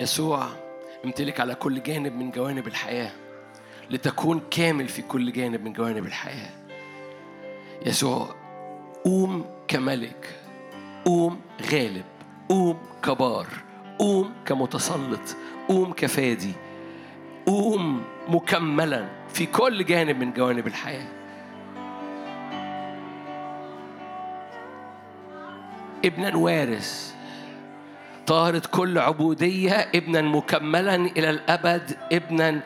[0.01, 0.47] يسوع
[1.05, 3.11] امتلك على كل جانب من جوانب الحياة.
[3.89, 6.51] لتكون كامل في كل جانب من جوانب الحياة.
[7.85, 8.35] يسوع
[9.05, 10.35] قوم كملك
[11.05, 11.41] قوم
[11.71, 12.05] غالب
[12.49, 13.47] قوم كبار
[13.99, 15.35] قوم كمتسلط
[15.67, 16.53] قوم كفادي
[17.45, 21.07] قوم مكملا في كل جانب من جوانب الحياة.
[26.05, 27.13] ابنا وارث
[28.27, 32.61] طارت كل عبودية ابنا مكملا إلى الأبد ابنا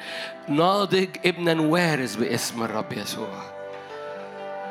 [0.47, 3.53] ناضج ابنا وارث باسم الرب يسوع.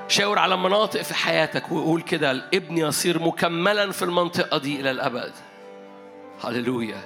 [0.08, 5.32] شاور على مناطق في حياتك وقول كده الابن يصير مكملا في المنطقة دي إلى الأبد.
[6.44, 7.00] هللويا.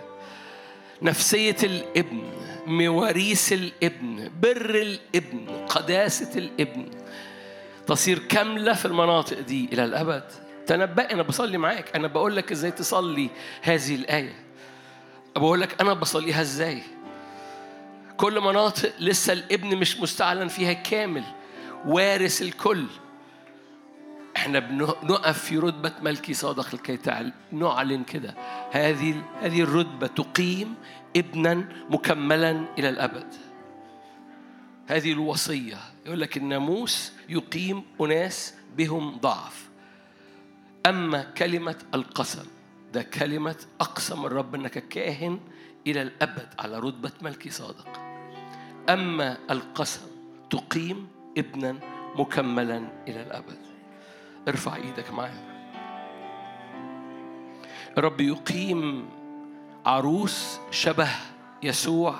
[1.02, 2.22] نفسية الابن
[2.66, 6.86] مواريث الابن بر الابن قداسة الابن
[7.86, 10.24] تصير كاملة في المناطق دي إلى الأبد.
[10.66, 11.96] تنبأ أنا بصلي معاك.
[11.96, 13.30] أنا بقول لك إزاي تصلي
[13.62, 14.34] هذه الآية.
[15.36, 16.82] بقول لك أنا بصليها إزاي؟
[18.16, 21.24] كل مناطق لسه الابن مش مستعلن فيها كامل
[21.86, 22.86] وارث الكل.
[24.36, 28.34] إحنا بنقف في رتبة ملكي صادق لكي نعلن كده
[28.70, 30.74] هذه هذه الرتبة تقيم
[31.16, 33.34] ابنا مكملا إلى الأبد.
[34.86, 35.78] هذه الوصية.
[36.06, 39.68] يقول لك الناموس يقيم أناس بهم ضعف.
[40.86, 42.46] أما كلمة القسم
[42.92, 45.40] ده كلمة أقسم الرب أنك كاهن
[45.86, 48.05] إلى الأبد على رتبة ملكي صادق.
[48.88, 50.00] أما القسم
[50.50, 51.08] تقيم
[51.38, 51.76] ابنا
[52.16, 52.76] مكملا
[53.08, 53.58] إلى الأبد.
[54.48, 55.56] ارفع إيدك معايا
[57.98, 59.08] رب يقيم
[59.86, 61.08] عروس شبه
[61.62, 62.14] يسوع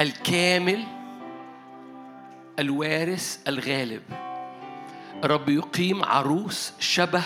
[0.00, 0.84] الكامل
[2.58, 4.02] الوارث الغالب.
[5.24, 7.22] رب يقيم عروس شبه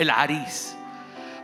[0.00, 0.74] العريس.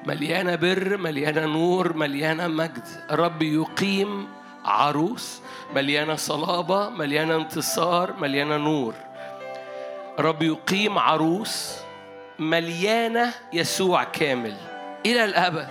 [0.07, 2.85] مليانة بر مليانة نور مليانة مجد.
[3.11, 4.29] رب يقيم
[4.65, 5.41] عروس
[5.75, 8.95] مليانة صلابة مليانة انتصار مليانة نور.
[10.19, 11.77] رب يقيم عروس
[12.39, 14.57] مليانة يسوع كامل
[15.07, 15.69] إلى الأبد.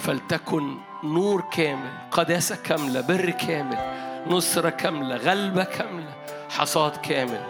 [0.00, 3.78] فلتكن نور كامل قداسة كاملة بر كامل
[4.26, 6.12] نصره كاملة غلبة كاملة
[6.50, 7.40] حصاد كامل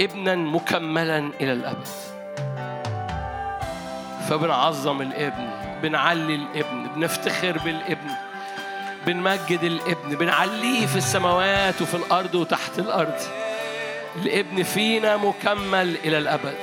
[0.00, 1.88] ابنا مكملا إلى الأبد.
[4.28, 8.10] فبنعظم الابن بنعلي الابن بنفتخر بالابن
[9.06, 13.20] بنمجد الابن بنعليه في السماوات وفي الأرض وتحت الأرض.
[14.16, 16.54] الابن فينا مكمل إلى الأبد.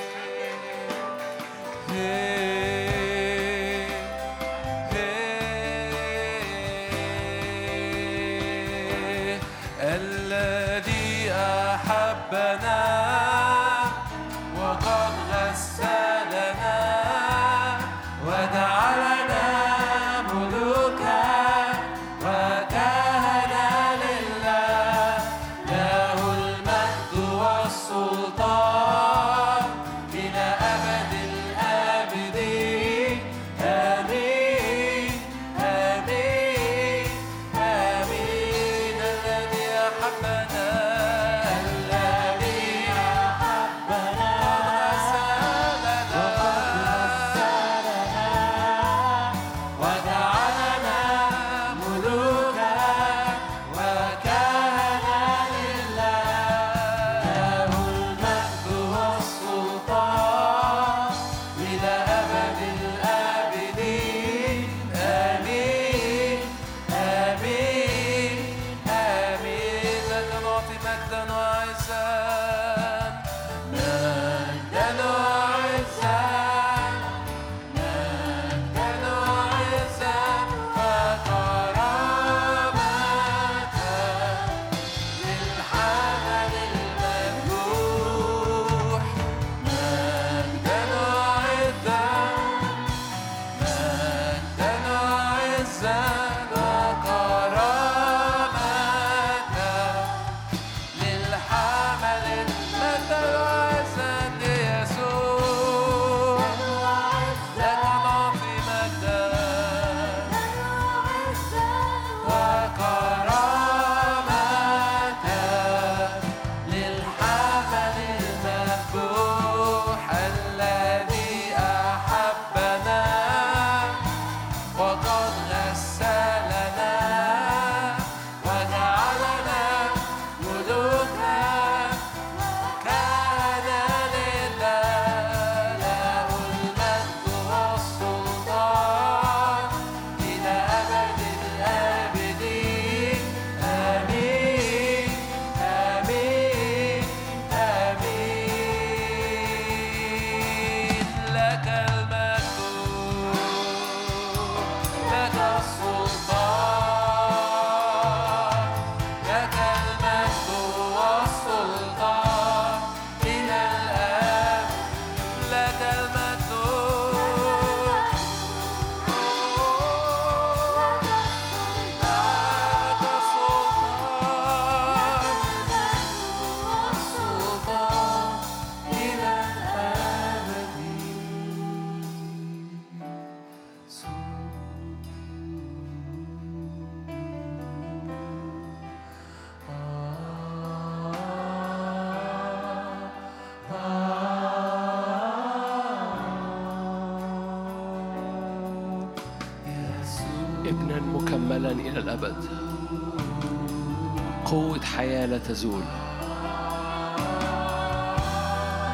[205.53, 205.83] تزول.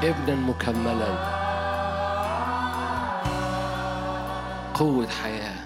[0.04, 1.12] ابنا مكملا.
[4.74, 5.59] قوة حياة.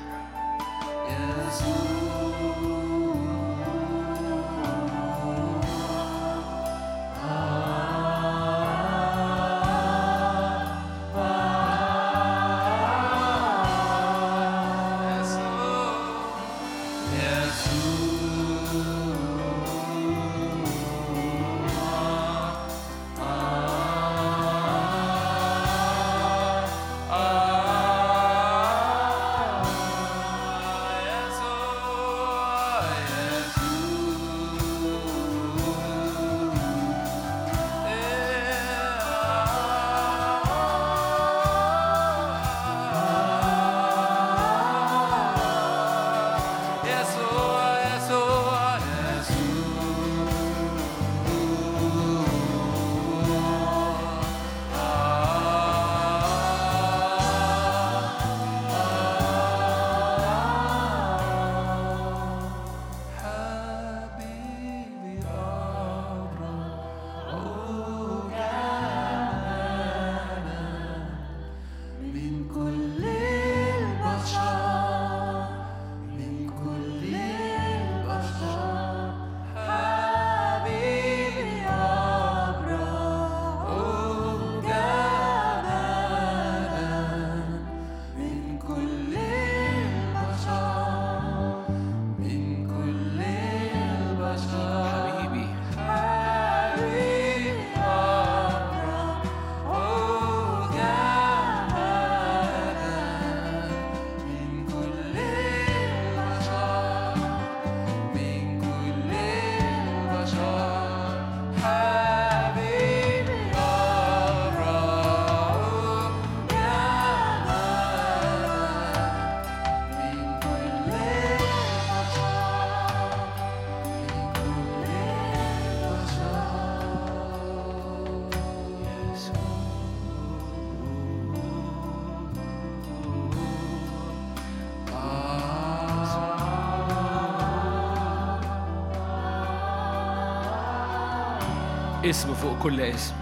[142.06, 143.14] اسم فوق كل اسم.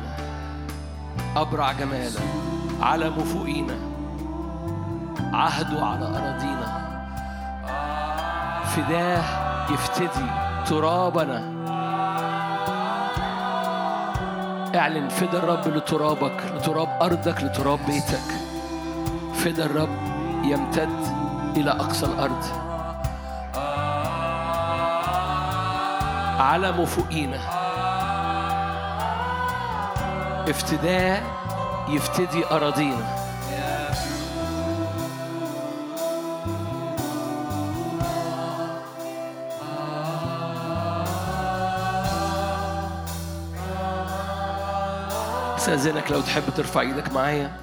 [1.36, 2.20] أبرع جمالا
[2.82, 3.76] علم فوقينا
[5.34, 6.82] عهده على أراضينا.
[8.66, 9.24] فداه
[9.74, 10.26] يفتدي
[10.66, 11.52] ترابنا.
[14.76, 18.28] اعلن فدا الرب لترابك لتراب أرضك لتراب بيتك.
[19.34, 19.98] فدا الرب
[20.44, 20.99] يمتد
[21.58, 22.44] إلى أقصى الأرض.
[26.40, 27.61] علم فوقينا
[30.52, 31.23] افتداء
[31.90, 33.22] يفتدي أراضينا.
[45.57, 47.57] استاذنك لو تحب ترفع إيدك معايا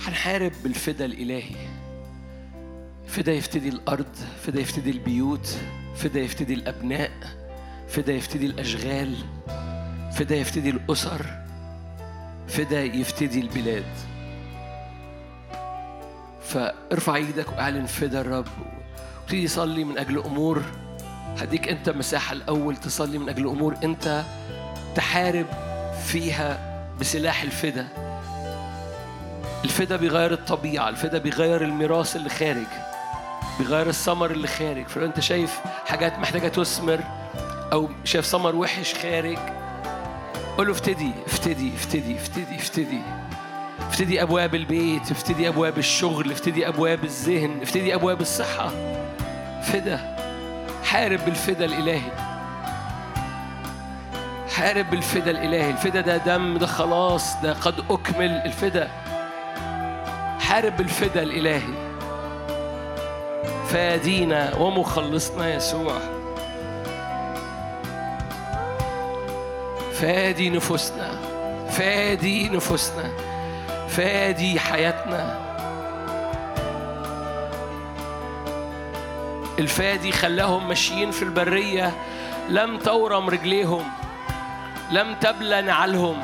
[0.00, 1.56] هنحارب بالفدا الإلهي.
[3.06, 4.16] فدا يفتدي الأرض
[4.46, 5.56] فدا يفتدي البيوت
[5.96, 7.10] فدا يفتدي الأبناء
[7.88, 9.16] فدا يفتدي الأشغال
[10.12, 11.41] فدا يفتدي الأسر.
[12.56, 13.84] فدا يفتدي البلاد.
[16.42, 18.46] فارفع إيدك واعلن فدا الرب.
[19.20, 20.62] وابتدي صلي من أجل امور
[21.38, 24.22] هديك أنت مساحة الأول تصلي من أجل امور أنت
[24.94, 25.46] تحارب
[26.06, 26.58] فيها
[27.00, 27.88] بسلاح الفدا.
[29.64, 32.66] الفدا بيغير الطبيعة الفدا بيغير الميراث اللي خارج
[33.58, 34.86] بيغير الثمر اللي خارج.
[34.86, 37.00] فلو أنت شايف حاجات محتاجة تثمر
[37.72, 39.38] أو شايف ثمر وحش خارج
[40.62, 43.00] قول له افتدي افتدي افتدي افتدي افتدي.
[43.88, 48.70] افتدي أبواب البيت افتدي أبواب الشغل افتدي أبواب الذهن افتدي أبواب الصحة.
[49.62, 50.16] فدا
[50.84, 52.10] حارب بالفدا الإلهي.
[54.56, 55.70] حارب بالفدا الإلهي.
[55.70, 58.88] الفدا ده دم ده خلاص ده قد أكمل الفدا.
[60.40, 61.92] حارب بالفدا الإلهي.
[63.68, 66.11] فادينا ومخلصنا يسوع.
[70.02, 71.10] فادي نفوسنا
[71.70, 73.10] فادي نفوسنا
[73.88, 75.38] فادي حياتنا.
[79.58, 81.92] الفادي خلاهم ماشيين في البرية
[82.48, 83.84] لم تورم رجليهم
[84.90, 86.22] لم تبلى نعلهم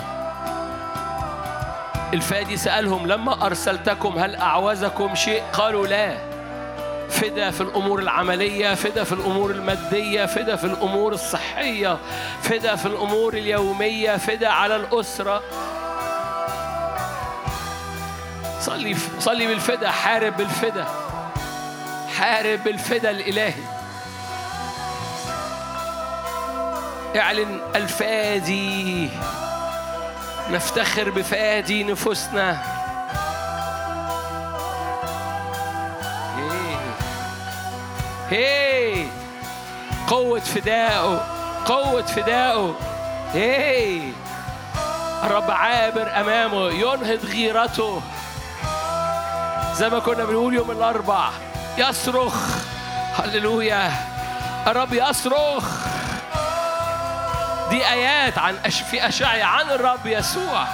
[2.14, 6.27] الفادي سألهم لما أرسلتكم هل أعوزكم شيء؟ قالوا لا.
[7.10, 11.98] فدا في الأمور العملية فدا في الأمور المادية فدا في الأمور الصحية
[12.42, 15.42] فدا في الأمور اليومية فدا على الأسرة.
[18.60, 20.86] صلي صلي بالفدا حارب بالفدا
[22.18, 23.62] حارب بالفدا الإلهي.
[27.16, 29.08] اعلن الفادي
[30.50, 32.77] نفتخر بفادي نفوسنا.
[38.30, 39.04] هي
[40.08, 41.26] قوة فدائه
[41.66, 42.74] قوة فدائه
[43.34, 44.00] هي
[45.24, 48.02] الرب عابر أمامه ينهض غيرته.
[49.74, 51.30] زي ما كنا بنقول يوم الأربع
[51.78, 52.34] يصرخ.
[53.18, 53.92] هللويا.
[54.66, 55.64] الرب يصرخ.
[57.70, 58.54] دي آيات عن.
[58.90, 60.64] في أشعيا عن الرب يسوع.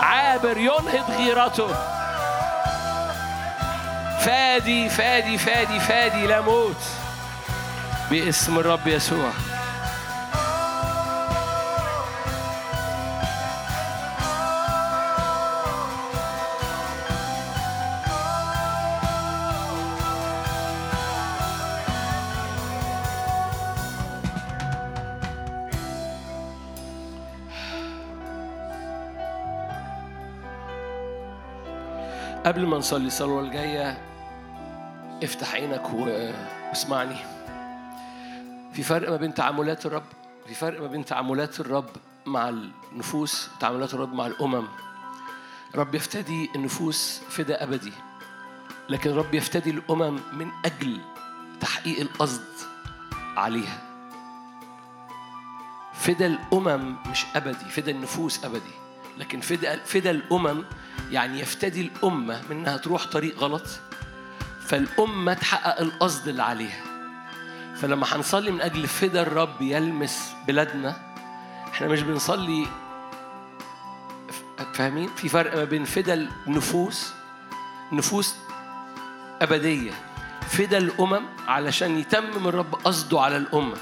[0.00, 1.93] عابر ينهض غيرته.
[4.24, 6.82] فادي فادي فادي فادي لا موت.
[8.10, 9.30] باسم الرب يسوع.
[32.46, 34.13] قبل ما نصلي الصلوة الجاية
[35.24, 37.16] افتح عينك واسمعني.
[38.72, 40.04] في فرق ما بين تعاملات الرب
[40.46, 41.90] في فرق ما بين تعاملات الرب
[42.26, 42.48] مع
[42.92, 44.68] النفوس وتعاملات الرب مع الأمم.
[45.74, 47.92] رب يفتدي النفوس فدا أبدي
[48.88, 51.00] لكن رب يفتدي الأمم من أجل
[51.60, 52.44] تحقيق القصد
[53.36, 53.78] عليها.
[55.94, 58.74] فدا الأمم مش أبدي فدا النفوس أبدي
[59.18, 60.64] لكن فدا فدا الأمم
[61.10, 63.66] يعني يفتدي الأمة من إنها تروح طريق غلط
[64.68, 66.82] فالأمة تحقق القصد اللي عليها.
[67.76, 70.96] فلما هنصلي من أجل فدا الرب يلمس بلادنا
[71.72, 72.66] إحنا مش بنصلي
[74.74, 77.12] فاهمين؟ في فرق ما بين فدا النفوس
[77.92, 78.34] نفوس
[79.42, 79.92] أبدية.
[80.48, 83.76] فدا الأمم علشان يتمم الرب قصده على الأمة.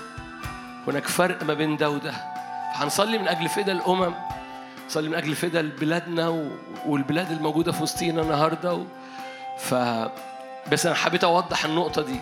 [0.88, 2.12] هناك فرق ما بين ده وده.
[2.74, 4.14] فهنصلي من أجل فدا الأمم
[4.86, 6.48] نصلي من أجل فدا بلادنا
[6.86, 8.84] والبلاد الموجودة في وسطينا النهاردة و...
[9.58, 9.74] ف
[10.70, 12.20] بس أنا حبيت أوضح النقطة دي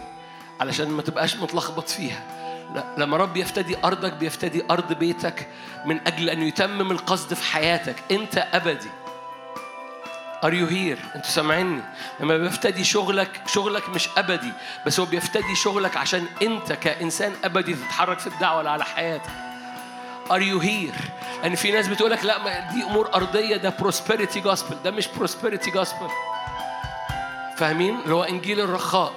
[0.61, 2.23] علشان ما تبقاش متلخبط فيها
[2.99, 5.49] لما رب يفتدي أرضك بيفتدي أرض بيتك
[5.85, 8.89] من أجل أن يتمم القصد في حياتك أنت أبدي
[10.43, 11.83] Are you here؟ أنتوا سامعيني؟
[12.21, 14.53] لما بيفتدي شغلك شغلك مش أبدي
[14.87, 19.31] بس هو بيفتدي شغلك عشان أنت كإنسان أبدي تتحرك في الدعوة اللي على حياتك.
[20.31, 21.01] Are you here؟
[21.43, 26.11] لأن في ناس بتقولك لا دي أمور أرضية ده prosperity gospel ده مش prosperity gospel.
[27.61, 29.15] فاهمين؟ اللي هو إنجيل الرخاء.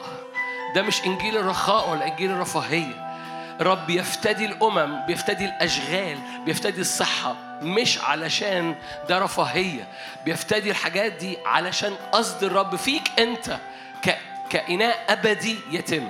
[0.75, 3.13] ده مش إنجيل الرخاء ولا إنجيل الرفاهية.
[3.61, 8.75] رب يفتدي الأمم بيفتدي الأشغال بيفتدي الصحة مش علشان
[9.09, 9.87] ده رفاهية
[10.25, 13.57] بيفتدي الحاجات دي علشان قصد الرب فيك أنت
[14.05, 14.17] ك...
[14.49, 16.07] كإناء أبدي يتم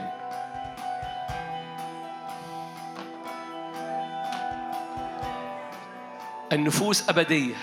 [6.54, 7.56] النفوس أبدية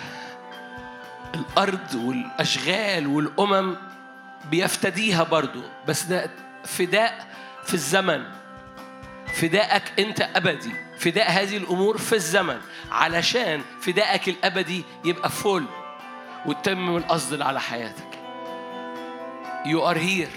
[1.35, 3.77] الأرض والأشغال والأمم
[4.45, 5.63] بيفتديها برضو.
[5.89, 6.31] بس ده
[6.65, 7.27] فداء
[7.65, 8.25] في الزمن.
[9.35, 10.73] فدائك أنت أبدي.
[10.99, 12.59] فداء هذه الأمور في الزمن.
[12.93, 15.65] علشان فدائك الأبدي يبقى فل
[16.47, 18.19] وتتمم القصد على حياتك.
[19.67, 20.29] you are here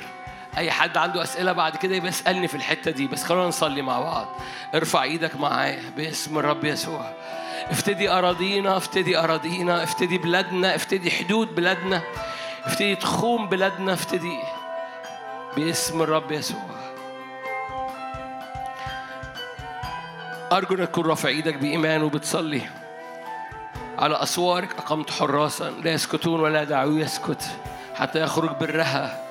[0.58, 3.08] أي حد عنده أسئلة بعد كده يبقى اسألني في الحتة دي.
[3.08, 4.42] بس خلونا نصلي مع بعض.
[4.76, 7.14] ارفع إيدك معايا باسم الرب يسوع.
[7.72, 12.02] افتدي أراضينا افتدي أراضينا افتدي بلادنا افتدي حدود بلادنا.
[12.66, 14.40] افتدي تخوم بلادنا افتدي
[15.56, 16.60] باسم الرب يسوع.
[20.52, 22.62] أرجو أنك تكون رافع إيدك بإيمان وبتصلي.
[24.00, 25.70] على أسوارك أقمت حراسا.
[25.70, 27.44] لا يسكتون ولا دعوا يسكت.
[27.96, 29.24] حتى يخرج برها.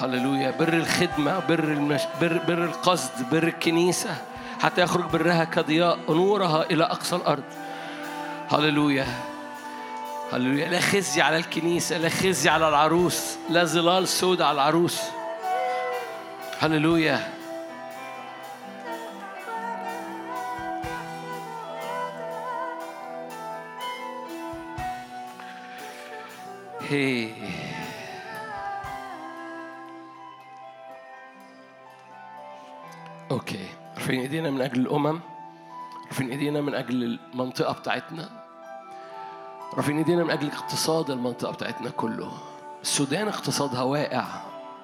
[0.00, 0.50] هللويا.
[0.50, 2.02] بر الخدمة بر, المش...
[2.20, 4.16] بر بر القصد بر الكنيسة.
[4.62, 7.44] حتى يخرج برها كضياء نورها إلى أقصى الأرض.
[8.50, 9.06] هللويا.
[10.32, 10.68] هللويا.
[10.68, 15.00] لا خزي على الكنيسة لا خزي على العروس لا ظلال سود على العروس.
[16.58, 17.32] هللويا.
[33.30, 33.66] أوكي.
[33.98, 35.20] رافعين إيدينا من أجل الأمم
[36.08, 38.39] رافعين إيدينا من أجل المنطقة بتاعتنا.
[39.74, 42.32] رافعين ايدينا من أجل اقتصاد المنطقة بتاعتنا كله.
[42.82, 44.24] السودان اقتصادها واقع.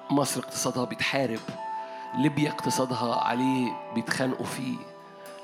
[0.09, 1.39] مصر اقتصادها بيتحارب.
[2.17, 4.77] ليبيا اقتصادها عليه بيتخانقوا فيه.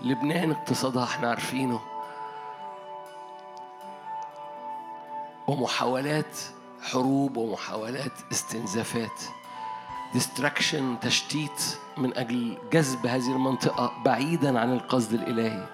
[0.01, 1.79] لبنان اقتصادها إحنا عارفينه.
[5.47, 6.37] ومحاولات
[6.81, 9.21] حروب ومحاولات استنزافات.
[10.13, 15.67] ديستراكشن تشتيت من أجل جذب هذه المنطقة بعيدا عن القصد الإلهي.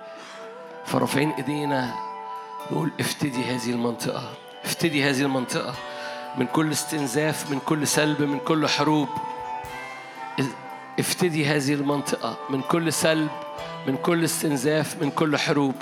[0.85, 2.08] فرافعين إيدينا
[2.71, 4.33] نقول افتدي هذه المنطقة
[4.65, 5.73] افتدي هذه المنطقة.
[6.37, 9.09] من كل استنزاف من كل سلب من كل حروب.
[10.99, 12.37] افتدي هذه المنطقة.
[12.49, 13.29] من كل سلب
[13.87, 15.75] من كل استنزاف من كل حروب.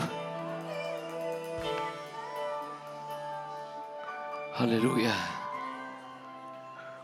[4.55, 5.13] هللويا.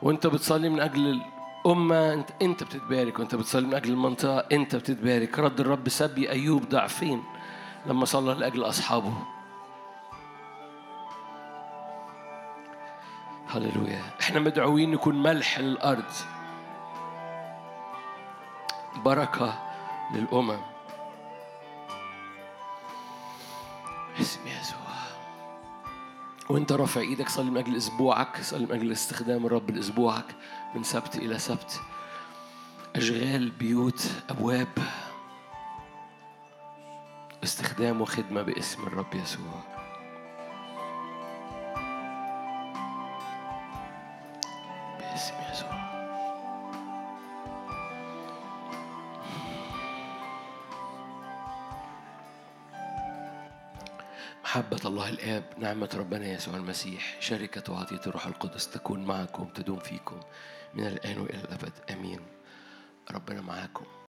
[0.01, 1.21] وانت بتصلي من أجل
[1.65, 3.19] الأمة انت انت بتتبارك.
[3.19, 5.39] وانت بتصلي من أجل المنطقة انت بتتبارك.
[5.39, 7.23] رد الرب سبي أيوب ضعفين
[7.85, 9.32] لما صلى لأجل أصحابه.
[13.53, 14.01] هللويا.
[14.21, 16.11] إحنا مدعوين نكون ملح للأرض.
[18.95, 19.59] بركة
[20.13, 20.61] للأمم.
[24.21, 24.77] اسم يسوع.
[26.49, 30.35] وانت رافع إيدك صلي من أجل أسبوعك صلي من أجل استخدام الرب لأسبوعك
[30.75, 31.81] من سبت إلى سبت.
[32.95, 34.67] أشغال بيوت أبواب.
[37.43, 39.72] استخدام وخدمة باسم الرب يسوع.
[54.53, 60.19] محبة الله الآب نعمة ربنا يسوع المسيح شركة وعطية الروح القدس تكون معكم تدوم فيكم
[60.73, 61.73] من الآن وإلى الأبد.
[61.91, 62.19] آمين.
[63.11, 63.85] ربنا معاكم.